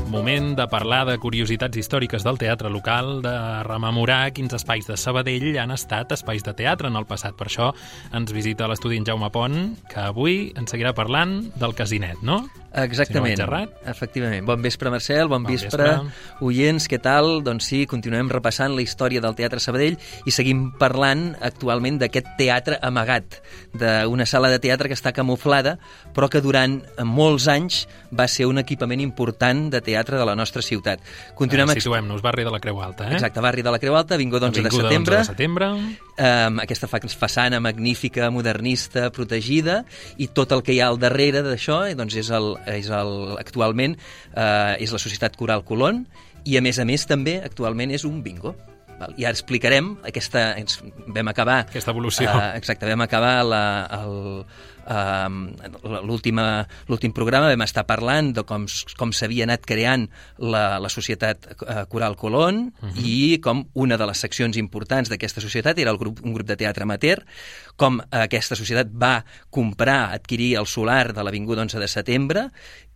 Moment 0.10 0.56
de 0.58 0.66
parlar 0.66 1.04
de 1.06 1.20
curiositats 1.22 1.78
històriques 1.78 2.26
del 2.26 2.40
teatre 2.42 2.72
local, 2.74 3.20
de 3.22 3.34
rememorar 3.68 4.32
quins 4.34 4.58
espais 4.58 4.90
de 4.90 4.98
Sabadell 4.98 5.60
han 5.62 5.70
estat 5.76 6.16
espais 6.18 6.42
de 6.42 6.56
teatre 6.58 6.90
en 6.90 6.98
el 6.98 7.06
passat. 7.06 7.38
Per 7.38 7.46
això 7.52 7.70
ens 8.18 8.34
visita 8.34 8.66
l'estudi 8.66 8.98
en 8.98 9.06
Jaume 9.06 9.30
Pont, 9.30 9.60
que 9.94 10.02
avui 10.10 10.48
ens 10.58 10.74
seguirà 10.74 10.96
parlant 10.98 11.44
del 11.62 11.78
Casinet, 11.78 12.26
no? 12.26 12.42
Exactament, 12.70 13.40
si 13.40 13.46
no 13.46 13.90
efectivament. 13.90 14.46
Bon 14.46 14.62
vespre, 14.62 14.92
Marcel, 14.94 15.28
bon, 15.28 15.44
bon 15.44 15.52
vespre, 15.52 15.88
vespre, 15.88 16.46
oients, 16.46 16.86
què 16.90 17.00
tal? 17.02 17.40
Doncs 17.46 17.66
sí, 17.72 17.84
continuem 17.90 18.30
repassant 18.30 18.76
la 18.76 18.84
història 18.86 19.24
del 19.24 19.34
Teatre 19.38 19.62
Sabadell 19.64 19.98
i 20.30 20.34
seguim 20.34 20.68
parlant 20.78 21.32
actualment 21.42 21.98
d'aquest 22.02 22.30
teatre 22.38 22.78
amagat, 22.86 23.40
d'una 23.74 24.28
sala 24.30 24.52
de 24.54 24.60
teatre 24.62 24.92
que 24.92 24.98
està 24.98 25.14
camuflada, 25.16 25.78
però 26.14 26.30
que 26.30 26.44
durant 26.46 26.78
molts 27.06 27.48
anys 27.50 27.86
va 28.14 28.28
ser 28.30 28.46
un 28.50 28.62
equipament 28.62 29.02
important 29.02 29.68
de 29.74 29.82
teatre 29.82 30.20
de 30.20 30.28
la 30.30 30.38
nostra 30.38 30.62
ciutat. 30.62 31.02
Continuem... 31.40 31.74
Eh, 31.74 31.80
Situem-nos, 31.80 32.22
barri 32.22 32.46
de 32.46 32.54
la 32.54 32.62
Creu 32.62 32.82
Alta, 32.84 33.10
eh? 33.10 33.18
Exacte, 33.18 33.42
barri 33.42 33.66
de 33.66 33.74
la 33.74 33.82
Creu 33.82 33.98
Alta, 33.98 34.16
Avinguda 34.20 34.52
11 34.52 34.66
de 34.68 34.76
setembre. 34.76 35.18
11 35.18 35.26
de 35.26 35.34
setembre. 35.34 35.72
Um, 36.20 36.60
aquesta 36.62 36.90
façana 36.90 37.62
magnífica, 37.64 38.30
modernista, 38.30 39.08
protegida, 39.16 39.82
i 40.18 40.28
tot 40.28 40.52
el 40.54 40.62
que 40.62 40.76
hi 40.76 40.82
ha 40.84 40.90
al 40.92 41.00
darrere 41.02 41.42
d'això 41.46 41.82
doncs 41.96 42.18
és 42.20 42.30
el, 42.36 42.54
és 42.68 42.90
el, 42.94 43.14
actualment 43.40 43.96
eh, 43.96 44.76
és 44.84 44.92
la 44.92 45.02
Societat 45.02 45.38
Coral 45.40 45.64
Colón 45.68 46.06
i 46.46 46.58
a 46.58 46.64
més 46.66 46.80
a 46.80 46.86
més 46.88 47.06
també 47.08 47.40
actualment 47.44 47.92
és 47.96 48.06
un 48.08 48.22
bingo. 48.26 48.56
Val? 49.00 49.14
I 49.16 49.26
ara 49.28 49.36
explicarem 49.36 49.94
aquesta... 50.08 50.54
Ens 50.60 50.82
vam 51.08 51.32
acabar... 51.32 51.62
Aquesta 51.70 51.94
evolució. 51.96 52.28
Eh, 52.30 52.50
exacte, 52.60 52.88
vam 52.90 53.06
acabar 53.06 53.34
la, 53.48 53.64
el, 54.00 54.18
uh, 54.90 55.30
l'últim 56.90 57.14
programa 57.16 57.52
vam 57.52 57.66
estar 57.66 57.86
parlant 57.90 58.34
de 58.34 58.44
com, 58.44 58.66
com 58.98 59.14
s'havia 59.14 59.46
anat 59.48 59.66
creant 59.70 60.08
la, 60.38 60.80
la 60.82 60.90
societat 60.90 61.48
uh, 61.62 61.86
Coral 61.92 62.18
Colón 62.18 62.74
uh 62.82 62.90
-huh. 62.90 63.06
i 63.06 63.40
com 63.40 63.68
una 63.74 63.98
de 63.98 64.06
les 64.06 64.18
seccions 64.18 64.58
importants 64.58 65.10
d'aquesta 65.10 65.42
societat 65.42 65.78
era 65.80 65.92
el 65.92 65.98
grup, 65.98 66.20
un 66.24 66.34
grup 66.34 66.48
de 66.48 66.58
teatre 66.58 66.84
amateur, 66.84 67.24
com 67.76 68.02
aquesta 68.12 68.56
societat 68.56 68.88
va 68.92 69.24
comprar, 69.50 70.14
adquirir 70.14 70.58
el 70.58 70.66
solar 70.66 71.14
de 71.14 71.24
l'Avinguda 71.24 71.62
11 71.62 71.80
de 71.80 71.88
setembre 71.88 72.52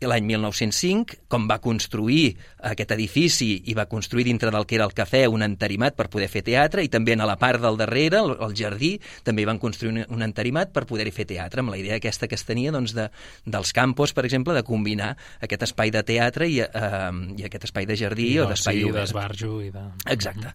l'any 0.08 0.26
1905, 0.28 1.20
com 1.32 1.48
va 1.50 1.60
construir 1.64 2.36
aquest 2.70 2.94
edifici 2.96 3.50
i 3.70 3.76
va 3.78 3.88
construir 3.92 4.26
dintre 4.28 4.52
del 4.54 4.66
que 4.68 4.78
era 4.78 4.88
el 4.88 4.96
cafè 4.96 5.26
un 5.32 5.44
enterimat 5.46 5.96
per 5.98 6.10
poder 6.14 6.30
fer 6.32 6.44
teatre 6.46 6.84
i 6.84 6.92
també 6.92 7.16
a 7.16 7.28
la 7.28 7.38
part 7.40 7.62
del 7.62 7.78
darrere, 7.80 8.20
el, 8.20 8.36
el 8.44 8.56
jardí, 8.58 8.96
també 9.24 9.46
van 9.46 9.62
construir 9.62 9.94
un, 9.94 10.02
un 10.18 10.26
enterimat 10.26 10.74
per 10.74 10.86
poder-hi 10.90 11.14
fer 11.16 11.28
teatre 11.30 11.64
amb 11.64 11.74
la 11.74 11.80
idea 11.84 12.00
aquesta 12.00 12.30
que 12.32 12.40
es 12.40 12.48
tenia 12.48 12.74
doncs, 12.74 12.96
de, 12.98 13.10
dels 13.46 13.74
campos, 13.76 14.16
per 14.16 14.26
exemple, 14.26 14.56
de 14.56 14.64
combinar 14.66 15.14
aquest 15.44 15.68
espai 15.70 15.92
de 15.94 16.04
teatre 16.08 16.50
i, 16.50 16.62
eh, 16.64 17.12
i 17.38 17.46
aquest 17.48 17.70
espai 17.70 17.88
de 17.90 18.00
jardí 18.00 18.32
I 18.38 18.42
o 18.44 18.50
d'espai 18.50 18.80
sí, 18.80 18.88
obert. 18.88 19.02
d'esbarjo 19.02 19.54
i 19.62 19.70
de... 19.74 19.86
Exacte. 20.14 20.54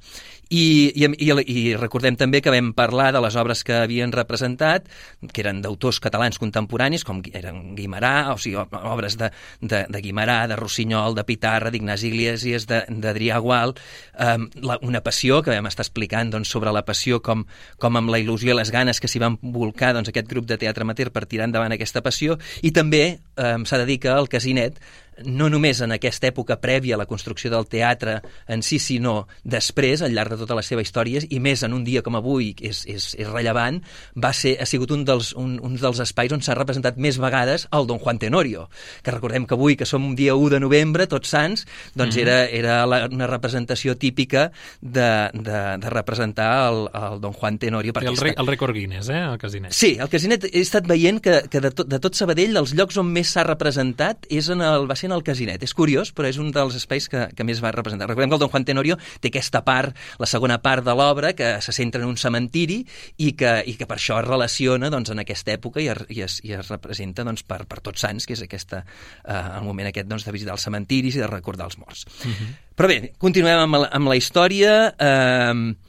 I, 0.48 0.64
i, 0.96 1.04
i, 1.04 1.28
I 1.28 1.62
recordem 1.76 2.16
també 2.16 2.40
que 2.40 2.52
vam 2.52 2.72
parlar 2.76 3.10
de 3.12 3.20
les 3.20 3.36
obres 3.36 3.60
que 3.66 3.76
havien 3.82 4.12
representat, 4.14 4.86
que 5.28 5.42
eren 5.44 5.60
d'autors 5.64 6.00
catalans 6.00 6.40
contemporanis, 6.40 7.04
com 7.04 7.20
eren 7.36 7.74
Guimarà, 7.76 8.32
o 8.32 8.38
sigui, 8.40 8.56
obres 8.78 9.18
de, 9.20 9.28
de, 9.60 9.82
de 9.92 10.02
Guimarà, 10.04 10.40
de 10.48 10.56
Rossinyol, 10.56 11.16
de 11.18 11.26
Pitarra, 11.28 11.72
d'Ignasi 11.74 12.08
Iglesias, 12.08 12.64
d'Adrià 12.68 13.38
Gual, 13.44 13.74
eh, 14.16 14.38
la, 14.64 14.78
una 14.88 15.02
passió 15.04 15.42
que 15.44 15.52
vam 15.52 15.68
estar 15.68 15.84
explicant 15.84 16.32
doncs, 16.32 16.48
sobre 16.48 16.72
la 16.72 16.84
passió, 16.88 17.20
com, 17.24 17.44
com 17.76 18.00
amb 18.00 18.12
la 18.12 18.20
il·lusió 18.22 18.54
i 18.54 18.56
les 18.56 18.72
ganes 18.72 19.00
que 19.00 19.10
s'hi 19.10 19.20
van 19.20 19.36
volcar 19.42 19.92
doncs, 19.96 20.08
aquest 20.08 20.30
grup 20.32 20.48
de 20.48 20.56
teatre 20.60 20.86
amateur 20.86 21.12
per 21.18 21.26
tirar 21.26 21.50
endavant 21.50 21.74
aquesta 21.74 22.04
passió 22.06 22.38
i 22.62 22.72
també 22.74 23.02
eh, 23.10 23.52
s'ha 23.66 23.82
de 23.82 23.90
dir 23.90 23.98
que 24.06 24.14
el 24.14 24.30
Casinet 24.30 24.78
no 25.24 25.48
només 25.50 25.80
en 25.84 25.92
aquesta 25.94 26.28
època 26.28 26.58
prèvia 26.60 26.96
a 26.96 27.00
la 27.00 27.06
construcció 27.06 27.50
del 27.50 27.66
teatre 27.70 28.18
en 28.46 28.62
si, 28.62 28.78
sinó 28.78 29.26
després, 29.42 30.02
al 30.02 30.14
llarg 30.14 30.34
de 30.34 30.40
tota 30.42 30.56
la 30.58 30.64
seva 30.66 30.82
història, 30.84 31.22
i 31.28 31.40
més 31.40 31.62
en 31.66 31.74
un 31.74 31.84
dia 31.84 32.02
com 32.06 32.16
avui, 32.18 32.52
que 32.58 32.68
és, 32.70 32.84
és, 32.86 33.10
és 33.18 33.28
rellevant, 33.28 33.80
va 34.16 34.32
ser, 34.36 34.56
ha 34.60 34.66
sigut 34.68 34.92
un 34.94 35.04
dels, 35.08 35.32
un, 35.38 35.56
un 35.64 35.76
dels 35.80 36.02
espais 36.04 36.32
on 36.34 36.44
s'ha 36.44 36.56
representat 36.58 36.98
més 37.00 37.18
vegades 37.18 37.66
el 37.74 37.88
Don 37.88 37.98
Juan 38.02 38.20
Tenorio, 38.22 38.68
que 39.02 39.14
recordem 39.14 39.46
que 39.48 39.56
avui, 39.56 39.76
que 39.76 39.88
som 39.88 40.04
un 40.06 40.16
dia 40.18 40.36
1 40.36 40.54
de 40.54 40.60
novembre, 40.62 41.08
tots 41.10 41.34
sants, 41.34 41.66
doncs 41.94 42.16
mm 42.16 42.18
-hmm. 42.18 42.22
era, 42.22 42.38
era 42.46 42.86
la, 42.86 43.08
una 43.10 43.26
representació 43.26 43.96
típica 43.96 44.50
de, 44.80 45.30
de, 45.32 45.78
de 45.78 45.90
representar 45.90 46.70
el, 46.70 46.88
el 46.92 47.20
Don 47.20 47.32
Juan 47.32 47.58
Tenorio. 47.58 47.92
I 47.98 48.06
el, 48.06 48.16
re, 48.16 48.34
el 48.36 48.46
rècord 48.46 48.74
Guinness, 48.74 49.08
eh, 49.08 49.22
el 49.32 49.38
Casinet. 49.38 49.72
Sí, 49.72 49.96
el 50.00 50.08
Casinet 50.08 50.44
he 50.44 50.60
estat 50.60 50.86
veient 50.86 51.20
que, 51.20 51.42
que 51.50 51.60
de, 51.60 51.70
tot, 51.70 51.88
de 51.88 51.98
tot 51.98 52.14
Sabadell 52.14 52.56
els 52.56 52.74
llocs 52.74 52.96
on 52.96 53.10
més 53.10 53.32
s'ha 53.32 53.44
representat 53.44 54.26
és 54.30 54.48
en 54.48 54.62
el, 54.62 54.86
va 54.88 54.96
ser 54.96 55.07
en 55.08 55.16
el 55.16 55.24
Casinet. 55.26 55.64
És 55.64 55.74
curiós, 55.76 56.12
però 56.14 56.28
és 56.30 56.38
un 56.40 56.52
dels 56.54 56.76
espais 56.78 57.08
que, 57.10 57.26
que 57.34 57.46
més 57.46 57.62
va 57.64 57.72
representar. 57.74 58.08
Recordem 58.10 58.30
que 58.30 58.38
el 58.38 58.42
Don 58.44 58.52
Juan 58.52 58.66
Tenorio 58.68 58.98
té 59.22 59.32
aquesta 59.32 59.64
part, 59.66 59.96
la 60.20 60.28
segona 60.30 60.60
part 60.62 60.86
de 60.86 60.94
l'obra, 60.98 61.32
que 61.38 61.56
se 61.64 61.74
centra 61.74 62.04
en 62.04 62.12
un 62.12 62.20
cementiri 62.20 62.82
i 63.24 63.32
que, 63.38 63.58
i 63.66 63.74
que 63.80 63.88
per 63.88 63.98
això 63.98 64.20
es 64.22 64.28
relaciona 64.28 64.92
doncs, 64.92 65.12
en 65.14 65.24
aquesta 65.24 65.54
època 65.56 65.82
i 65.82 65.90
es, 65.92 66.04
i 66.14 66.22
es, 66.26 66.38
i 66.46 66.54
es 66.58 66.70
representa 66.70 67.26
doncs, 67.26 67.44
per, 67.48 67.64
per 67.68 67.82
tots 67.84 68.04
sants, 68.04 68.28
que 68.28 68.36
és 68.36 68.44
aquesta, 68.44 68.84
eh, 69.24 69.42
el 69.58 69.66
moment 69.66 69.90
aquest 69.90 70.08
doncs, 70.10 70.28
de 70.28 70.34
visitar 70.36 70.56
els 70.56 70.68
cementiris 70.68 71.18
i 71.18 71.24
de 71.24 71.30
recordar 71.30 71.70
els 71.70 71.78
morts. 71.80 72.06
Uh 72.22 72.30
-huh. 72.30 72.54
Però 72.78 72.86
bé, 72.86 73.12
continuem 73.18 73.58
amb 73.66 73.74
la, 73.74 73.88
amb 73.90 74.08
la 74.08 74.16
història. 74.16 74.94
Eh, 74.98 75.87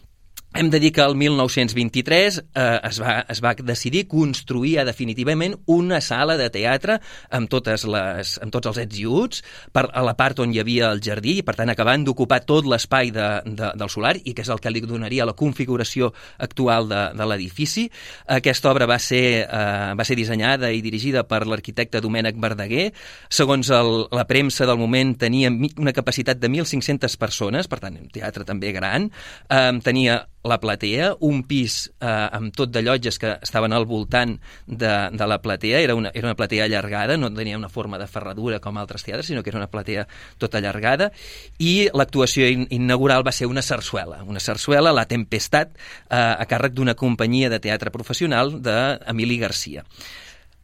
hem 0.53 0.69
de 0.69 0.79
dir 0.79 0.91
que 0.91 1.01
el 1.01 1.15
1923 1.15 2.37
eh, 2.39 2.79
es, 2.83 2.99
va, 2.99 3.19
es 3.29 3.41
va 3.43 3.53
decidir 3.53 4.07
construir 4.09 4.79
ja 4.79 4.85
definitivament 4.85 5.53
una 5.69 5.99
sala 6.01 6.39
de 6.39 6.47
teatre 6.49 6.97
amb, 7.29 7.49
totes 7.51 7.85
les, 7.85 8.31
amb 8.41 8.53
tots 8.53 8.71
els 8.71 8.79
ets 8.81 8.97
i 8.97 9.05
uts 9.05 9.43
per, 9.71 9.85
a 9.93 10.01
la 10.05 10.15
part 10.17 10.41
on 10.41 10.49
hi 10.53 10.59
havia 10.61 10.89
el 10.89 11.03
jardí 11.05 11.37
i 11.39 11.43
per 11.45 11.53
tant 11.59 11.69
acabant 11.69 12.03
d'ocupar 12.07 12.41
tot 12.49 12.65
l'espai 12.65 13.13
de, 13.13 13.27
de, 13.45 13.69
del 13.77 13.91
solar 13.93 14.15
i 14.23 14.33
que 14.33 14.41
és 14.41 14.49
el 14.49 14.61
que 14.63 14.73
li 14.73 14.81
donaria 14.81 15.27
la 15.29 15.37
configuració 15.37 16.09
actual 16.39 16.89
de, 16.89 17.03
de 17.13 17.29
l'edifici. 17.29 17.85
Aquesta 18.39 18.73
obra 18.73 18.89
va 18.89 18.97
ser, 18.97 19.45
eh, 19.45 19.93
va 19.93 20.07
ser 20.07 20.17
dissenyada 20.17 20.73
i 20.73 20.81
dirigida 20.81 21.27
per 21.29 21.43
l'arquitecte 21.45 22.01
Domènec 22.01 22.41
Verdaguer. 22.41 22.89
Segons 23.29 23.69
el, 23.69 23.93
la 24.15 24.25
premsa 24.25 24.65
del 24.65 24.81
moment 24.81 25.13
tenia 25.21 25.53
una 25.53 25.93
capacitat 25.93 26.41
de 26.41 26.49
1.500 26.49 27.21
persones, 27.21 27.69
per 27.69 27.83
tant 27.85 28.01
un 28.01 28.09
teatre 28.09 28.47
també 28.49 28.73
gran. 28.73 29.11
Eh, 29.45 29.71
tenia 29.85 30.23
la 30.43 30.59
platea, 30.59 31.13
un 31.19 31.43
pis 31.43 31.89
eh, 31.99 32.07
amb 32.07 32.53
tot 32.55 32.71
de 32.71 32.83
llotges 32.83 33.19
que 33.19 33.33
estaven 33.43 33.73
al 33.75 33.85
voltant 33.89 34.37
de, 34.65 34.91
de 35.11 35.27
la 35.27 35.39
platea, 35.41 35.81
era 35.83 35.95
una, 35.95 36.11
era 36.13 36.27
una 36.27 36.35
platea 36.39 36.65
allargada, 36.65 37.17
no 37.17 37.31
tenia 37.33 37.57
una 37.57 37.69
forma 37.69 37.99
de 37.99 38.07
ferradura 38.07 38.61
com 38.63 38.77
altres 38.77 39.03
teatres, 39.03 39.27
sinó 39.27 39.43
que 39.43 39.51
era 39.51 39.59
una 39.59 39.69
platea 39.71 40.07
tota 40.37 40.61
allargada, 40.61 41.11
i 41.59 41.89
l'actuació 41.93 42.47
in 42.47 42.67
inaugural 42.69 43.25
va 43.27 43.35
ser 43.35 43.49
una 43.51 43.61
sarsuela, 43.65 44.23
una 44.23 44.39
sarsuela, 44.39 44.95
La 44.95 45.07
Tempestat, 45.09 45.75
eh, 45.75 46.15
a 46.15 46.47
càrrec 46.47 46.73
d'una 46.77 46.95
companyia 46.95 47.51
de 47.51 47.59
teatre 47.59 47.91
professional 47.91 48.55
d'Emili 48.63 49.39
Garcia. 49.43 49.85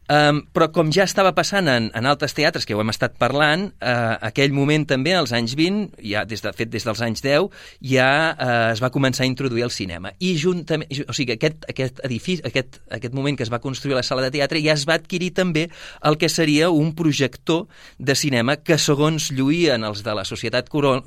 Um, 0.06 0.44
però 0.54 0.68
com 0.70 0.92
ja 0.94 1.02
estava 1.02 1.32
passant 1.34 1.66
en, 1.66 1.88
en 1.90 2.06
altres 2.06 2.36
teatres 2.36 2.66
que 2.66 2.76
ho 2.76 2.82
hem 2.82 2.92
estat 2.92 3.16
parlant, 3.18 3.66
uh, 3.82 4.14
aquell 4.28 4.54
moment 4.54 4.84
també, 4.86 5.16
als 5.18 5.32
anys 5.34 5.56
20, 5.58 5.96
ja 6.06 6.22
des 6.28 6.44
de 6.44 6.52
fet 6.54 6.70
des 6.70 6.86
dels 6.86 7.02
anys 7.02 7.24
10, 7.24 7.48
ja 7.90 8.10
uh, 8.30 8.70
es 8.70 8.82
va 8.82 8.92
començar 8.94 9.24
a 9.24 9.30
introduir 9.30 9.66
el 9.66 9.74
cinema. 9.74 10.14
I 10.22 10.36
juntament, 10.38 10.86
o 11.10 11.16
sigui, 11.16 11.34
aquest, 11.34 11.66
aquest 11.72 11.98
edifici, 12.06 12.44
aquest, 12.46 12.78
aquest 12.94 13.16
moment 13.18 13.38
que 13.38 13.46
es 13.46 13.50
va 13.50 13.62
construir 13.62 13.98
la 13.98 14.04
sala 14.06 14.22
de 14.22 14.30
teatre 14.38 14.62
ja 14.62 14.76
es 14.76 14.86
va 14.86 14.94
adquirir 15.00 15.32
també 15.34 15.66
el 16.06 16.20
que 16.20 16.30
seria 16.30 16.70
un 16.70 16.94
projector 16.94 17.66
de 17.98 18.14
cinema 18.14 18.60
que, 18.62 18.78
segons 18.78 19.32
lluïen 19.34 19.82
els 19.88 20.04
de 20.06 20.14
la 20.14 20.26
Societat 20.28 20.70
Coral, 20.70 21.02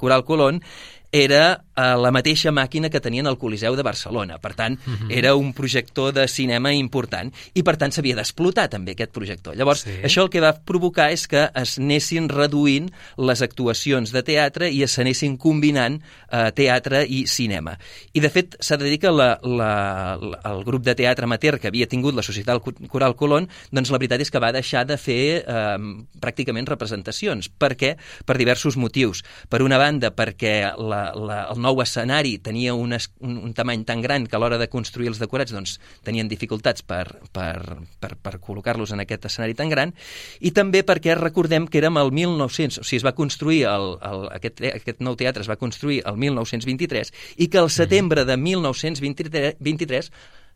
Coral 0.00 0.26
Colón, 0.26 0.64
era 1.12 1.64
eh, 1.74 1.82
la 1.98 2.10
mateixa 2.14 2.52
màquina 2.54 2.90
que 2.90 3.00
tenien 3.02 3.26
al 3.26 3.38
Coliseu 3.38 3.74
de 3.76 3.82
Barcelona. 3.86 4.38
Per 4.38 4.54
tant, 4.54 4.78
uh 4.78 4.90
-huh. 4.90 5.10
era 5.10 5.34
un 5.34 5.52
projector 5.52 6.12
de 6.12 6.28
cinema 6.28 6.72
important 6.72 7.32
i, 7.54 7.62
per 7.62 7.76
tant, 7.76 7.92
s'havia 7.92 8.14
d'explotar 8.14 8.68
també 8.68 8.92
aquest 8.92 9.12
projector. 9.12 9.56
Llavors, 9.56 9.80
sí. 9.82 9.90
això 10.02 10.22
el 10.22 10.30
que 10.30 10.40
va 10.40 10.54
provocar 10.64 11.10
és 11.10 11.26
que 11.26 11.50
es 11.54 11.78
anessin 11.78 12.28
reduint 12.28 12.90
les 13.16 13.42
actuacions 13.42 14.12
de 14.12 14.22
teatre 14.22 14.70
i 14.70 14.82
es 14.82 14.98
anessin 14.98 15.36
combinant 15.36 16.00
eh, 16.30 16.52
teatre 16.52 17.04
i 17.06 17.26
cinema. 17.26 17.78
I, 18.12 18.20
de 18.20 18.30
fet, 18.30 18.56
s'ha 18.60 18.76
de 18.76 18.84
dir 18.84 18.98
que 18.98 19.10
la, 19.10 19.40
la, 19.42 20.16
la, 20.20 20.40
el 20.44 20.64
grup 20.64 20.84
de 20.84 20.94
teatre 20.94 21.24
amateur 21.24 21.58
que 21.58 21.68
havia 21.68 21.86
tingut 21.86 22.14
la 22.14 22.22
Societat 22.22 22.62
Coral 22.88 23.16
Colón, 23.16 23.48
doncs 23.70 23.90
la 23.90 23.98
veritat 23.98 24.20
és 24.20 24.30
que 24.30 24.38
va 24.38 24.52
deixar 24.52 24.86
de 24.86 24.96
fer 24.96 25.44
eh, 25.46 25.78
pràcticament 26.20 26.66
representacions. 26.66 27.48
Per 27.48 27.74
què? 27.76 27.96
Per 28.24 28.36
diversos 28.36 28.76
motius. 28.76 29.24
Per 29.48 29.62
una 29.62 29.78
banda, 29.78 30.14
perquè 30.14 30.72
la 30.78 30.99
la, 31.16 31.38
el 31.52 31.60
nou 31.62 31.80
escenari 31.82 32.36
tenia 32.44 32.74
un, 32.76 32.94
es, 32.96 33.08
un, 33.24 33.36
un 33.48 33.54
tamany 33.56 33.84
tan 33.88 34.02
gran 34.04 34.26
que 34.26 34.36
a 34.36 34.40
l'hora 34.42 34.58
de 34.60 34.68
construir 34.72 35.10
els 35.12 35.20
decorats 35.22 35.54
doncs, 35.54 35.78
tenien 36.06 36.28
dificultats 36.30 36.84
per, 36.86 37.04
per, 37.34 37.80
per, 38.02 38.12
per 38.20 38.34
col·locar-los 38.42 38.94
en 38.94 39.04
aquest 39.04 39.28
escenari 39.30 39.56
tan 39.58 39.72
gran, 39.72 39.94
i 40.40 40.52
també 40.56 40.82
perquè 40.86 41.16
recordem 41.18 41.68
que 41.70 41.80
érem 41.82 42.00
el 42.00 42.12
1900, 42.16 42.82
o 42.82 42.86
sigui, 42.86 43.00
es 43.00 43.06
va 43.06 43.16
construir 43.16 43.64
el, 43.70 43.94
el, 44.10 44.28
aquest, 44.40 44.62
aquest 44.72 45.02
nou 45.04 45.18
teatre 45.20 45.44
es 45.44 45.50
va 45.50 45.58
construir 45.60 46.02
el 46.06 46.20
1923 46.20 47.12
i 47.40 47.50
que 47.50 47.60
al 47.60 47.70
setembre 47.72 48.26
de 48.28 48.36
1923 48.36 49.58
23, 49.60 50.12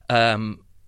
eh, 0.09 0.39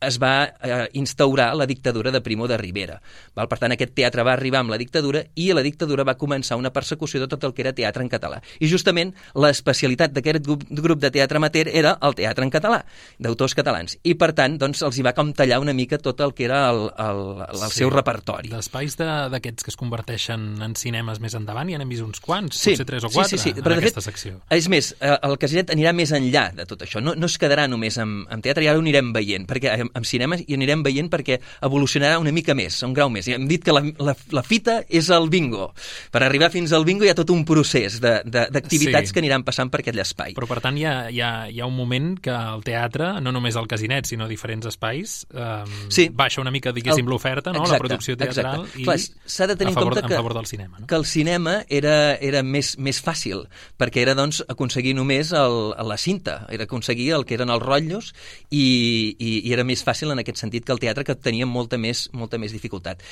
es 0.07 0.19
va 0.23 0.35
eh, 0.47 0.89
instaurar 0.95 1.53
la 1.57 1.67
dictadura 1.67 2.13
de 2.13 2.21
Primo 2.21 2.49
de 2.49 2.57
Rivera. 2.57 3.01
Val? 3.37 3.49
Per 3.51 3.59
tant, 3.61 3.75
aquest 3.75 3.95
teatre 3.97 4.25
va 4.27 4.35
arribar 4.37 4.63
amb 4.63 4.73
la 4.73 4.79
dictadura 4.81 5.23
i 5.35 5.51
la 5.57 5.65
dictadura 5.67 6.05
va 6.07 6.17
començar 6.19 6.59
una 6.59 6.73
persecució 6.73 7.21
de 7.23 7.29
tot 7.31 7.45
el 7.45 7.55
que 7.55 7.65
era 7.65 7.75
teatre 7.77 8.05
en 8.05 8.11
català. 8.13 8.41
I 8.61 8.71
justament 8.71 9.13
l'especialitat 9.35 10.15
d'aquest 10.17 10.45
grup, 10.47 10.65
grup 10.71 11.03
de 11.03 11.11
teatre 11.15 11.41
amateur 11.41 11.71
era 11.73 11.97
el 12.07 12.17
teatre 12.19 12.47
en 12.47 12.53
català, 12.55 12.83
d'autors 13.19 13.57
catalans. 13.59 13.99
I 14.05 14.17
per 14.19 14.33
tant, 14.37 14.59
doncs, 14.61 14.83
els 14.87 14.99
hi 14.99 15.05
va 15.07 15.15
com 15.17 15.33
tallar 15.37 15.61
una 15.63 15.75
mica 15.77 15.99
tot 16.03 16.21
el 16.25 16.35
que 16.37 16.47
era 16.49 16.63
el, 16.71 16.87
el, 17.03 17.23
el 17.49 17.63
sí. 17.67 17.83
seu 17.83 17.93
repertori. 17.93 18.53
D'espais 18.53 18.99
d'aquests 18.99 19.67
que 19.67 19.73
es 19.75 19.79
converteixen 19.81 20.47
en 20.65 20.77
cinemes 20.79 21.21
més 21.23 21.37
endavant, 21.39 21.71
ja 21.73 21.81
n'hem 21.81 21.93
vist 21.93 22.05
uns 22.07 22.23
quants, 22.25 22.57
sí. 22.57 22.75
potser 22.75 22.89
tres 22.89 23.07
o 23.09 23.13
quatre, 23.13 23.37
sí, 23.37 23.41
sí, 23.43 23.53
sí. 23.53 23.57
en 23.57 23.67
Però, 23.67 23.79
aquesta 23.81 24.03
fet, 24.03 24.11
secció. 24.11 24.41
És 24.53 24.71
més, 24.73 24.93
eh, 25.01 25.15
el 25.27 25.37
Casinet 25.43 25.73
anirà 25.75 25.93
més 25.97 26.13
enllà 26.17 26.49
de 26.57 26.67
tot 26.69 26.85
això. 26.87 27.03
No, 27.05 27.17
no 27.19 27.31
es 27.31 27.37
quedarà 27.41 27.67
només 27.71 27.99
amb, 28.03 28.27
amb 28.33 28.45
teatre, 28.45 28.65
i 28.65 28.71
ara 28.71 28.81
ho 28.81 28.85
anirem 28.85 29.13
veient, 29.17 29.47
perquè 29.49 29.75
amb, 29.97 30.07
amb 30.07 30.07
cinema 30.07 30.39
i 30.39 30.55
anirem 30.55 30.85
veient 30.87 31.11
perquè 31.11 31.41
evolucionarà 31.67 32.21
una 32.23 32.33
mica 32.33 32.55
més, 32.55 32.79
un 32.87 32.95
grau 32.95 33.11
més. 33.13 33.27
I 33.29 33.37
hem 33.37 33.47
dit 33.51 33.65
que 33.65 33.75
la, 33.75 33.83
la, 33.99 34.15
la 34.33 34.43
fita 34.47 34.81
és 34.89 35.11
el 35.15 35.29
bingo. 35.33 35.73
Per 36.13 36.23
arribar 36.23 36.51
fins 36.55 36.73
al 36.77 36.87
bingo 36.87 37.07
hi 37.07 37.11
ha 37.11 37.17
tot 37.19 37.33
un 37.35 37.45
procés 37.49 37.99
d'activitats 38.01 39.11
sí. 39.11 39.15
que 39.15 39.23
aniran 39.23 39.45
passant 39.47 39.73
per 39.73 39.83
aquell 39.83 40.01
espai. 40.03 40.37
Però, 40.37 40.49
per 40.49 40.61
tant, 40.65 40.79
hi 40.79 40.87
ha, 40.87 40.95
hi, 41.11 41.21
ha, 41.25 41.33
hi 41.51 41.61
ha 41.61 41.69
un 41.69 41.77
moment 41.77 42.15
que 42.23 42.35
el 42.35 42.65
teatre, 42.67 43.17
no 43.25 43.35
només 43.35 43.59
el 43.59 43.69
casinet, 43.71 44.09
sinó 44.09 44.29
diferents 44.31 44.69
espais, 44.71 45.19
eh, 45.35 45.89
sí. 45.93 46.09
baixa 46.13 46.43
una 46.45 46.53
mica, 46.55 46.73
diguéssim, 46.77 47.09
l'oferta, 47.11 47.53
no? 47.55 47.65
Exacte, 47.65 47.77
la 47.77 47.83
producció 47.83 48.19
teatral, 48.21 48.67
exacte. 48.67 49.11
i 49.27 49.33
s'ha 49.37 49.51
de 49.51 49.59
tenir 49.59 49.75
a 49.75 49.81
favor, 49.81 49.97
en 49.97 50.01
compte 50.01 50.07
que, 50.07 50.15
en 50.15 50.23
favor 50.23 50.37
del 50.39 50.51
cinema. 50.51 50.79
No? 50.81 50.87
que 50.87 50.99
el 50.99 51.07
cinema 51.09 51.57
era, 51.69 51.97
era 52.23 52.43
més, 52.47 52.75
més 52.79 53.01
fàcil, 53.03 53.47
perquè 53.81 54.03
era 54.05 54.17
doncs, 54.19 54.43
aconseguir 54.53 54.95
només 54.99 55.33
el, 55.37 55.73
la 55.87 55.99
cinta, 56.01 56.39
era 56.53 56.67
aconseguir 56.69 57.13
el 57.17 57.27
que 57.27 57.37
eren 57.39 57.53
els 57.53 57.63
rotllos 57.63 58.13
i, 58.51 59.17
i, 59.19 59.33
i 59.47 59.55
era 59.55 59.65
més 59.67 59.76
fàcil 59.85 60.12
en 60.14 60.22
aquest 60.22 60.41
sentit 60.41 60.64
que 60.64 60.72
el 60.72 60.81
teatre, 60.83 61.05
que 61.05 61.16
tenia 61.18 61.47
molta 61.47 61.79
més, 61.81 62.07
molta 62.12 62.39
més 62.39 62.55
dificultat. 62.57 63.03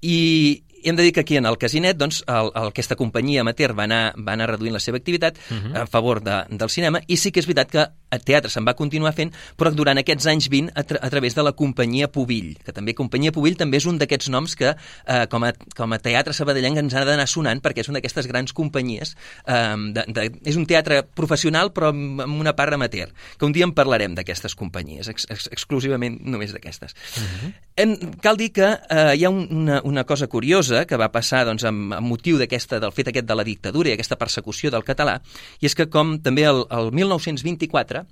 I, 0.00 0.62
i 0.84 0.90
hem 0.90 0.96
de 0.96 1.02
dir 1.02 1.12
que 1.16 1.20
aquí 1.24 1.36
en 1.40 1.46
el 1.48 1.56
Casinet 1.58 1.96
doncs, 1.96 2.20
el, 2.28 2.50
el, 2.52 2.70
aquesta 2.70 2.96
companyia 3.00 3.40
amateur 3.40 3.72
va 3.76 3.86
anar, 3.88 4.02
va 4.20 4.34
anar 4.36 4.50
reduint 4.52 4.74
la 4.76 4.82
seva 4.84 5.00
activitat 5.00 5.38
uh 5.48 5.56
-huh. 5.56 5.82
a 5.82 5.86
favor 5.86 6.20
de, 6.22 6.44
del 6.50 6.70
cinema 6.70 7.00
i 7.06 7.16
sí 7.16 7.32
que 7.32 7.40
és 7.40 7.46
veritat 7.46 7.70
que 7.70 7.86
el 8.10 8.24
teatre 8.24 8.50
se'n 8.50 8.66
va 8.66 8.74
continuar 8.74 9.14
fent 9.14 9.32
però 9.56 9.72
durant 9.72 9.98
aquests 9.98 10.26
anys 10.26 10.48
20 10.48 10.72
a, 10.74 10.82
tra 10.82 10.98
a 11.00 11.10
través 11.10 11.34
de 11.34 11.42
la 11.42 11.52
companyia 11.52 12.08
Pubill 12.08 12.58
que 12.64 12.72
també 12.72 12.94
companyia 12.94 13.32
Pubill 13.32 13.56
també 13.56 13.78
és 13.78 13.86
un 13.86 13.98
d'aquests 13.98 14.28
noms 14.28 14.54
que 14.56 14.74
eh, 15.06 15.26
com, 15.30 15.44
a, 15.44 15.52
com 15.76 15.92
a 15.92 15.98
teatre 15.98 16.32
sabadellenc 16.32 16.76
ens 16.76 16.94
ha 16.94 17.04
d'anar 17.04 17.26
sonant 17.26 17.60
perquè 17.60 17.80
és 17.80 17.88
una 17.88 17.98
d'aquestes 17.98 18.26
grans 18.26 18.52
companyies 18.52 19.16
eh, 19.46 19.76
de, 19.92 20.04
de, 20.08 20.30
és 20.44 20.56
un 20.56 20.66
teatre 20.66 21.02
professional 21.14 21.72
però 21.72 21.88
amb, 21.88 22.20
amb 22.20 22.40
una 22.40 22.54
part 22.54 22.72
amateur 22.72 23.08
que 23.38 23.46
un 23.46 23.52
dia 23.52 23.64
en 23.64 23.72
parlarem 23.72 24.14
d'aquestes 24.14 24.54
companyies 24.54 25.08
ex, 25.08 25.26
ex, 25.30 25.48
exclusivament 25.50 26.20
només 26.20 26.52
d'aquestes 26.52 26.92
uh 26.92 27.22
-huh. 27.22 27.52
Hem, 27.76 27.96
cal 28.22 28.36
dir 28.38 28.52
que 28.54 28.66
eh, 28.70 29.14
hi 29.18 29.24
ha 29.26 29.30
un, 29.34 29.48
una, 29.50 29.80
una 29.82 30.04
cosa 30.06 30.28
curiosa 30.30 30.84
que 30.86 30.98
va 31.00 31.08
passar 31.10 31.40
doncs, 31.48 31.64
amb, 31.66 31.96
amb 31.96 32.06
motiu 32.06 32.38
del 32.38 32.92
fet 32.94 33.10
aquest 33.10 33.26
de 33.26 33.34
la 33.34 33.46
dictadura 33.48 33.90
i 33.90 33.96
aquesta 33.96 34.18
persecució 34.20 34.70
del 34.70 34.86
català, 34.86 35.16
i 35.58 35.66
és 35.66 35.74
que 35.74 35.88
com 35.90 36.14
també 36.22 36.46
el, 36.46 36.62
el 36.70 36.92
1924 36.94 38.04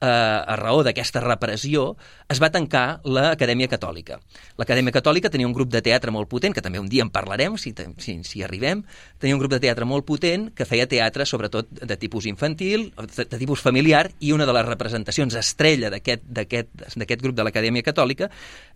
eh, 0.00 0.06
a 0.06 0.56
raó 0.56 0.82
d'aquesta 0.82 1.20
repressió, 1.20 1.96
es 2.30 2.40
va 2.42 2.50
tancar 2.52 3.00
l'Acadèmia 3.04 3.68
Catòlica. 3.70 4.18
L'Acadèmia 4.58 4.94
Catòlica 4.96 5.30
tenia 5.30 5.48
un 5.48 5.54
grup 5.56 5.70
de 5.72 5.82
teatre 5.84 6.12
molt 6.14 6.30
potent, 6.30 6.54
que 6.56 6.64
també 6.64 6.80
un 6.80 6.88
dia 6.88 7.04
en 7.04 7.12
parlarem, 7.12 7.58
si, 7.60 7.74
si, 7.98 8.16
si 8.24 8.42
arribem, 8.42 8.82
tenia 9.20 9.36
un 9.36 9.42
grup 9.42 9.52
de 9.52 9.60
teatre 9.62 9.84
molt 9.88 10.06
potent 10.08 10.48
que 10.56 10.66
feia 10.68 10.88
teatre 10.88 11.26
sobretot 11.28 11.68
de 11.70 11.96
tipus 12.00 12.26
infantil, 12.30 12.90
de, 12.96 13.26
de 13.26 13.38
tipus 13.38 13.60
familiar, 13.60 14.08
i 14.20 14.32
una 14.32 14.48
de 14.48 14.56
les 14.56 14.66
representacions 14.66 15.36
estrella 15.36 15.92
d'aquest 15.92 17.20
grup 17.20 17.36
de 17.36 17.44
l'Acadèmia 17.46 17.84
Catòlica 17.84 18.30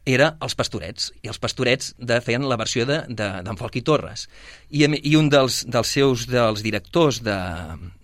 era 0.04 0.34
els 0.44 0.54
Pastorets, 0.54 1.08
i 1.24 1.30
els 1.32 1.40
Pastorets 1.40 1.94
de, 1.96 2.18
feien 2.24 2.44
la 2.48 2.58
versió 2.60 2.84
d'en 2.84 3.08
de, 3.16 3.28
de, 3.46 3.54
Folqui 3.56 3.80
Torres. 3.84 4.26
I, 4.68 4.84
I 4.84 5.14
un 5.16 5.30
dels, 5.32 5.62
dels 5.64 5.92
seus 5.96 6.26
dels 6.28 6.60
directors 6.64 7.22
de, 7.24 7.36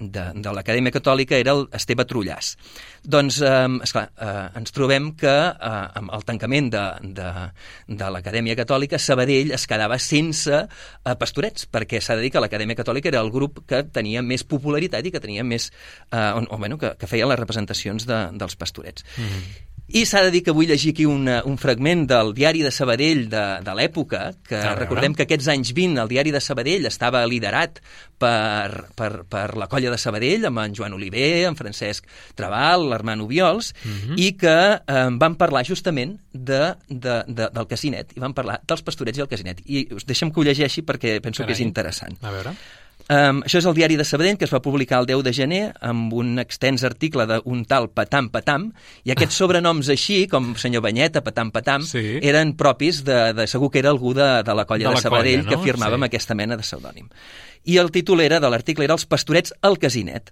de, 0.01 0.25
de 0.41 0.55
l'Acadèmia 0.57 0.95
Catòlica 0.97 1.37
era 1.37 1.53
el 1.59 1.67
Esteve 1.77 2.07
Trullàs. 2.09 2.55
Doncs, 3.05 3.41
eh, 3.45 3.69
esclar, 3.85 4.07
eh, 4.17 4.47
ens 4.61 4.73
trobem 4.77 5.13
que 5.21 5.35
eh, 5.53 5.73
amb 6.01 6.15
el 6.17 6.25
tancament 6.29 6.73
de, 6.73 6.85
de, 7.21 7.31
de 8.01 8.11
l'Acadèmia 8.17 8.57
Catòlica, 8.57 9.01
Sabadell 9.01 9.53
es 9.57 9.67
quedava 9.69 10.01
sense 10.01 10.57
eh, 10.57 11.17
pastorets, 11.21 11.69
perquè 11.69 12.01
s'ha 12.01 12.17
de 12.17 12.25
dir 12.25 12.33
que 12.33 12.41
l'Acadèmia 12.41 12.81
Catòlica 12.81 13.13
era 13.13 13.21
el 13.21 13.33
grup 13.35 13.61
que 13.69 13.83
tenia 13.93 14.25
més 14.25 14.45
popularitat 14.45 15.05
i 15.05 15.13
que 15.13 15.21
tenia 15.21 15.45
més... 15.45 15.69
Eh, 16.09 16.17
o, 16.17 16.47
o, 16.49 16.61
bueno, 16.61 16.81
que, 16.81 16.95
que 16.97 17.11
feia 17.11 17.29
les 17.29 17.41
representacions 17.41 18.09
de, 18.09 18.23
dels 18.41 18.57
pastorets. 18.57 19.05
Mm 19.19 19.29
-hmm. 19.29 19.70
I 19.91 20.05
s'ha 20.07 20.23
de 20.23 20.31
dir 20.31 20.43
que 20.47 20.53
vull 20.55 20.69
llegir 20.71 20.93
aquí 20.95 21.05
una, 21.09 21.41
un 21.49 21.57
fragment 21.59 22.05
del 22.11 22.33
diari 22.37 22.63
de 22.63 22.71
Sabadell 22.71 23.25
de, 23.31 23.43
de 23.67 23.73
l'època, 23.75 24.21
que 24.47 24.61
recordem 24.79 25.17
que 25.19 25.25
aquests 25.27 25.49
anys 25.51 25.73
20 25.75 25.99
el 26.05 26.11
diari 26.13 26.31
de 26.35 26.43
Sabadell 26.45 26.87
estava 26.87 27.25
liderat 27.27 27.81
per, 28.21 28.87
per, 28.95 29.11
per 29.31 29.47
la 29.59 29.67
colla 29.73 29.91
de 29.91 29.99
Sabadell, 29.99 30.47
amb 30.47 30.63
en 30.63 30.77
Joan 30.79 30.95
Oliver, 30.95 31.47
en 31.49 31.59
Francesc 31.59 32.07
Trabal, 32.39 32.87
l'Armand 32.93 33.25
Ubiols, 33.27 33.73
uh 33.73 33.89
mhm. 33.89 34.11
-huh. 34.11 34.21
i 34.21 34.37
que 34.39 34.59
eh, 34.79 35.09
van 35.19 35.35
parlar 35.35 35.65
justament 35.67 36.21
de, 36.33 36.77
de, 36.89 37.25
de, 37.27 37.49
del 37.51 37.67
casinet, 37.67 38.13
i 38.17 38.21
van 38.21 38.35
parlar 38.35 38.61
dels 38.67 38.83
pastorets 38.83 39.19
i 39.19 39.23
el 39.23 39.29
casinet. 39.29 39.61
I 39.67 39.89
deixem 40.07 40.31
que 40.31 40.41
ho 40.41 40.45
llegeixi 40.45 40.83
perquè 40.83 41.21
penso 41.21 41.43
Carai. 41.43 41.55
que 41.55 41.63
és 41.63 41.67
interessant. 41.67 42.17
A 42.23 42.31
veure... 42.31 42.55
Um, 43.11 43.41
això 43.43 43.59
és 43.59 43.67
el 43.67 43.75
diari 43.75 43.97
de 43.99 44.05
Sabadell, 44.07 44.37
que 44.39 44.47
es 44.47 44.53
va 44.55 44.61
publicar 44.63 45.01
el 45.03 45.09
10 45.09 45.25
de 45.27 45.33
gener 45.35 45.63
amb 45.83 46.13
un 46.15 46.39
extens 46.39 46.85
article 46.87 47.25
d'un 47.27 47.65
tal 47.67 47.89
Patam 47.91 48.29
Patam, 48.31 48.69
i 49.03 49.11
aquests 49.11 49.35
sobrenoms 49.43 49.91
així, 49.91 50.21
com 50.31 50.53
senyor 50.55 50.85
Banyeta, 50.85 51.25
Patam 51.27 51.51
Patam, 51.51 51.83
sí. 51.83 52.21
eren 52.23 52.55
propis 52.61 53.03
de, 53.07 53.19
de... 53.35 53.49
Segur 53.51 53.73
que 53.75 53.83
era 53.83 53.91
algú 53.91 54.15
de, 54.15 54.29
de 54.47 54.55
la 54.55 54.65
colla 54.69 54.87
de, 54.87 54.95
la 54.95 55.01
de 55.01 55.09
Sabadell 55.09 55.43
colla, 55.43 55.51
no? 55.51 55.57
que 55.57 55.73
firmava 55.73 55.97
sí. 55.97 55.99
amb 55.99 56.07
aquesta 56.07 56.39
mena 56.39 56.61
de 56.61 56.67
pseudònim. 56.67 57.11
I 57.67 57.83
el 57.83 57.91
títol 57.91 58.23
era 58.23 58.39
de 58.39 58.49
l'article 58.49 58.87
era 58.87 58.95
Els 58.95 59.09
pastorets 59.11 59.57
al 59.67 59.81
casinet. 59.83 60.31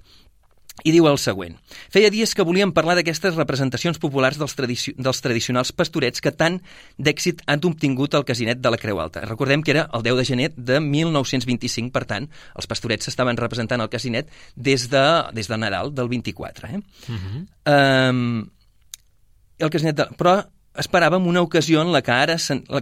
I 0.87 0.93
diu 0.95 1.09
el 1.11 1.19
següent. 1.19 1.57
Feia 1.91 2.11
dies 2.15 2.35
que 2.37 2.45
volíem 2.47 2.73
parlar 2.75 2.95
d'aquestes 2.99 3.35
representacions 3.35 3.99
populars 3.99 4.39
dels, 4.39 4.55
tradici 4.59 4.95
dels 4.97 5.23
tradicionals 5.25 5.73
pastorets 5.75 6.23
que 6.23 6.31
tant 6.31 6.61
d'èxit 6.99 7.43
han 7.47 7.65
obtingut 7.67 8.15
al 8.15 8.27
casinet 8.29 8.61
de 8.63 8.71
la 8.71 8.79
Creu 8.79 9.01
Alta. 9.03 9.25
Recordem 9.27 9.65
que 9.67 9.75
era 9.75 9.89
el 9.93 10.05
10 10.07 10.21
de 10.21 10.27
gener 10.29 10.51
de 10.57 10.79
1925, 10.85 11.91
per 11.95 12.05
tant, 12.07 12.29
els 12.55 12.71
pastorets 12.71 13.09
s'estaven 13.09 13.41
representant 13.41 13.83
al 13.83 13.91
casinet 13.91 14.31
des 14.55 14.87
de, 14.93 15.07
des 15.35 15.51
de 15.51 15.59
Nadal 15.59 15.91
del 15.95 16.09
24. 16.09 16.69
Eh? 16.69 16.79
Uh 16.79 17.17
-huh. 17.17 17.43
um, 18.11 18.51
el 19.59 19.71
casinet 19.71 19.97
de... 19.97 20.07
Però 20.17 20.39
esperàvem 20.79 21.27
una 21.27 21.43
ocasió 21.43 21.83
en 21.83 21.91
la 21.93 22.01
que 22.07 22.15
ara, 22.15 22.37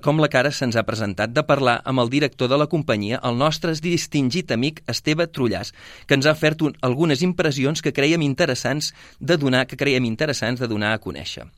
com 0.05 0.21
la 0.21 0.29
que 0.29 0.39
ara 0.41 0.53
se'ns 0.53 0.77
ha 0.77 0.85
presentat, 0.89 1.33
de 1.33 1.45
parlar 1.49 1.79
amb 1.85 2.03
el 2.03 2.13
director 2.13 2.51
de 2.53 2.59
la 2.61 2.69
companyia, 2.69 3.21
el 3.25 3.39
nostre 3.41 3.73
distingit 3.83 4.53
amic 4.53 4.83
Esteve 4.91 5.27
Trullàs, 5.27 5.73
que 6.07 6.19
ens 6.19 6.29
ha 6.29 6.37
ofert 6.37 6.63
un, 6.67 6.77
algunes 6.87 7.25
impressions 7.25 7.83
que 7.83 7.95
creiem 7.97 8.25
interessants 8.27 8.93
de 9.19 9.39
donar 9.41 9.67
que 9.67 9.81
creiem 9.81 10.05
interessants 10.05 10.61
de 10.61 10.69
donar 10.69 10.93
a 10.95 11.03
conèixer. 11.03 11.49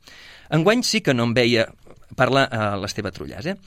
Enguany 0.55 0.83
sí 0.83 1.03
que 1.05 1.13
no 1.13 1.27
em 1.27 1.35
veia 1.37 1.67
parla 2.17 2.47
uh, 2.47 2.75
l'Esteve 2.81 3.11
Trullàs, 3.13 3.51
eh? 3.51 3.57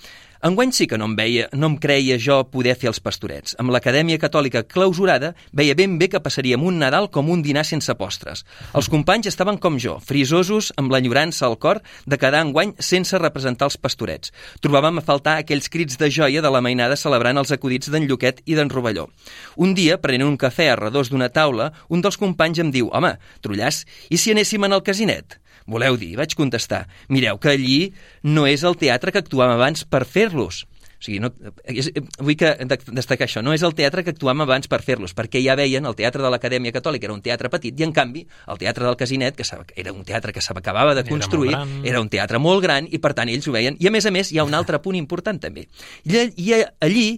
Enguany 0.43 0.73
sí 0.75 0.89
que 0.91 0.97
no 0.99 1.07
em, 1.07 1.13
veia, 1.15 1.45
no 1.55 1.69
em 1.71 1.75
creia 1.79 2.17
jo 2.19 2.41
poder 2.51 2.73
fer 2.75 2.89
els 2.91 2.99
pastorets. 2.99 3.53
Amb 3.63 3.71
l'Acadèmia 3.71 4.19
Catòlica 4.19 4.65
clausurada, 4.67 5.29
veia 5.55 5.77
ben 5.79 5.93
bé 6.01 6.09
que 6.11 6.21
passaríem 6.25 6.65
un 6.67 6.81
Nadal 6.83 7.07
com 7.15 7.29
un 7.31 7.45
dinar 7.47 7.63
sense 7.69 7.95
postres. 7.95 8.43
Els 8.75 8.89
companys 8.91 9.29
estaven 9.31 9.61
com 9.63 9.77
jo, 9.79 10.01
frisosos, 10.03 10.73
amb 10.83 10.91
l'enyorança 10.91 11.47
al 11.47 11.55
cor 11.63 11.79
de 12.11 12.19
quedar 12.19 12.41
enguany 12.43 12.73
sense 12.83 13.21
representar 13.23 13.69
els 13.71 13.79
pastorets. 13.79 14.35
Trobàvem 14.67 14.99
a 14.99 15.05
faltar 15.07 15.37
aquells 15.39 15.71
crits 15.71 16.01
de 16.01 16.11
joia 16.11 16.43
de 16.43 16.51
la 16.51 16.65
mainada 16.67 16.99
celebrant 16.99 17.39
els 17.39 17.55
acudits 17.55 17.93
d'en 17.95 18.09
Lluquet 18.11 18.43
i 18.43 18.59
d'en 18.59 18.73
Rovelló. 18.73 19.07
Un 19.55 19.77
dia, 19.79 20.01
prenent 20.03 20.27
un 20.27 20.41
cafè 20.43 20.73
a 20.73 20.81
redós 20.81 21.13
d'una 21.15 21.31
taula, 21.31 21.71
un 21.87 22.03
dels 22.03 22.19
companys 22.19 22.59
em 22.59 22.75
diu 22.75 22.91
«Home, 22.91 23.15
Trullàs, 23.47 23.85
i 24.11 24.19
si 24.19 24.35
anéssim 24.35 24.67
en 24.67 24.75
el 24.75 24.83
casinet?» 24.83 25.39
Voleu 25.67 25.97
dir? 25.97 26.17
Vaig 26.19 26.35
contestar. 26.35 26.87
Mireu 27.09 27.39
que 27.39 27.53
allí 27.53 27.93
no 28.27 28.47
és 28.51 28.65
el 28.67 28.77
teatre 28.79 29.13
que 29.15 29.23
actuàvem 29.23 29.55
abans 29.55 29.85
per 29.87 30.03
fer-los. 30.33 30.65
O 31.03 31.05
sigui, 31.05 31.19
no, 31.19 31.33
és, 31.67 31.89
vull 32.23 32.37
que 32.39 32.53
destacar 32.95 33.27
això, 33.27 33.41
no 33.43 33.51
és 33.51 33.65
el 33.67 33.75
teatre 33.75 34.05
que 34.07 34.13
actuàvem 34.15 34.45
abans 34.45 34.69
per 34.71 34.79
fer-los, 34.87 35.17
perquè 35.19 35.41
ja 35.43 35.57
veien 35.59 35.87
el 35.89 35.97
teatre 35.99 36.23
de 36.23 36.31
l'Acadèmia 36.31 36.71
Catòlica 36.77 37.09
era 37.09 37.17
un 37.17 37.23
teatre 37.25 37.51
petit 37.51 37.75
i, 37.75 37.83
en 37.83 37.95
canvi, 37.97 38.23
el 38.53 38.61
teatre 38.61 38.87
del 38.87 38.99
Casinet, 39.01 39.35
que 39.35 39.47
era 39.83 39.93
un 39.93 40.05
teatre 40.07 40.31
que 40.33 40.45
s'acabava 40.45 40.95
de 40.95 41.03
construir, 41.09 41.57
era, 41.57 41.65
era 41.91 42.03
un 42.05 42.11
teatre 42.13 42.39
molt 42.39 42.63
gran 42.63 42.87
i, 42.87 43.03
per 43.03 43.17
tant, 43.19 43.33
ells 43.33 43.51
ho 43.51 43.57
veien. 43.57 43.81
I, 43.83 43.91
a 43.91 43.95
més 43.95 44.07
a 44.07 44.15
més, 44.15 44.31
hi 44.31 44.39
ha 44.39 44.47
un 44.47 44.55
altre 44.55 44.79
punt 44.85 44.99
important, 45.01 45.43
també. 45.43 45.67
I, 46.07 46.29
i 46.39 46.63
allí 46.63 47.09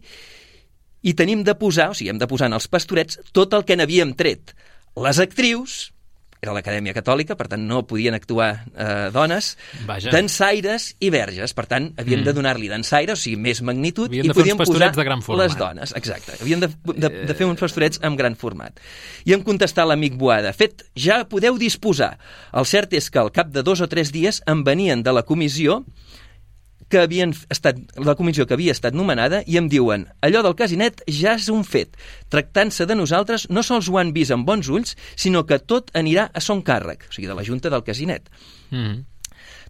hi 1.05 1.13
tenim 1.13 1.45
de 1.45 1.53
posar, 1.61 1.91
o 1.93 1.99
sigui, 1.99 2.09
hem 2.15 2.23
de 2.23 2.31
posar 2.31 2.49
en 2.49 2.57
els 2.57 2.71
pastorets 2.73 3.21
tot 3.37 3.53
el 3.53 3.69
que 3.69 3.77
n'havíem 3.77 4.17
tret. 4.17 4.57
Les 4.97 5.21
actrius, 5.21 5.93
era 6.45 6.55
l'Acadèmia 6.57 6.95
Catòlica, 6.97 7.37
per 7.39 7.49
tant 7.53 7.65
no 7.67 7.83
podien 7.89 8.17
actuar 8.17 8.51
eh, 8.71 9.11
dones, 9.15 9.55
Vaja. 9.89 10.13
dansaires 10.15 10.91
i 11.05 11.11
verges, 11.15 11.57
per 11.57 11.67
tant 11.71 11.91
havien 11.99 12.21
mm. 12.21 12.29
de 12.29 12.37
donar-li 12.37 12.71
dansaire, 12.73 13.17
o 13.17 13.21
sigui, 13.21 13.41
més 13.41 13.63
magnitud, 13.67 14.13
havien 14.13 14.31
i 14.31 14.37
podien 14.37 14.61
posar 14.61 14.93
de 14.95 15.07
gran 15.07 15.25
format. 15.25 15.45
les 15.45 15.59
dones, 15.59 15.95
exacte, 15.99 16.39
havien 16.41 16.63
de, 16.65 16.71
de, 16.93 17.13
de 17.29 17.37
fer 17.37 17.49
uns 17.49 17.61
pastorets 17.61 18.03
amb 18.05 18.21
gran 18.21 18.39
format. 18.39 18.81
I 19.25 19.37
em 19.37 19.45
contestà 19.47 19.87
l'amic 19.89 20.19
Boada, 20.21 20.53
fet, 20.57 20.87
ja 20.95 21.23
podeu 21.29 21.59
disposar. 21.61 22.15
El 22.55 22.69
cert 22.69 22.95
és 22.97 23.11
que 23.11 23.23
al 23.23 23.33
cap 23.35 23.51
de 23.55 23.65
dos 23.67 23.83
o 23.85 23.91
tres 23.91 24.13
dies 24.15 24.43
em 24.51 24.63
venien 24.67 25.03
de 25.03 25.15
la 25.15 25.25
comissió 25.27 25.83
que 26.95 27.03
havien 27.03 27.33
estat, 27.51 27.81
la 27.99 28.15
comissió 28.15 28.45
que 28.47 28.55
havia 28.55 28.75
estat 28.75 28.95
nomenada 28.95 29.41
i 29.51 29.59
em 29.59 29.67
diuen 29.71 30.05
allò 30.23 30.45
del 30.47 30.55
casinet 30.55 31.03
ja 31.11 31.33
és 31.35 31.49
un 31.51 31.65
fet. 31.67 31.97
Tractant-se 32.31 32.87
de 32.87 32.95
nosaltres, 32.95 33.49
no 33.51 33.65
sols 33.67 33.89
ho 33.91 33.99
han 33.99 34.13
vist 34.15 34.31
amb 34.35 34.47
bons 34.47 34.71
ulls, 34.71 34.95
sinó 35.19 35.43
que 35.49 35.59
tot 35.59 35.91
anirà 35.99 36.29
a 36.31 36.43
son 36.45 36.63
càrrec, 36.63 37.09
o 37.09 37.17
sigui, 37.17 37.27
de 37.27 37.35
la 37.35 37.43
Junta 37.43 37.73
del 37.73 37.83
Casinet. 37.83 38.31
Mm 38.71 38.85
-hmm. 38.85 39.03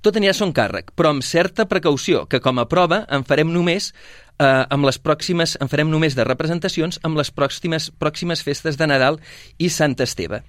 Tot 0.03 0.17
anirà 0.17 0.31
a 0.35 0.37
son 0.37 0.53
càrrec, 0.53 0.93
però 0.95 1.09
amb 1.09 1.23
certa 1.23 1.65
precaució, 1.65 2.27
que 2.29 2.41
com 2.41 2.59
a 2.59 2.69
prova 2.69 3.07
en 3.09 3.25
farem 3.25 3.51
només 3.53 3.95
eh, 4.39 4.67
amb 4.69 4.85
les 4.85 4.99
pròximes, 4.99 5.57
en 5.61 5.69
farem 5.69 5.91
només 5.91 6.15
de 6.15 6.25
representacions 6.25 7.01
amb 7.03 7.17
les 7.17 7.31
pròximes, 7.31 7.91
pròximes 7.99 8.43
festes 8.43 8.77
de 8.77 8.87
Nadal 8.87 9.19
i 9.57 9.71
Sant 9.71 9.97
Esteve. 9.99 10.43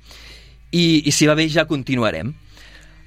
I, 0.71 1.07
i 1.07 1.11
si 1.11 1.25
va 1.25 1.35
bé 1.35 1.47
ja 1.47 1.65
continuarem. 1.65 2.33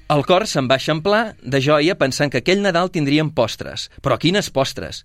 El 0.09 0.23
cor 0.25 0.47
se'n 0.49 0.65
va 0.65 0.79
eixamplar 0.79 1.35
de 1.53 1.59
joia 1.61 1.93
pensant 1.97 2.31
que 2.33 2.39
aquell 2.41 2.63
Nadal 2.63 2.89
tindríem 2.89 3.27
postres. 3.29 3.91
Però 4.01 4.15
quines 4.17 4.47
postres! 4.49 5.03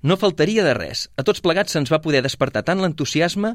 No 0.00 0.16
faltaria 0.16 0.62
de 0.64 0.72
res. 0.78 1.02
A 1.20 1.24
tots 1.28 1.42
plegats 1.44 1.74
se'ns 1.76 1.90
va 1.92 1.98
poder 2.00 2.22
despertar 2.24 2.62
tant 2.64 2.80
l'entusiasme 2.80 3.50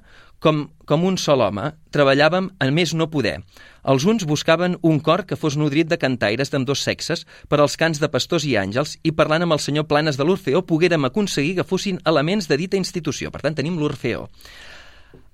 com, 0.46 0.60
com 0.86 1.08
un 1.10 1.18
sol 1.18 1.42
home. 1.42 1.72
Treballàvem 1.90 2.52
en 2.62 2.76
més 2.78 2.94
no 2.94 3.10
poder. 3.10 3.40
Els 3.82 4.06
uns 4.06 4.28
buscaven 4.30 4.78
un 4.86 5.02
cor 5.02 5.26
que 5.26 5.40
fos 5.42 5.58
nodrit 5.58 5.90
de 5.90 5.98
cantaires 5.98 6.54
dos 6.54 6.86
sexes 6.86 7.26
per 7.50 7.60
als 7.60 7.78
cants 7.82 7.98
de 7.98 8.12
pastors 8.14 8.46
i 8.46 8.54
àngels 8.54 9.00
i 9.02 9.12
parlant 9.12 9.42
amb 9.42 9.58
el 9.58 9.66
senyor 9.66 9.90
Planes 9.90 10.22
de 10.22 10.24
l'Orfeó 10.24 10.62
poguérem 10.62 11.10
aconseguir 11.10 11.56
que 11.56 11.66
fossin 11.66 11.98
elements 12.06 12.46
de 12.48 12.62
dita 12.62 12.78
institució. 12.78 13.32
Per 13.32 13.42
tant, 13.42 13.58
tenim 13.58 13.82
l'Orfeó. 13.82 14.30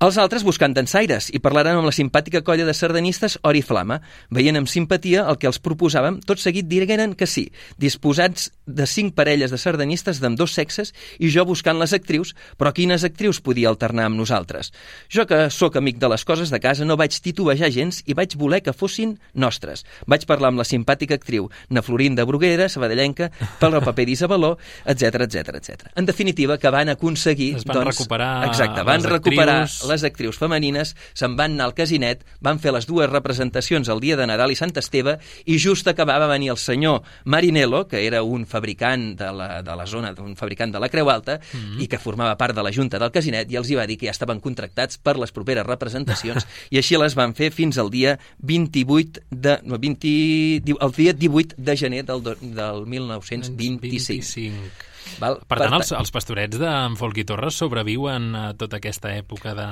Els 0.01 0.15
altres 0.17 0.41
buscant 0.41 0.73
dansaires 0.73 1.27
i 1.29 1.37
parlaran 1.45 1.77
amb 1.77 1.85
la 1.85 1.93
simpàtica 1.93 2.39
colla 2.41 2.63
de 2.65 2.73
sardanistes 2.73 3.35
Oriflama, 3.45 3.99
veient 4.33 4.57
amb 4.57 4.69
simpatia 4.71 5.27
el 5.29 5.37
que 5.37 5.45
els 5.45 5.59
proposàvem, 5.61 6.15
tot 6.25 6.39
seguit 6.41 6.65
digueren 6.65 7.11
que 7.13 7.27
sí, 7.29 7.43
disposats 7.77 8.47
de 8.65 8.87
cinc 8.89 9.13
parelles 9.13 9.53
de 9.53 9.59
sardanistes 9.61 10.17
d'amb 10.17 10.39
dos 10.39 10.55
sexes 10.57 10.89
i 11.21 11.29
jo 11.29 11.43
buscant 11.45 11.77
les 11.77 11.93
actrius, 11.93 12.31
però 12.57 12.71
quines 12.73 13.05
actrius 13.05 13.43
podia 13.45 13.69
alternar 13.69 14.07
amb 14.09 14.17
nosaltres? 14.17 14.71
Jo 15.13 15.27
que 15.29 15.51
sóc 15.53 15.77
amic 15.77 16.01
de 16.01 16.09
les 16.09 16.25
coses 16.25 16.49
de 16.49 16.61
casa 16.63 16.87
no 16.87 16.97
vaig 16.97 17.19
titubejar 17.21 17.69
gens 17.69 18.01
i 18.09 18.17
vaig 18.17 18.33
voler 18.41 18.63
que 18.65 18.73
fossin 18.73 19.13
nostres. 19.35 19.85
Vaig 20.09 20.25
parlar 20.25 20.49
amb 20.49 20.63
la 20.63 20.65
simpàtica 20.65 21.19
actriu 21.21 21.51
Na 21.69 21.85
Florinda 21.85 22.25
Bruguera, 22.25 22.71
sabadellenca, 22.73 23.29
pel 23.61 23.77
paper 23.85 24.07
d'Isabeló, 24.09 24.55
etc 24.81 25.27
etc 25.29 25.61
etc. 25.61 25.93
En 25.93 26.09
definitiva, 26.09 26.57
que 26.57 26.73
van 26.73 26.89
aconseguir... 26.89 27.53
Es 27.61 27.69
van 27.69 27.83
doncs, 27.83 27.93
recuperar 27.93 28.33
exacte, 28.49 28.81
van 28.89 29.05
recuperar 29.05 29.61
actrius 29.67 29.90
les 29.91 30.05
actrius 30.07 30.39
femenines 30.41 30.95
se'n 31.13 31.35
van 31.39 31.55
anar 31.55 31.69
al 31.69 31.75
casinet, 31.77 32.23
van 32.41 32.59
fer 32.63 32.73
les 32.73 32.87
dues 32.89 33.09
representacions 33.11 33.89
el 33.91 34.01
dia 34.03 34.17
de 34.17 34.27
Nadal 34.29 34.53
i 34.53 34.57
Sant 34.59 34.73
Esteve 34.79 35.17
i 35.45 35.57
just 35.61 35.87
acabava 35.91 36.29
venir 36.31 36.51
el 36.53 36.59
senyor 36.61 37.01
Marinello, 37.25 37.85
que 37.91 38.05
era 38.07 38.23
un 38.23 38.45
fabricant 38.47 39.11
de 39.19 39.31
la, 39.35 39.49
de 39.61 39.75
la 39.75 39.85
zona, 39.85 40.13
un 40.19 40.35
fabricant 40.39 40.73
de 40.73 40.81
la 40.81 40.89
Creu 40.89 41.09
Alta 41.09 41.39
mm 41.39 41.57
-hmm. 41.57 41.81
i 41.83 41.87
que 41.87 41.99
formava 41.99 42.37
part 42.37 42.55
de 42.55 42.63
la 42.63 42.71
Junta 42.71 42.99
del 42.99 43.11
Casinet 43.11 43.51
i 43.51 43.55
els 43.55 43.69
hi 43.69 43.75
va 43.75 43.87
dir 43.87 43.97
que 43.97 44.07
ja 44.07 44.11
estaven 44.11 44.39
contractats 44.39 44.97
per 44.97 45.17
les 45.17 45.31
properes 45.31 45.65
representacions 45.65 46.47
i 46.73 46.77
així 46.77 46.97
les 46.97 47.15
van 47.15 47.33
fer 47.33 47.51
fins 47.51 47.77
al 47.77 47.89
dia 47.89 48.19
28 48.39 49.21
de, 49.29 49.59
no, 49.63 49.77
20, 49.77 50.63
el 50.79 50.91
dia 50.97 51.13
18 51.13 51.55
de 51.57 51.77
gener 51.77 52.05
del, 52.05 52.23
del 52.23 52.85
1925. 52.85 53.57
25. 53.57 54.90
Val? 55.19 55.39
Per 55.47 55.57
tant, 55.59 55.73
els, 55.77 55.91
els 55.97 56.11
pastorets 56.13 56.59
d'en 56.61 56.95
Folk 56.99 57.17
i 57.21 57.25
Torres 57.27 57.57
sobreviuen 57.59 58.29
a 58.35 58.43
tota 58.57 58.77
aquesta 58.77 59.11
època 59.15 59.53
de, 59.57 59.67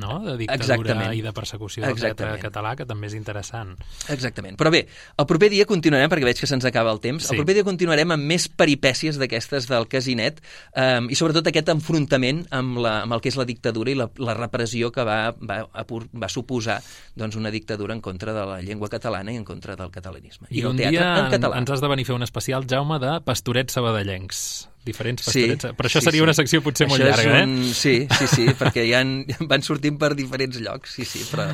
no? 0.00 0.18
de 0.24 0.36
dictadura 0.40 0.78
Exactament. 0.78 1.14
i 1.18 1.22
de 1.22 1.32
persecució 1.36 1.84
del 1.84 1.94
teatre 1.94 2.10
Exactament. 2.14 2.42
català, 2.42 2.74
que 2.78 2.86
també 2.88 3.10
és 3.10 3.14
interessant. 3.18 3.74
Exactament. 4.08 4.56
Però 4.58 4.72
bé, 4.72 4.84
el 5.18 5.26
proper 5.28 5.50
dia 5.52 5.66
continuarem, 5.68 6.10
perquè 6.10 6.28
veig 6.30 6.40
que 6.40 6.48
se'ns 6.50 6.64
acaba 6.68 6.92
el 6.94 7.00
temps, 7.04 7.26
Sí. 7.26 7.34
el 7.34 7.42
proper 7.42 7.58
dia 7.58 7.64
continuarem 7.66 8.12
amb 8.16 8.24
més 8.24 8.48
peripècies 8.48 9.18
d'aquestes 9.18 9.68
del 9.68 9.88
casinet 9.88 10.40
eh, 10.74 11.00
i 11.08 11.14
sobretot 11.18 11.46
aquest 11.50 11.68
enfrontament 11.74 12.46
amb, 12.50 12.78
la, 12.78 13.02
amb 13.02 13.12
el 13.16 13.20
que 13.20 13.28
és 13.32 13.36
la 13.36 13.44
dictadura 13.48 13.90
i 13.92 13.96
la, 13.98 14.08
la 14.18 14.34
repressió 14.34 14.90
que 14.94 15.04
va, 15.04 15.34
va, 15.38 15.60
va 15.74 16.28
suposar 16.32 16.80
doncs, 17.18 17.36
una 17.36 17.50
dictadura 17.50 17.94
en 17.94 18.00
contra 18.00 18.32
de 18.32 18.46
la 18.46 18.60
llengua 18.62 18.88
catalana 18.88 19.32
i 19.32 19.36
en 19.36 19.44
contra 19.44 19.76
del 19.76 19.90
catalanisme. 19.90 20.48
I, 20.50 20.62
del 20.62 20.70
un 20.70 20.76
teatre 20.76 20.98
dia 20.98 21.24
en 21.24 21.30
català. 21.32 21.58
ens 21.58 21.70
has 21.70 21.80
de 21.84 21.88
venir 21.88 22.04
a 22.06 22.10
fer 22.12 22.16
un 22.16 22.22
especial, 22.26 22.66
Jaume, 22.68 22.98
de 23.02 23.20
pastorets 23.26 23.74
sabadellencs. 23.78 24.68
Diferents 24.88 25.26
Sí, 25.28 25.44
pastorets. 25.44 25.76
Però 25.78 25.90
això 25.92 26.02
sí, 26.02 26.08
seria 26.08 26.22
sí. 26.22 26.26
una 26.26 26.36
secció 26.36 26.62
potser 26.64 26.88
molt 26.88 27.04
Això 27.04 27.12
és 27.12 27.22
llarga, 27.22 27.44
un... 27.44 27.54
eh? 27.68 27.76
Sí, 27.76 27.94
sí, 28.18 28.30
sí, 28.34 28.48
perquè 28.62 28.88
ja 28.88 29.04
en... 29.04 29.14
van 29.50 29.64
sortint 29.66 30.00
per 30.00 30.14
diferents 30.18 30.58
llocs, 30.64 30.98
sí, 30.98 31.08
sí, 31.08 31.24
però... 31.30 31.50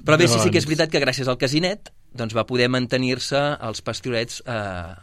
Però 0.00 0.16
bé, 0.16 0.30
sí, 0.30 0.38
sí 0.40 0.48
que 0.48 0.56
és 0.56 0.64
Doncs- 0.64 0.70
veritat 0.70 0.92
que 0.94 1.02
gràcies 1.02 1.28
al 1.28 1.36
casinet 1.36 1.90
doncs 2.16 2.32
va 2.32 2.46
poder 2.48 2.70
mantenir-se 2.72 3.40
els 3.60 3.82
pastorets 3.84 4.40
a, 4.48 4.60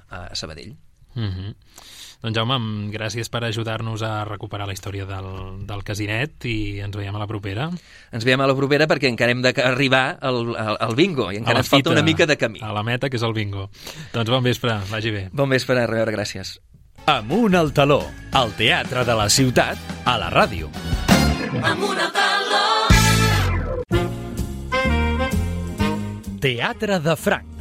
a 0.09 0.22
Sabadell. 0.36 0.74
Mm 1.13 1.30
-hmm. 1.30 1.53
Doncs 2.18 2.34
Jaume, 2.34 2.57
gràcies 2.89 3.30
per 3.30 3.43
ajudar-nos 3.45 4.01
a 4.01 4.26
recuperar 4.26 4.65
la 4.68 4.74
història 4.74 5.05
del, 5.05 5.28
del 5.70 5.84
casinet 5.86 6.47
i 6.49 6.80
ens 6.82 6.95
veiem 6.97 7.15
a 7.15 7.20
la 7.22 7.28
propera. 7.30 7.70
Ens 8.11 8.26
veiem 8.26 8.41
a 8.41 8.47
la 8.49 8.55
propera 8.57 8.88
perquè 8.89 9.11
encara 9.11 9.32
hem 9.32 9.43
d'arribar 9.45 10.18
al, 10.22 10.55
al, 10.57 10.78
al 10.88 10.95
bingo 10.95 11.32
i 11.32 11.38
encara 11.38 11.59
ens 11.59 11.70
falta 11.70 11.93
una 11.93 12.01
mica 12.01 12.26
de 12.26 12.38
camí. 12.38 12.59
A 12.65 12.74
la 12.74 12.84
meta, 12.84 13.09
que 13.09 13.18
és 13.18 13.24
el 13.24 13.34
bingo. 13.38 13.70
Doncs 14.13 14.30
bon 14.34 14.43
vespre, 14.43 14.80
vagi 14.89 15.11
bé. 15.11 15.30
Bon 15.32 15.49
vespre, 15.49 15.78
a 15.84 15.86
reveure, 15.86 16.11
gràcies. 16.11 16.57
Amunt 17.08 17.55
al 17.55 17.70
taló, 17.72 18.01
al 18.36 18.49
teatre 18.60 19.05
de 19.08 19.14
la 19.16 19.30
ciutat, 19.32 19.80
a 20.03 20.18
la 20.20 20.28
ràdio. 20.28 20.68
Amunt 21.64 22.01
al 22.03 22.12
taló. 22.12 22.66
Teatre 26.43 26.99
de 26.99 27.16
Franc. 27.16 27.57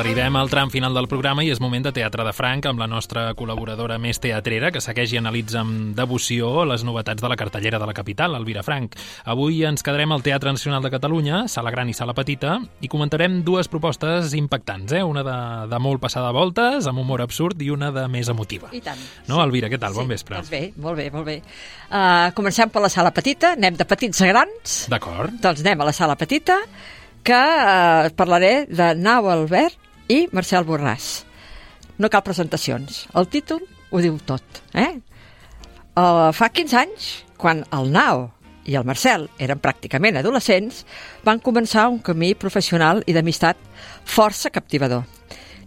Arribem 0.00 0.34
al 0.36 0.48
tram 0.48 0.70
final 0.72 0.94
del 0.96 1.04
programa 1.12 1.42
i 1.44 1.50
és 1.52 1.58
moment 1.60 1.82
de 1.84 1.90
Teatre 1.92 2.24
de 2.24 2.32
Franc 2.32 2.64
amb 2.70 2.80
la 2.80 2.86
nostra 2.88 3.34
col·laboradora 3.36 3.98
més 4.00 4.16
teatrera 4.16 4.70
que 4.72 4.80
segueix 4.80 5.12
i 5.12 5.18
analitza 5.20 5.58
amb 5.60 5.90
devoció 5.98 6.62
les 6.64 6.86
novetats 6.88 7.20
de 7.20 7.28
la 7.28 7.36
cartellera 7.36 7.76
de 7.82 7.84
la 7.84 7.92
capital, 7.92 8.32
Elvira 8.38 8.62
Franc. 8.64 8.94
Avui 9.28 9.58
ens 9.68 9.84
quedarem 9.84 10.14
al 10.16 10.24
Teatre 10.24 10.54
Nacional 10.56 10.80
de 10.80 10.92
Catalunya, 10.94 11.42
Sala 11.52 11.68
Gran 11.74 11.90
i 11.92 11.96
Sala 11.98 12.14
Petita, 12.16 12.54
i 12.80 12.88
comentarem 12.88 13.42
dues 13.44 13.68
propostes 13.68 14.32
impactants, 14.38 14.94
eh? 14.96 15.02
una 15.04 15.20
de, 15.26 15.34
de 15.68 15.82
molt 15.84 16.00
passada 16.00 16.32
voltes, 16.32 16.88
amb 16.88 17.04
humor 17.04 17.20
absurd, 17.26 17.60
i 17.60 17.68
una 17.68 17.92
de 17.92 18.06
més 18.08 18.32
emotiva. 18.32 18.72
I 18.72 18.80
tant. 18.86 19.04
No, 19.28 19.42
Elvira, 19.44 19.68
què 19.68 19.76
tal? 19.76 19.92
Sí, 19.92 20.00
Bon 20.00 20.08
vespre. 20.08 20.40
Doncs 20.40 20.54
bé, 20.54 20.62
molt 20.80 20.96
bé, 20.96 21.10
molt 21.12 21.28
bé. 21.28 21.36
Uh, 21.90 22.32
comencem 22.40 22.72
per 22.72 22.86
la 22.86 22.88
sala 22.88 23.12
petita, 23.12 23.52
anem 23.60 23.76
de 23.76 23.84
petits 23.84 24.24
a 24.24 24.32
grans. 24.32 24.80
D'acord. 24.96 25.36
Doncs 25.44 25.60
anem 25.60 25.84
a 25.84 25.90
la 25.92 25.96
sala 26.00 26.16
petita, 26.16 26.56
que 27.20 27.44
uh, 27.44 28.08
parlaré 28.16 28.64
de 28.64 28.94
Nau 28.96 29.28
Albert 29.28 29.89
i 30.10 30.26
Marcel 30.34 30.66
Borràs. 30.66 31.22
No 32.00 32.10
cal 32.10 32.24
presentacions. 32.26 33.04
El 33.14 33.28
títol 33.30 33.62
ho 33.90 34.02
diu 34.02 34.18
tot. 34.26 34.62
Eh? 34.74 34.92
Uh, 35.94 36.30
fa 36.34 36.50
15 36.50 36.78
anys, 36.80 37.10
quan 37.38 37.62
el 37.76 37.90
Nau 37.94 38.28
i 38.68 38.76
el 38.78 38.86
Marcel 38.88 39.28
eren 39.42 39.60
pràcticament 39.62 40.18
adolescents, 40.20 40.84
van 41.26 41.42
començar 41.42 41.88
un 41.90 42.00
camí 42.04 42.34
professional 42.38 43.04
i 43.06 43.16
d'amistat 43.16 43.58
força 44.04 44.52
captivador. 44.54 45.06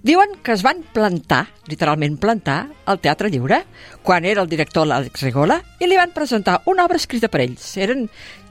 Diuen 0.04 0.34
que 0.44 0.52
es 0.52 0.66
van 0.66 0.82
plantar, 0.92 1.46
literalment 1.72 2.18
plantar, 2.20 2.58
al 2.92 3.00
Teatre 3.00 3.30
Lliure, 3.32 3.62
quan 4.04 4.26
era 4.28 4.44
el 4.44 4.50
director 4.52 4.84
l'Àlex 4.90 5.24
Rigola, 5.24 5.62
i 5.80 5.88
li 5.88 5.96
van 5.96 6.12
presentar 6.12 6.60
una 6.68 6.84
obra 6.84 7.00
escrita 7.00 7.30
per 7.32 7.46
ells. 7.46 7.70
Eren 7.80 8.10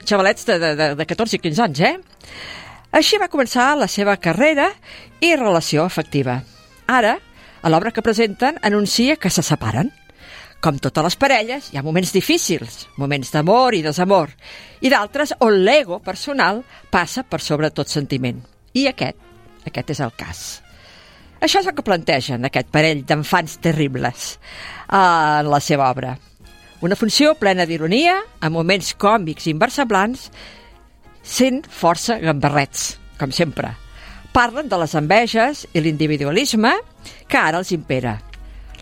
xavalets 0.09 0.49
de, 0.49 0.57
de, 0.63 0.89
de 0.97 1.07
14 1.11 1.37
i 1.37 1.43
15 1.45 1.65
anys, 1.67 1.83
eh? 1.85 1.97
Així 2.93 3.17
va 3.17 3.31
començar 3.33 3.73
la 3.81 3.89
seva 3.89 4.19
carrera 4.21 4.69
i 5.25 5.33
relació 5.33 5.87
afectiva. 5.87 6.43
Ara, 6.93 7.17
a 7.63 7.71
l'obra 7.73 7.91
que 7.91 8.05
presenten, 8.05 8.59
anuncia 8.61 9.17
que 9.17 9.31
se 9.33 9.43
separen. 9.43 9.89
Com 10.63 10.77
totes 10.79 11.07
les 11.07 11.17
parelles, 11.17 11.71
hi 11.73 11.79
ha 11.81 11.83
moments 11.83 12.13
difícils, 12.15 12.87
moments 13.01 13.33
d'amor 13.33 13.75
i 13.75 13.81
desamor, 13.83 14.31
i 14.85 14.93
d'altres 14.93 15.33
on 15.41 15.57
l'ego 15.65 16.03
personal 16.05 16.61
passa 16.93 17.25
per 17.25 17.41
sobre 17.41 17.73
tot 17.73 17.89
sentiment. 17.89 18.45
I 18.77 18.87
aquest, 18.93 19.17
aquest 19.67 19.97
és 19.97 20.03
el 20.05 20.13
cas. 20.19 20.45
Això 21.43 21.59
és 21.59 21.67
el 21.67 21.75
que 21.75 21.83
plantegen 21.83 22.45
aquest 22.47 22.69
parell 22.71 23.03
d'enfants 23.09 23.57
terribles 23.65 24.37
eh, 24.37 24.99
en 25.01 25.49
la 25.51 25.59
seva 25.65 25.89
obra. 25.91 26.13
Una 26.83 26.99
funció 26.99 27.33
plena 27.39 27.65
d'ironia, 27.67 28.21
amb 28.43 28.59
moments 28.61 28.93
còmics 28.99 29.49
i 29.49 29.57
inversemblants, 29.57 30.29
sent 31.23 31.65
força 31.71 32.19
gambarrets, 32.21 32.99
com 33.19 33.33
sempre. 33.33 33.73
Parlen 34.33 34.69
de 34.69 34.79
les 34.81 34.95
enveges 34.99 35.67
i 35.73 35.83
l'individualisme 35.85 36.73
que 37.29 37.39
ara 37.39 37.61
els 37.61 37.73
impera. 37.75 38.19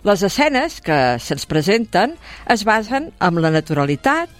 Les 0.07 0.23
escenes 0.25 0.79
que 0.81 0.97
se'ns 1.21 1.45
presenten 1.45 2.15
es 2.49 2.63
basen 2.65 3.11
en 3.21 3.41
la 3.43 3.51
naturalitat, 3.53 4.31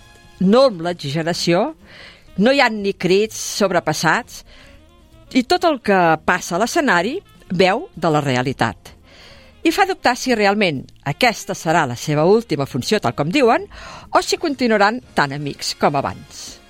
no 0.41 0.65
en 0.71 0.79
l'exageració, 0.81 1.75
no 2.37 2.53
hi 2.53 2.61
ha 2.63 2.69
ni 2.73 2.95
crits 2.97 3.37
sobrepassats, 3.59 4.41
i 5.37 5.43
tot 5.43 5.67
el 5.67 5.77
que 5.85 5.99
passa 6.25 6.57
a 6.57 6.61
l'escenari 6.63 7.19
veu 7.51 7.85
de 7.95 8.11
la 8.11 8.23
realitat. 8.23 8.95
I 9.61 9.69
fa 9.69 9.85
dubtar 9.85 10.15
si 10.17 10.33
realment 10.33 10.81
aquesta 11.05 11.53
serà 11.53 11.85
la 11.85 11.99
seva 11.99 12.25
última 12.25 12.65
funció, 12.65 12.97
tal 12.99 13.13
com 13.13 13.29
diuen, 13.29 13.67
o 14.09 14.23
si 14.25 14.41
continuaran 14.41 15.03
tan 15.13 15.35
amics 15.37 15.75
com 15.77 15.99
abans. 15.99 16.60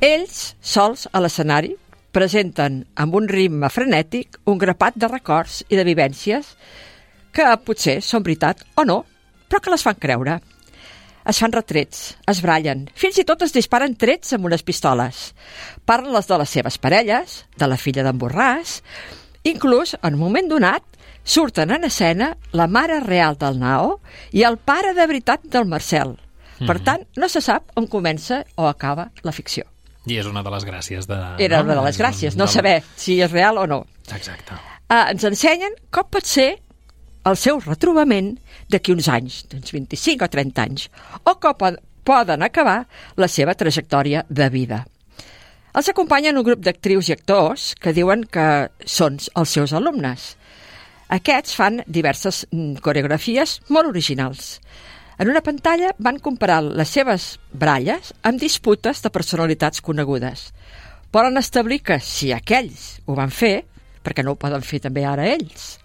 Ells, 0.00 0.54
sols 0.60 1.06
a 1.12 1.20
l'escenari, 1.24 1.72
presenten 2.12 2.82
amb 3.00 3.14
un 3.16 3.28
ritme 3.28 3.68
frenètic 3.72 4.38
un 4.48 4.58
grapat 4.60 4.96
de 5.00 5.08
records 5.08 5.62
i 5.72 5.76
de 5.78 5.84
vivències 5.88 6.52
que 7.36 7.46
potser 7.64 7.98
són 8.04 8.24
veritat 8.24 8.62
o 8.76 8.84
no, 8.88 9.02
però 9.48 9.60
que 9.60 9.72
les 9.72 9.84
fan 9.84 9.98
creure. 10.00 10.38
Es 11.26 11.40
fan 11.42 11.52
retrets, 11.52 12.14
es 12.28 12.40
brallen, 12.44 12.84
fins 12.94 13.18
i 13.18 13.24
tot 13.26 13.42
es 13.42 13.54
disparen 13.56 13.96
trets 13.98 14.36
amb 14.36 14.46
unes 14.46 14.62
pistoles. 14.62 15.32
Parlen 15.84 16.14
les 16.14 16.28
de 16.28 16.38
les 16.38 16.52
seves 16.54 16.78
parelles, 16.78 17.38
de 17.58 17.66
la 17.66 17.78
filla 17.80 18.04
d'en 18.06 18.20
Borràs, 18.20 18.80
inclús, 19.48 19.96
en 20.02 20.14
un 20.14 20.20
moment 20.20 20.48
donat, 20.48 20.84
surten 21.24 21.72
en 21.74 21.84
escena 21.88 22.34
la 22.52 22.68
mare 22.68 23.00
real 23.00 23.36
del 23.40 23.58
Nao 23.58 23.96
i 24.30 24.44
el 24.46 24.56
pare 24.58 24.94
de 24.94 25.06
veritat 25.06 25.42
del 25.42 25.66
Marcel. 25.66 26.14
Per 26.58 26.78
Mhm. 26.78 26.84
tant, 26.84 27.02
no 27.16 27.28
se 27.28 27.40
sap 27.40 27.72
on 27.74 27.86
comença 27.86 28.44
o 28.54 28.68
acaba 28.68 29.10
la 29.22 29.32
ficció. 29.32 29.64
I 30.06 30.18
és 30.20 30.26
una 30.30 30.42
de 30.46 30.50
les 30.54 30.64
gràcies 30.68 31.06
de... 31.10 31.16
Era 31.42 31.62
una 31.64 31.74
de 31.74 31.82
les 31.88 31.98
gràcies, 31.98 32.36
no 32.38 32.46
De- 32.46 32.52
saber 32.52 32.76
si 32.96 33.18
és 33.22 33.32
real 33.32 33.58
o 33.58 33.66
no. 33.66 33.80
Exacte. 34.14 34.54
Uh, 34.86 35.08
ens 35.10 35.24
ensenyen 35.26 35.74
com 35.90 36.06
pot 36.10 36.26
ser 36.30 36.52
el 37.26 37.34
seu 37.36 37.58
retrobament 37.64 38.36
d'aquí 38.70 38.94
uns 38.94 39.08
anys, 39.10 39.40
d'uns 39.50 39.72
25 39.74 40.24
o 40.24 40.28
30 40.30 40.62
anys, 40.62 40.88
o 41.26 41.34
com 41.42 41.56
po- 41.58 41.74
poden 42.06 42.42
acabar 42.46 42.84
la 43.18 43.26
seva 43.26 43.54
trajectòria 43.58 44.22
de 44.30 44.46
vida. 44.54 44.84
Els 45.76 45.90
acompanyen 45.90 46.38
un 46.38 46.44
grup 46.46 46.62
d'actrius 46.64 47.10
i 47.10 47.12
actors 47.16 47.72
que 47.82 47.92
diuen 47.92 48.22
que 48.30 48.46
són 48.86 49.18
els 49.34 49.50
seus 49.58 49.74
alumnes. 49.76 50.36
Aquests 51.12 51.52
fan 51.58 51.82
diverses 51.86 52.44
mm, 52.52 52.78
coreografies 52.82 53.58
molt 53.74 53.90
originals. 53.90 54.60
En 55.18 55.30
una 55.32 55.40
pantalla 55.40 55.94
van 55.98 56.18
comparar 56.20 56.60
les 56.64 56.90
seves 56.92 57.38
bralles 57.52 58.12
amb 58.22 58.40
disputes 58.40 59.00
de 59.02 59.12
personalitats 59.12 59.80
conegudes. 59.80 60.50
Volen 61.12 61.40
establir 61.40 61.80
que 61.80 61.96
si 62.04 62.32
aquells 62.36 62.98
ho 63.06 63.16
van 63.16 63.32
fer, 63.32 63.62
perquè 64.04 64.24
no 64.24 64.34
ho 64.34 64.40
poden 64.40 64.62
fer 64.62 64.82
també 64.84 65.06
ara 65.08 65.24
ells. 65.32 65.78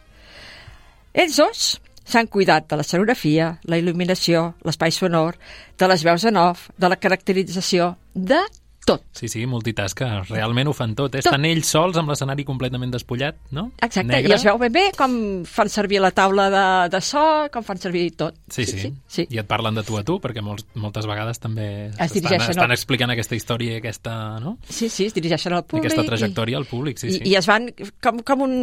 Ells 1.14 1.38
dos 1.40 1.64
s'han 2.12 2.28
cuidat 2.28 2.68
de 2.68 2.76
l'escenografia, 2.76 3.54
la 3.72 3.80
il·luminació, 3.80 4.52
l'espai 4.68 4.92
sonor, 4.92 5.38
de 5.80 5.88
les 5.88 6.04
veus 6.04 6.26
en 6.28 6.40
off, 6.42 6.68
de 6.76 6.92
la 6.92 7.00
caracterització, 7.00 7.94
de 8.14 8.42
tot. 8.86 9.04
Sí, 9.14 9.28
sí, 9.30 9.46
multitasca. 9.46 10.24
Realment 10.28 10.68
ho 10.68 10.74
fan 10.74 10.96
tot. 10.98 11.14
eh? 11.14 11.20
Tot. 11.22 11.28
Estan 11.32 11.46
ells 11.46 11.68
sols 11.70 11.98
amb 12.02 12.10
l'escenari 12.10 12.44
completament 12.48 12.92
despullat, 12.92 13.38
no? 13.54 13.68
Exacte, 13.78 14.08
Negre. 14.10 14.32
i 14.32 14.36
es 14.36 14.44
veu 14.48 14.58
ben 14.58 14.74
bé 14.74 14.84
com 14.98 15.14
fan 15.46 15.70
servir 15.70 16.00
la 16.02 16.10
taula 16.12 16.48
de, 16.50 16.64
de 16.96 17.02
so, 17.06 17.22
com 17.54 17.64
fan 17.64 17.78
servir 17.78 18.08
tot. 18.18 18.36
Sí, 18.50 18.66
sí, 18.66 18.80
sí, 18.82 18.92
sí. 19.08 19.28
I 19.30 19.38
et 19.44 19.48
parlen 19.48 19.78
de 19.78 19.84
tu 19.86 19.98
a 20.00 20.04
tu, 20.08 20.18
perquè 20.24 20.42
molts, 20.42 20.66
moltes 20.76 21.06
vegades 21.06 21.40
també 21.40 21.68
Es 21.94 22.16
estan, 22.18 22.42
estan 22.42 22.66
al- 22.66 22.76
explicant 22.76 23.14
aquesta 23.14 23.36
història 23.38 23.76
i 23.78 23.82
aquesta, 23.84 24.16
no? 24.42 24.58
Sí, 24.68 24.90
sí, 24.90 25.06
es 25.06 25.14
dirigeixen 25.14 25.54
al 25.54 25.64
públic. 25.66 25.86
Aquesta 25.92 26.08
trajectòria 26.10 26.58
al 26.58 26.66
públic, 26.66 26.98
sí, 26.98 27.08
i, 27.08 27.18
sí. 27.20 27.24
I 27.32 27.36
es 27.38 27.48
van 27.48 27.70
com, 28.02 28.20
com 28.26 28.42
un 28.50 28.56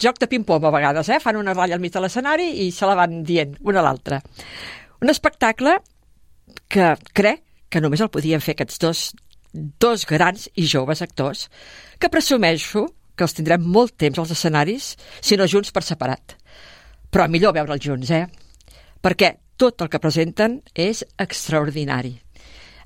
joc 0.00 0.18
de 0.22 0.28
ping-pong 0.30 0.64
a 0.70 0.74
vegades, 0.78 1.08
eh? 1.10 1.18
Fan 1.20 1.36
una 1.36 1.52
ratlla 1.54 1.74
al 1.76 1.82
mig 1.82 1.92
de 1.92 2.00
l'escenari 2.06 2.48
i 2.66 2.70
se 2.70 2.86
la 2.86 2.94
van 2.94 3.22
dient 3.26 3.56
una 3.66 3.80
a 3.82 3.88
l'altra. 3.90 4.22
Un 5.02 5.10
espectacle 5.10 5.78
que 6.68 6.94
crec 7.14 7.42
que 7.68 7.80
només 7.84 8.00
el 8.00 8.08
podien 8.08 8.40
fer 8.40 8.54
aquests 8.56 8.78
dos, 8.80 9.00
dos 9.52 10.06
grans 10.06 10.48
i 10.54 10.66
joves 10.66 11.02
actors 11.02 11.48
que 11.98 12.10
presumeixo 12.12 12.86
que 13.18 13.26
els 13.26 13.34
tindrem 13.34 13.64
molt 13.64 13.96
temps 13.98 14.20
als 14.20 14.30
escenaris, 14.30 14.92
si 15.20 15.36
no 15.36 15.48
junts 15.50 15.72
per 15.74 15.82
separat. 15.82 16.36
Però 17.10 17.26
millor 17.26 17.56
veure'ls 17.56 17.82
junts, 17.82 18.12
eh? 18.14 18.26
Perquè 19.02 19.34
tot 19.58 19.82
el 19.82 19.90
que 19.90 19.98
presenten 19.98 20.60
és 20.74 21.02
extraordinari. 21.18 22.14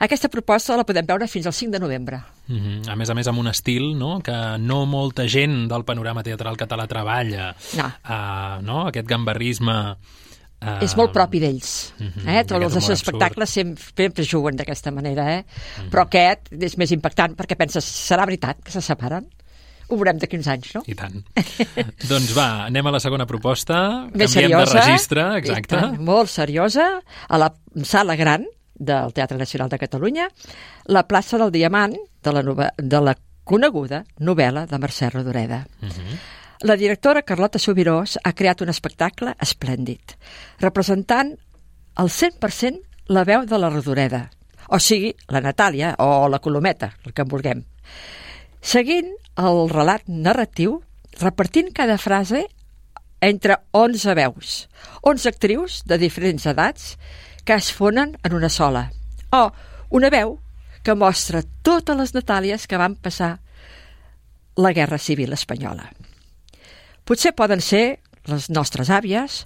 Aquesta 0.03 0.31
proposta 0.33 0.75
la 0.75 0.87
podem 0.87 1.07
veure 1.07 1.29
fins 1.31 1.47
al 1.47 1.55
5 1.55 1.77
de 1.77 1.79
novembre. 1.79 2.23
Mm 2.49 2.59
-hmm. 2.59 2.91
A 2.91 2.97
més 2.97 3.11
a 3.11 3.15
més, 3.15 3.27
amb 3.29 3.39
un 3.39 3.47
estil 3.47 3.97
no? 3.97 4.21
que 4.21 4.59
no 4.59 4.85
molta 4.85 5.29
gent 5.29 5.69
del 5.69 5.85
panorama 5.85 6.23
teatral 6.23 6.57
català 6.57 6.89
treballa. 6.89 7.55
No. 7.77 7.85
Uh, 7.85 8.63
no? 8.63 8.87
Aquest 8.89 9.07
gambarrisme... 9.07 9.97
Uh, 10.63 10.79
és 10.85 10.95
molt 10.97 11.11
propi 11.13 11.41
d'ells. 11.43 11.93
Mhm, 11.99 12.29
eh? 12.29 12.45
Tots 12.47 12.77
els 12.79 12.89
espectacles 12.95 13.51
sempre, 13.51 14.25
juguen 14.25 14.57
d'aquesta 14.57 14.93
manera, 14.95 15.25
eh? 15.35 15.45
Però 15.91 16.05
aquest 16.07 16.53
és 16.55 16.77
més 16.79 16.93
impactant 16.95 17.35
perquè 17.35 17.57
penses, 17.59 17.85
serà 17.85 18.25
veritat 18.29 18.63
que 18.63 18.71
se 18.71 18.81
separen? 18.81 19.27
Ho 19.89 19.97
veurem 19.99 20.21
d'aquí 20.23 20.39
uns 20.39 20.47
anys, 20.49 20.71
no? 20.77 20.83
I 20.87 20.95
tant. 20.95 21.19
doncs 22.13 22.31
va, 22.37 22.65
anem 22.69 22.87
a 22.87 22.93
la 22.95 23.01
segona 23.03 23.27
proposta. 23.27 24.07
Més 24.15 24.33
Canviem 24.33 24.53
seriosa. 24.53 24.73
de 24.73 24.79
registre, 24.81 25.27
exacte. 25.43 25.75
tant, 25.75 25.99
molt 26.01 26.31
seriosa, 26.31 26.87
a 27.29 27.39
la 27.43 27.51
sala 27.85 28.17
gran 28.17 28.47
del 28.75 29.13
Teatre 29.13 29.37
Nacional 29.39 29.69
de 29.69 29.79
Catalunya, 29.79 30.29
la 30.87 31.05
plaça 31.09 31.39
del 31.39 31.53
Diamant 31.53 31.95
de 32.23 32.33
la, 32.33 32.43
nove- 32.43 32.71
de 32.79 33.01
la 33.03 33.17
coneguda 33.45 34.05
novel·la 34.21 34.67
de 34.71 34.79
Mercè 34.79 35.11
Rodoreda. 35.11 35.67
Mm 35.81 35.89
-hmm. 35.89 36.23
La 36.63 36.77
directora 36.77 37.25
Carlota 37.27 37.59
Subirós 37.59 38.21
ha 38.23 38.31
creat 38.39 38.61
un 38.63 38.71
espectacle 38.71 39.33
esplèndid, 39.43 40.13
representant 40.63 41.33
al 41.99 42.07
100% 42.07 43.11
la 43.11 43.25
veu 43.27 43.43
de 43.51 43.59
la 43.59 43.71
Rodoreda, 43.73 44.29
o 44.71 44.79
sigui, 44.79 45.11
la 45.35 45.41
Natàlia 45.43 45.97
o 45.99 46.29
la 46.31 46.39
Colometa, 46.39 46.93
el 47.03 47.17
que 47.17 47.25
en 47.27 47.33
vulguem. 47.33 47.65
Seguint 48.63 49.11
el 49.43 49.59
relat 49.73 50.07
narratiu, 50.07 50.77
repartint 51.19 51.73
cada 51.75 51.99
frase 51.99 52.45
entre 53.19 53.59
11 53.75 54.15
veus, 54.21 54.55
11 55.03 55.33
actrius 55.35 55.81
de 55.83 55.99
diferents 55.99 56.47
edats 56.47 56.95
que 57.43 57.59
es 57.59 57.73
fonen 57.75 58.15
en 58.23 58.39
una 58.39 58.53
sola, 58.61 58.85
o 59.35 59.51
una 59.91 60.15
veu 60.15 60.39
que 60.87 60.95
mostra 60.95 61.43
totes 61.67 61.99
les 61.99 62.15
Natàlies 62.15 62.71
que 62.71 62.79
van 62.79 62.95
passar 62.95 63.33
la 64.55 64.71
Guerra 64.71 65.03
Civil 65.03 65.35
Espanyola. 65.35 65.91
Potser 67.05 67.33
poden 67.35 67.61
ser 67.61 67.99
les 68.31 68.49
nostres 68.51 68.91
àvies 68.91 69.43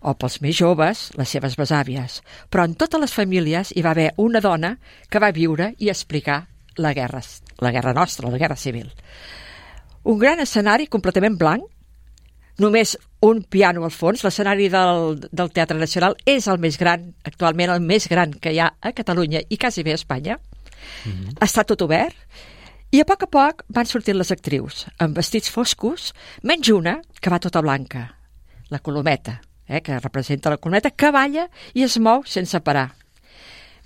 o 0.00 0.14
pels 0.16 0.38
més 0.40 0.56
joves, 0.56 1.08
les 1.18 1.28
seves 1.28 1.56
besàvies, 1.58 2.20
però 2.48 2.64
en 2.64 2.76
totes 2.78 3.02
les 3.02 3.12
famílies 3.12 3.72
hi 3.74 3.82
va 3.84 3.92
haver 3.92 4.12
una 4.16 4.40
dona 4.40 4.76
que 5.10 5.20
va 5.20 5.32
viure 5.36 5.74
i 5.78 5.90
explicar 5.92 6.44
la 6.80 6.94
guerra, 6.96 7.20
la 7.60 7.72
guerra 7.74 7.92
nostra, 7.92 8.30
la 8.30 8.38
guerra 8.38 8.56
civil. 8.56 8.88
Un 10.08 10.18
gran 10.18 10.40
escenari 10.40 10.86
completament 10.86 11.36
blanc, 11.36 11.66
només 12.60 12.96
un 13.26 13.42
piano 13.42 13.84
al 13.84 13.92
fons, 13.92 14.22
l'escenari 14.24 14.70
del, 14.72 15.18
del 15.20 15.52
Teatre 15.52 15.76
Nacional 15.80 16.16
és 16.24 16.46
el 16.48 16.60
més 16.62 16.78
gran, 16.80 17.10
actualment 17.28 17.74
el 17.74 17.84
més 17.84 18.08
gran 18.08 18.32
que 18.32 18.54
hi 18.54 18.62
ha 18.62 18.70
a 18.80 18.94
Catalunya 18.96 19.42
i 19.48 19.58
quasi 19.60 19.84
bé 19.84 19.92
a 19.92 20.00
Espanya. 20.00 20.38
Mm 21.04 21.10
-hmm. 21.12 21.36
Està 21.44 21.64
tot 21.64 21.82
obert 21.82 22.16
i 22.90 22.98
a 22.98 23.06
poc 23.06 23.22
a 23.22 23.28
poc 23.30 23.60
van 23.70 23.86
sortint 23.86 24.16
les 24.18 24.32
actrius, 24.34 24.84
amb 24.98 25.14
vestits 25.14 25.50
foscos, 25.54 26.08
menys 26.42 26.72
una 26.74 26.96
que 27.22 27.30
va 27.30 27.38
tota 27.38 27.62
blanca, 27.62 28.02
la 28.70 28.80
Colometa, 28.82 29.36
eh, 29.68 29.78
que 29.80 30.00
representa 30.00 30.50
la 30.50 30.58
Colometa, 30.58 30.90
que 30.90 31.12
balla 31.14 31.46
i 31.74 31.84
es 31.86 32.00
mou 32.02 32.24
sense 32.26 32.58
parar. 32.66 32.88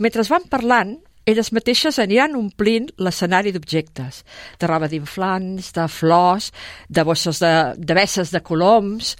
Mentre 0.00 0.24
van 0.24 0.48
parlant, 0.48 0.94
elles 1.28 1.52
mateixes 1.52 1.98
aniran 2.00 2.36
omplint 2.36 2.88
l'escenari 2.96 3.52
d'objectes, 3.52 4.22
de 4.60 4.68
roba 4.68 4.88
d'inflants, 4.88 5.68
de 5.76 5.84
flors, 5.88 6.50
de 6.88 7.04
bosses 7.04 7.40
de, 7.44 7.52
de 7.76 7.96
besses 7.96 8.32
de 8.32 8.40
coloms, 8.40 9.14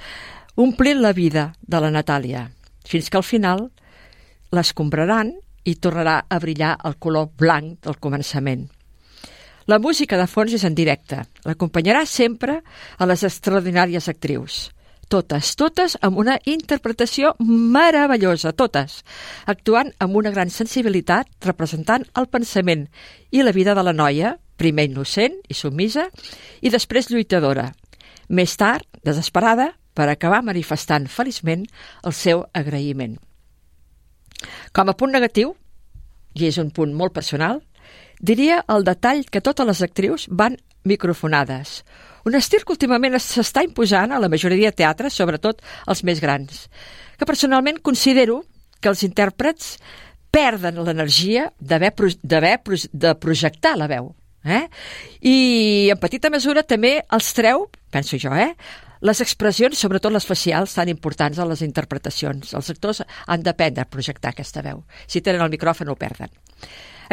omplint 0.57 1.01
la 1.05 1.13
vida 1.13 1.51
de 1.61 1.81
la 1.81 1.93
Natàlia, 1.93 2.47
fins 2.89 3.11
que 3.13 3.21
al 3.21 3.27
final 3.27 3.67
l'escombraran 4.53 5.35
i 5.65 5.77
tornarà 5.77 6.23
a 6.29 6.41
brillar 6.41 6.79
el 6.85 6.97
color 6.97 7.31
blanc 7.37 7.85
del 7.85 8.01
començament. 8.01 8.65
La 9.67 9.79
música 9.79 10.19
de 10.21 10.27
fons 10.29 10.53
és 10.53 10.65
en 10.69 10.75
directe. 10.77 11.23
L'acompanyarà 11.49 12.05
sempre 12.05 12.59
a 12.99 13.07
les 13.09 13.23
extraordinàries 13.25 14.11
actrius. 14.13 14.69
Totes, 15.09 15.55
totes 15.57 15.95
amb 16.05 16.19
una 16.21 16.35
interpretació 16.49 17.35
meravellosa, 17.41 18.53
totes, 18.53 19.03
actuant 19.47 19.93
amb 20.05 20.17
una 20.21 20.33
gran 20.35 20.53
sensibilitat, 20.53 21.29
representant 21.45 22.05
el 22.19 22.29
pensament 22.29 22.87
i 23.31 23.45
la 23.45 23.53
vida 23.57 23.75
de 23.77 23.85
la 23.85 23.97
noia, 23.97 24.35
primer 24.57 24.89
innocent 24.91 25.41
i 25.49 25.57
submisa, 25.57 26.09
i 26.61 26.73
després 26.73 27.09
lluitadora. 27.11 27.71
Més 28.29 28.57
tard, 28.61 28.85
desesperada, 29.05 29.73
per 29.95 30.09
acabar 30.11 30.43
manifestant 30.45 31.07
feliçment 31.09 31.65
el 32.05 32.13
seu 32.13 32.45
agraïment. 32.53 33.17
Com 34.77 34.91
a 34.91 34.97
punt 34.99 35.15
negatiu, 35.15 35.55
i 36.35 36.49
és 36.49 36.59
un 36.59 36.73
punt 36.75 36.93
molt 36.93 37.15
personal, 37.15 37.63
diria 38.25 38.63
el 38.73 38.87
detall 38.87 39.27
que 39.29 39.43
totes 39.45 39.69
les 39.69 39.83
actrius 39.85 40.27
van 40.31 40.57
microfonades. 40.85 41.83
Un 42.25 42.37
estil 42.39 42.65
que 42.65 42.73
últimament 42.73 43.19
s'està 43.21 43.65
imposant 43.67 44.13
a 44.13 44.21
la 44.21 44.31
majoria 44.33 44.71
de 44.71 44.79
teatres, 44.81 45.17
sobretot 45.17 45.61
els 45.93 46.03
més 46.09 46.23
grans, 46.25 46.67
que 47.19 47.29
personalment 47.29 47.83
considero 47.85 48.43
que 48.81 48.89
els 48.93 49.05
intèrprets 49.05 49.77
perden 50.35 50.81
l'energia 50.83 51.51
d'haver 51.61 51.93
d'haver 52.23 52.57
de 52.93 53.13
projectar 53.21 53.77
la 53.79 53.89
veu. 53.89 54.15
Eh? 54.45 54.65
I 55.25 55.37
en 55.93 56.01
petita 56.01 56.29
mesura 56.33 56.65
també 56.65 56.99
els 57.13 57.31
treu, 57.37 57.69
penso 57.93 58.19
jo, 58.21 58.33
eh? 58.37 58.53
les 59.05 59.21
expressions, 59.21 59.77
sobretot 59.77 60.13
les 60.13 60.25
facials, 60.25 60.75
tan 60.77 60.89
importants 60.89 61.39
a 61.39 61.47
les 61.49 61.61
interpretacions. 61.65 62.55
Els 62.57 62.73
actors 62.73 63.03
han 63.05 63.45
d'aprendre 63.45 63.85
a 63.85 63.89
projectar 63.89 64.33
aquesta 64.33 64.65
veu. 64.65 64.81
Si 65.07 65.21
tenen 65.21 65.45
el 65.45 65.53
micròfon 65.53 65.93
ho 65.93 65.97
perden. 66.01 66.33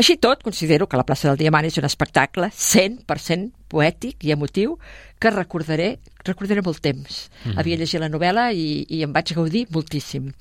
Així 0.01 0.15
tot, 0.17 0.39
considero 0.41 0.87
que 0.89 0.97
la 0.97 1.05
plaça 1.05 1.27
del 1.29 1.37
Diamant 1.37 1.65
és 1.67 1.75
un 1.77 1.85
espectacle 1.85 2.47
100% 2.49 3.51
poètic 3.69 4.23
i 4.25 4.31
emotiu 4.33 4.79
que 5.21 5.29
recordaré, 5.29 5.91
recordaré 6.25 6.63
molt 6.65 6.81
temps. 6.81 7.29
Mm 7.29 7.51
-hmm. 7.51 7.59
Havia 7.59 7.77
llegit 7.77 8.01
la 8.01 8.09
novel·la 8.09 8.51
i, 8.51 8.85
i 8.89 9.03
em 9.03 9.13
vaig 9.13 9.33
gaudir 9.35 9.67
moltíssim. 9.69 10.31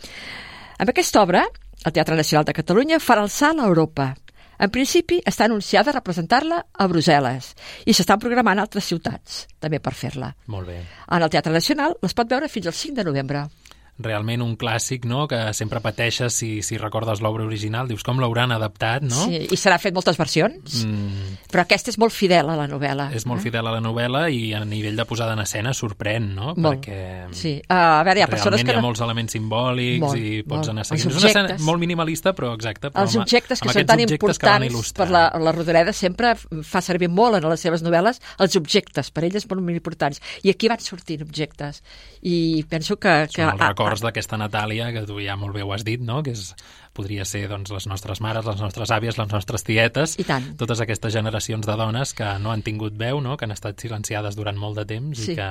Amb 0.78 0.88
aquesta 0.88 1.20
obra, 1.20 1.44
el 1.84 1.92
Teatre 1.92 2.16
Nacional 2.16 2.46
de 2.46 2.54
Catalunya 2.54 2.98
farà 2.98 3.22
el 3.22 3.28
salt 3.28 3.61
a 3.61 3.66
Europa. 3.66 4.14
En 4.58 4.70
principi, 4.70 5.20
està 5.24 5.44
anunciada 5.44 5.92
representar-la 5.92 6.66
a 6.72 6.88
Brussel·les 6.88 7.54
i 7.84 7.92
s'estan 7.92 8.18
programant 8.18 8.58
altres 8.58 8.84
ciutats 8.84 9.46
també 9.58 9.78
per 9.78 9.92
fer-la. 9.92 10.34
Molt 10.46 10.68
bé. 10.68 10.80
En 11.11 11.22
el 11.22 11.30
Teatre 11.30 11.52
Nacional 11.52 11.96
les 12.00 12.14
pot 12.14 12.28
veure 12.28 12.48
fins 12.48 12.66
al 12.66 12.72
5 12.72 12.94
de 12.94 13.04
novembre 13.04 13.48
realment 14.05 14.42
un 14.44 14.57
clàssic, 14.61 15.07
no?, 15.09 15.26
que 15.30 15.38
sempre 15.57 15.82
pateixes 15.84 16.34
si, 16.34 16.51
si 16.66 16.78
recordes 16.80 17.22
l'obra 17.24 17.44
original, 17.46 17.88
dius 17.90 18.05
com 18.07 18.20
l'hauran 18.22 18.55
adaptat, 18.57 19.05
no? 19.07 19.26
Sí, 19.28 19.44
i 19.51 19.59
se 19.59 19.72
n'ha 19.72 19.78
fet 19.82 19.96
moltes 19.96 20.18
versions, 20.20 20.82
mm. 20.86 21.46
però 21.53 21.64
aquesta 21.64 21.92
és 21.92 21.98
molt 22.01 22.14
fidel 22.14 22.51
a 22.53 22.57
la 22.59 22.66
novel·la. 22.70 23.11
És 23.16 23.26
molt 23.28 23.42
eh? 23.42 23.48
fidel 23.48 23.68
a 23.68 23.74
la 23.76 23.82
novel·la 23.84 24.26
i 24.32 24.53
a 24.57 24.62
nivell 24.68 24.98
de 24.98 25.07
posada 25.09 25.36
en 25.36 25.44
escena 25.44 25.74
sorprèn, 25.76 26.30
no? 26.36 26.55
Molt. 26.57 26.86
Perquè 26.86 27.30
sí. 27.36 27.57
Uh, 27.64 28.01
a 28.01 28.05
veure, 28.07 28.22
hi 28.22 28.26
ha 28.26 28.30
persones 28.30 28.64
que... 28.64 28.74
hi 28.74 28.80
ha 28.80 28.84
molts 28.84 29.03
elements 29.05 29.36
simbòlics 29.36 30.05
molt, 30.05 30.20
i 30.20 30.42
pots 30.44 30.66
molt. 30.66 30.72
anar 30.74 30.86
seguint. 30.88 31.11
És 31.11 31.20
una 31.20 31.32
escena 31.32 31.59
molt 31.66 31.82
minimalista, 31.82 32.34
però 32.36 32.53
exacte. 32.57 32.90
Però 32.90 33.05
Els 33.07 33.16
amb, 33.16 33.26
objectes 33.26 33.62
que 33.62 33.70
amb 33.70 33.78
són 33.78 33.90
tan 33.90 34.05
importants 34.07 34.92
per 34.96 35.09
la, 35.12 35.26
la 35.40 35.55
Rodoreda 35.57 35.94
sempre 35.96 36.34
fa 36.36 36.82
servir 36.84 37.11
molt 37.12 37.40
en 37.40 37.48
les 37.51 37.62
seves 37.62 37.84
novel·les 37.86 38.20
els 38.40 38.57
objectes, 38.61 39.11
per 39.14 39.26
elles 39.28 39.46
molt 39.51 39.70
importants. 39.74 40.20
I 40.44 40.53
aquí 40.53 40.70
van 40.70 40.80
sortint 40.82 41.24
objectes. 41.26 41.82
I 42.22 42.64
penso 42.68 42.98
que... 43.01 43.14
que 43.32 43.46
records 43.91 44.05
d'aquesta 44.07 44.38
Natàlia, 44.38 44.93
que 44.95 45.03
tu 45.09 45.18
ja 45.20 45.36
molt 45.36 45.55
bé 45.57 45.64
ho 45.66 45.72
has 45.74 45.84
dit, 45.84 46.01
no? 46.01 46.22
que 46.22 46.32
és, 46.36 46.55
podria 46.97 47.24
ser 47.26 47.47
doncs, 47.51 47.72
les 47.74 47.86
nostres 47.91 48.20
mares, 48.22 48.47
les 48.47 48.61
nostres 48.62 48.91
àvies, 48.95 49.18
les 49.18 49.30
nostres 49.30 49.64
tietes, 49.66 50.16
I 50.22 50.24
tant. 50.28 50.53
totes 50.61 50.80
aquestes 50.80 51.12
generacions 51.12 51.66
de 51.66 51.76
dones 51.76 52.14
que 52.14 52.28
no 52.38 52.53
han 52.53 52.62
tingut 52.62 52.95
veu, 52.99 53.20
no? 53.20 53.36
que 53.36 53.45
han 53.49 53.55
estat 53.57 53.80
silenciades 53.80 54.38
durant 54.38 54.59
molt 54.59 54.78
de 54.78 54.86
temps 54.86 55.18
Sí. 55.18 55.32
i 55.32 55.36
que 55.36 55.51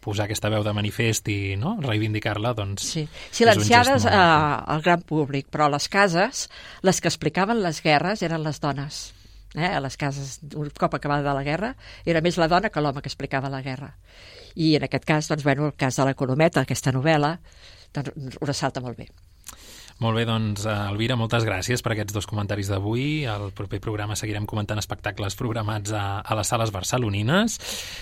posar 0.00 0.24
aquesta 0.24 0.48
veu 0.48 0.64
de 0.64 0.72
manifest 0.72 1.28
i 1.28 1.56
no? 1.60 1.76
reivindicar-la, 1.84 2.54
doncs... 2.56 2.82
Sí. 2.88 3.06
Silenciades 3.30 4.06
eh, 4.08 4.10
al 4.10 4.82
gran 4.82 5.02
públic, 5.02 5.46
però 5.52 5.68
a 5.68 5.74
les 5.76 5.88
cases, 5.92 6.48
les 6.82 7.00
que 7.00 7.08
explicaven 7.08 7.62
les 7.62 7.82
guerres 7.84 8.22
eren 8.22 8.42
les 8.42 8.60
dones. 8.60 9.12
Eh? 9.54 9.66
A 9.66 9.80
les 9.80 9.96
cases, 10.00 10.38
un 10.56 10.70
cop 10.70 10.94
acabada 10.94 11.34
la 11.34 11.44
guerra, 11.44 11.74
era 12.06 12.22
més 12.24 12.38
la 12.38 12.48
dona 12.48 12.70
que 12.70 12.80
l'home 12.80 13.02
que 13.02 13.10
explicava 13.10 13.50
la 13.50 13.60
guerra. 13.62 13.94
I 14.56 14.74
en 14.78 14.86
aquest 14.86 15.06
cas, 15.08 15.28
doncs, 15.30 15.44
bueno, 15.46 15.66
el 15.70 15.74
cas 15.78 15.96
de 16.00 16.06
la 16.08 16.14
Colometa, 16.14 16.64
aquesta 16.64 16.92
novel·la, 16.94 17.36
doncs, 17.94 18.38
ressalta 18.42 18.82
molt 18.84 18.98
bé. 18.98 19.10
Molt 20.00 20.16
bé, 20.16 20.24
doncs, 20.24 20.64
eh, 20.64 20.74
Elvira, 20.88 21.16
moltes 21.20 21.44
gràcies 21.44 21.82
per 21.84 21.92
aquests 21.92 22.14
dos 22.16 22.26
comentaris 22.26 22.70
d'avui. 22.72 23.26
Al 23.28 23.50
proper 23.52 23.82
programa 23.84 24.16
seguirem 24.16 24.46
comentant 24.48 24.80
espectacles 24.80 25.36
programats 25.36 25.92
a, 25.92 26.22
a 26.24 26.36
les 26.38 26.48
sales 26.48 26.72
barcelonines. 26.72 27.58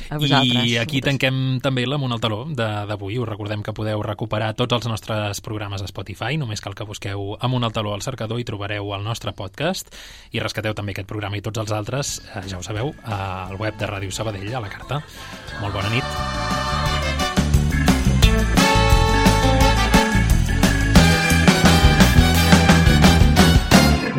A 0.07 0.20
vosaltres. 0.22 0.62
I 0.62 0.76
aquí 0.78 1.03
tanquem 1.03 1.59
també 1.64 1.88
l'Amunt 1.88 2.14
al 2.14 2.22
Taló 2.22 2.44
d'avui. 2.55 3.18
Us 3.18 3.26
recordem 3.26 3.66
que 3.66 3.74
podeu 3.74 4.03
recuperar 4.07 4.53
tots 4.55 4.78
els 4.78 4.86
nostres 4.86 5.42
programes 5.42 5.82
a 5.82 5.90
Spotify. 5.90 6.38
Només 6.38 6.62
cal 6.62 6.78
que 6.78 6.86
busqueu 6.86 7.34
Amunt 7.42 7.66
al 7.66 7.74
Taló 7.74 7.96
al 7.99 8.07
cercador 8.07 8.38
i 8.38 8.46
trobareu 8.46 8.94
el 8.94 9.03
nostre 9.03 9.34
podcast. 9.34 9.90
I 10.30 10.38
rescateu 10.38 10.78
també 10.78 10.94
aquest 10.94 11.11
programa 11.11 11.42
i 11.42 11.42
tots 11.42 11.66
els 11.66 11.74
altres, 11.74 12.20
eh, 12.30 12.46
ja 12.46 12.62
ho 12.62 12.62
sabeu, 12.62 12.94
al 13.11 13.59
web 13.59 13.74
de 13.74 13.90
Ràdio 13.90 14.14
Sabadell, 14.14 14.55
a 14.55 14.62
la 14.62 14.70
carta. 14.70 15.03
Molt 15.59 15.74
bona 15.74 15.90
nit. 15.90 16.78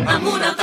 Amuna 0.10 0.55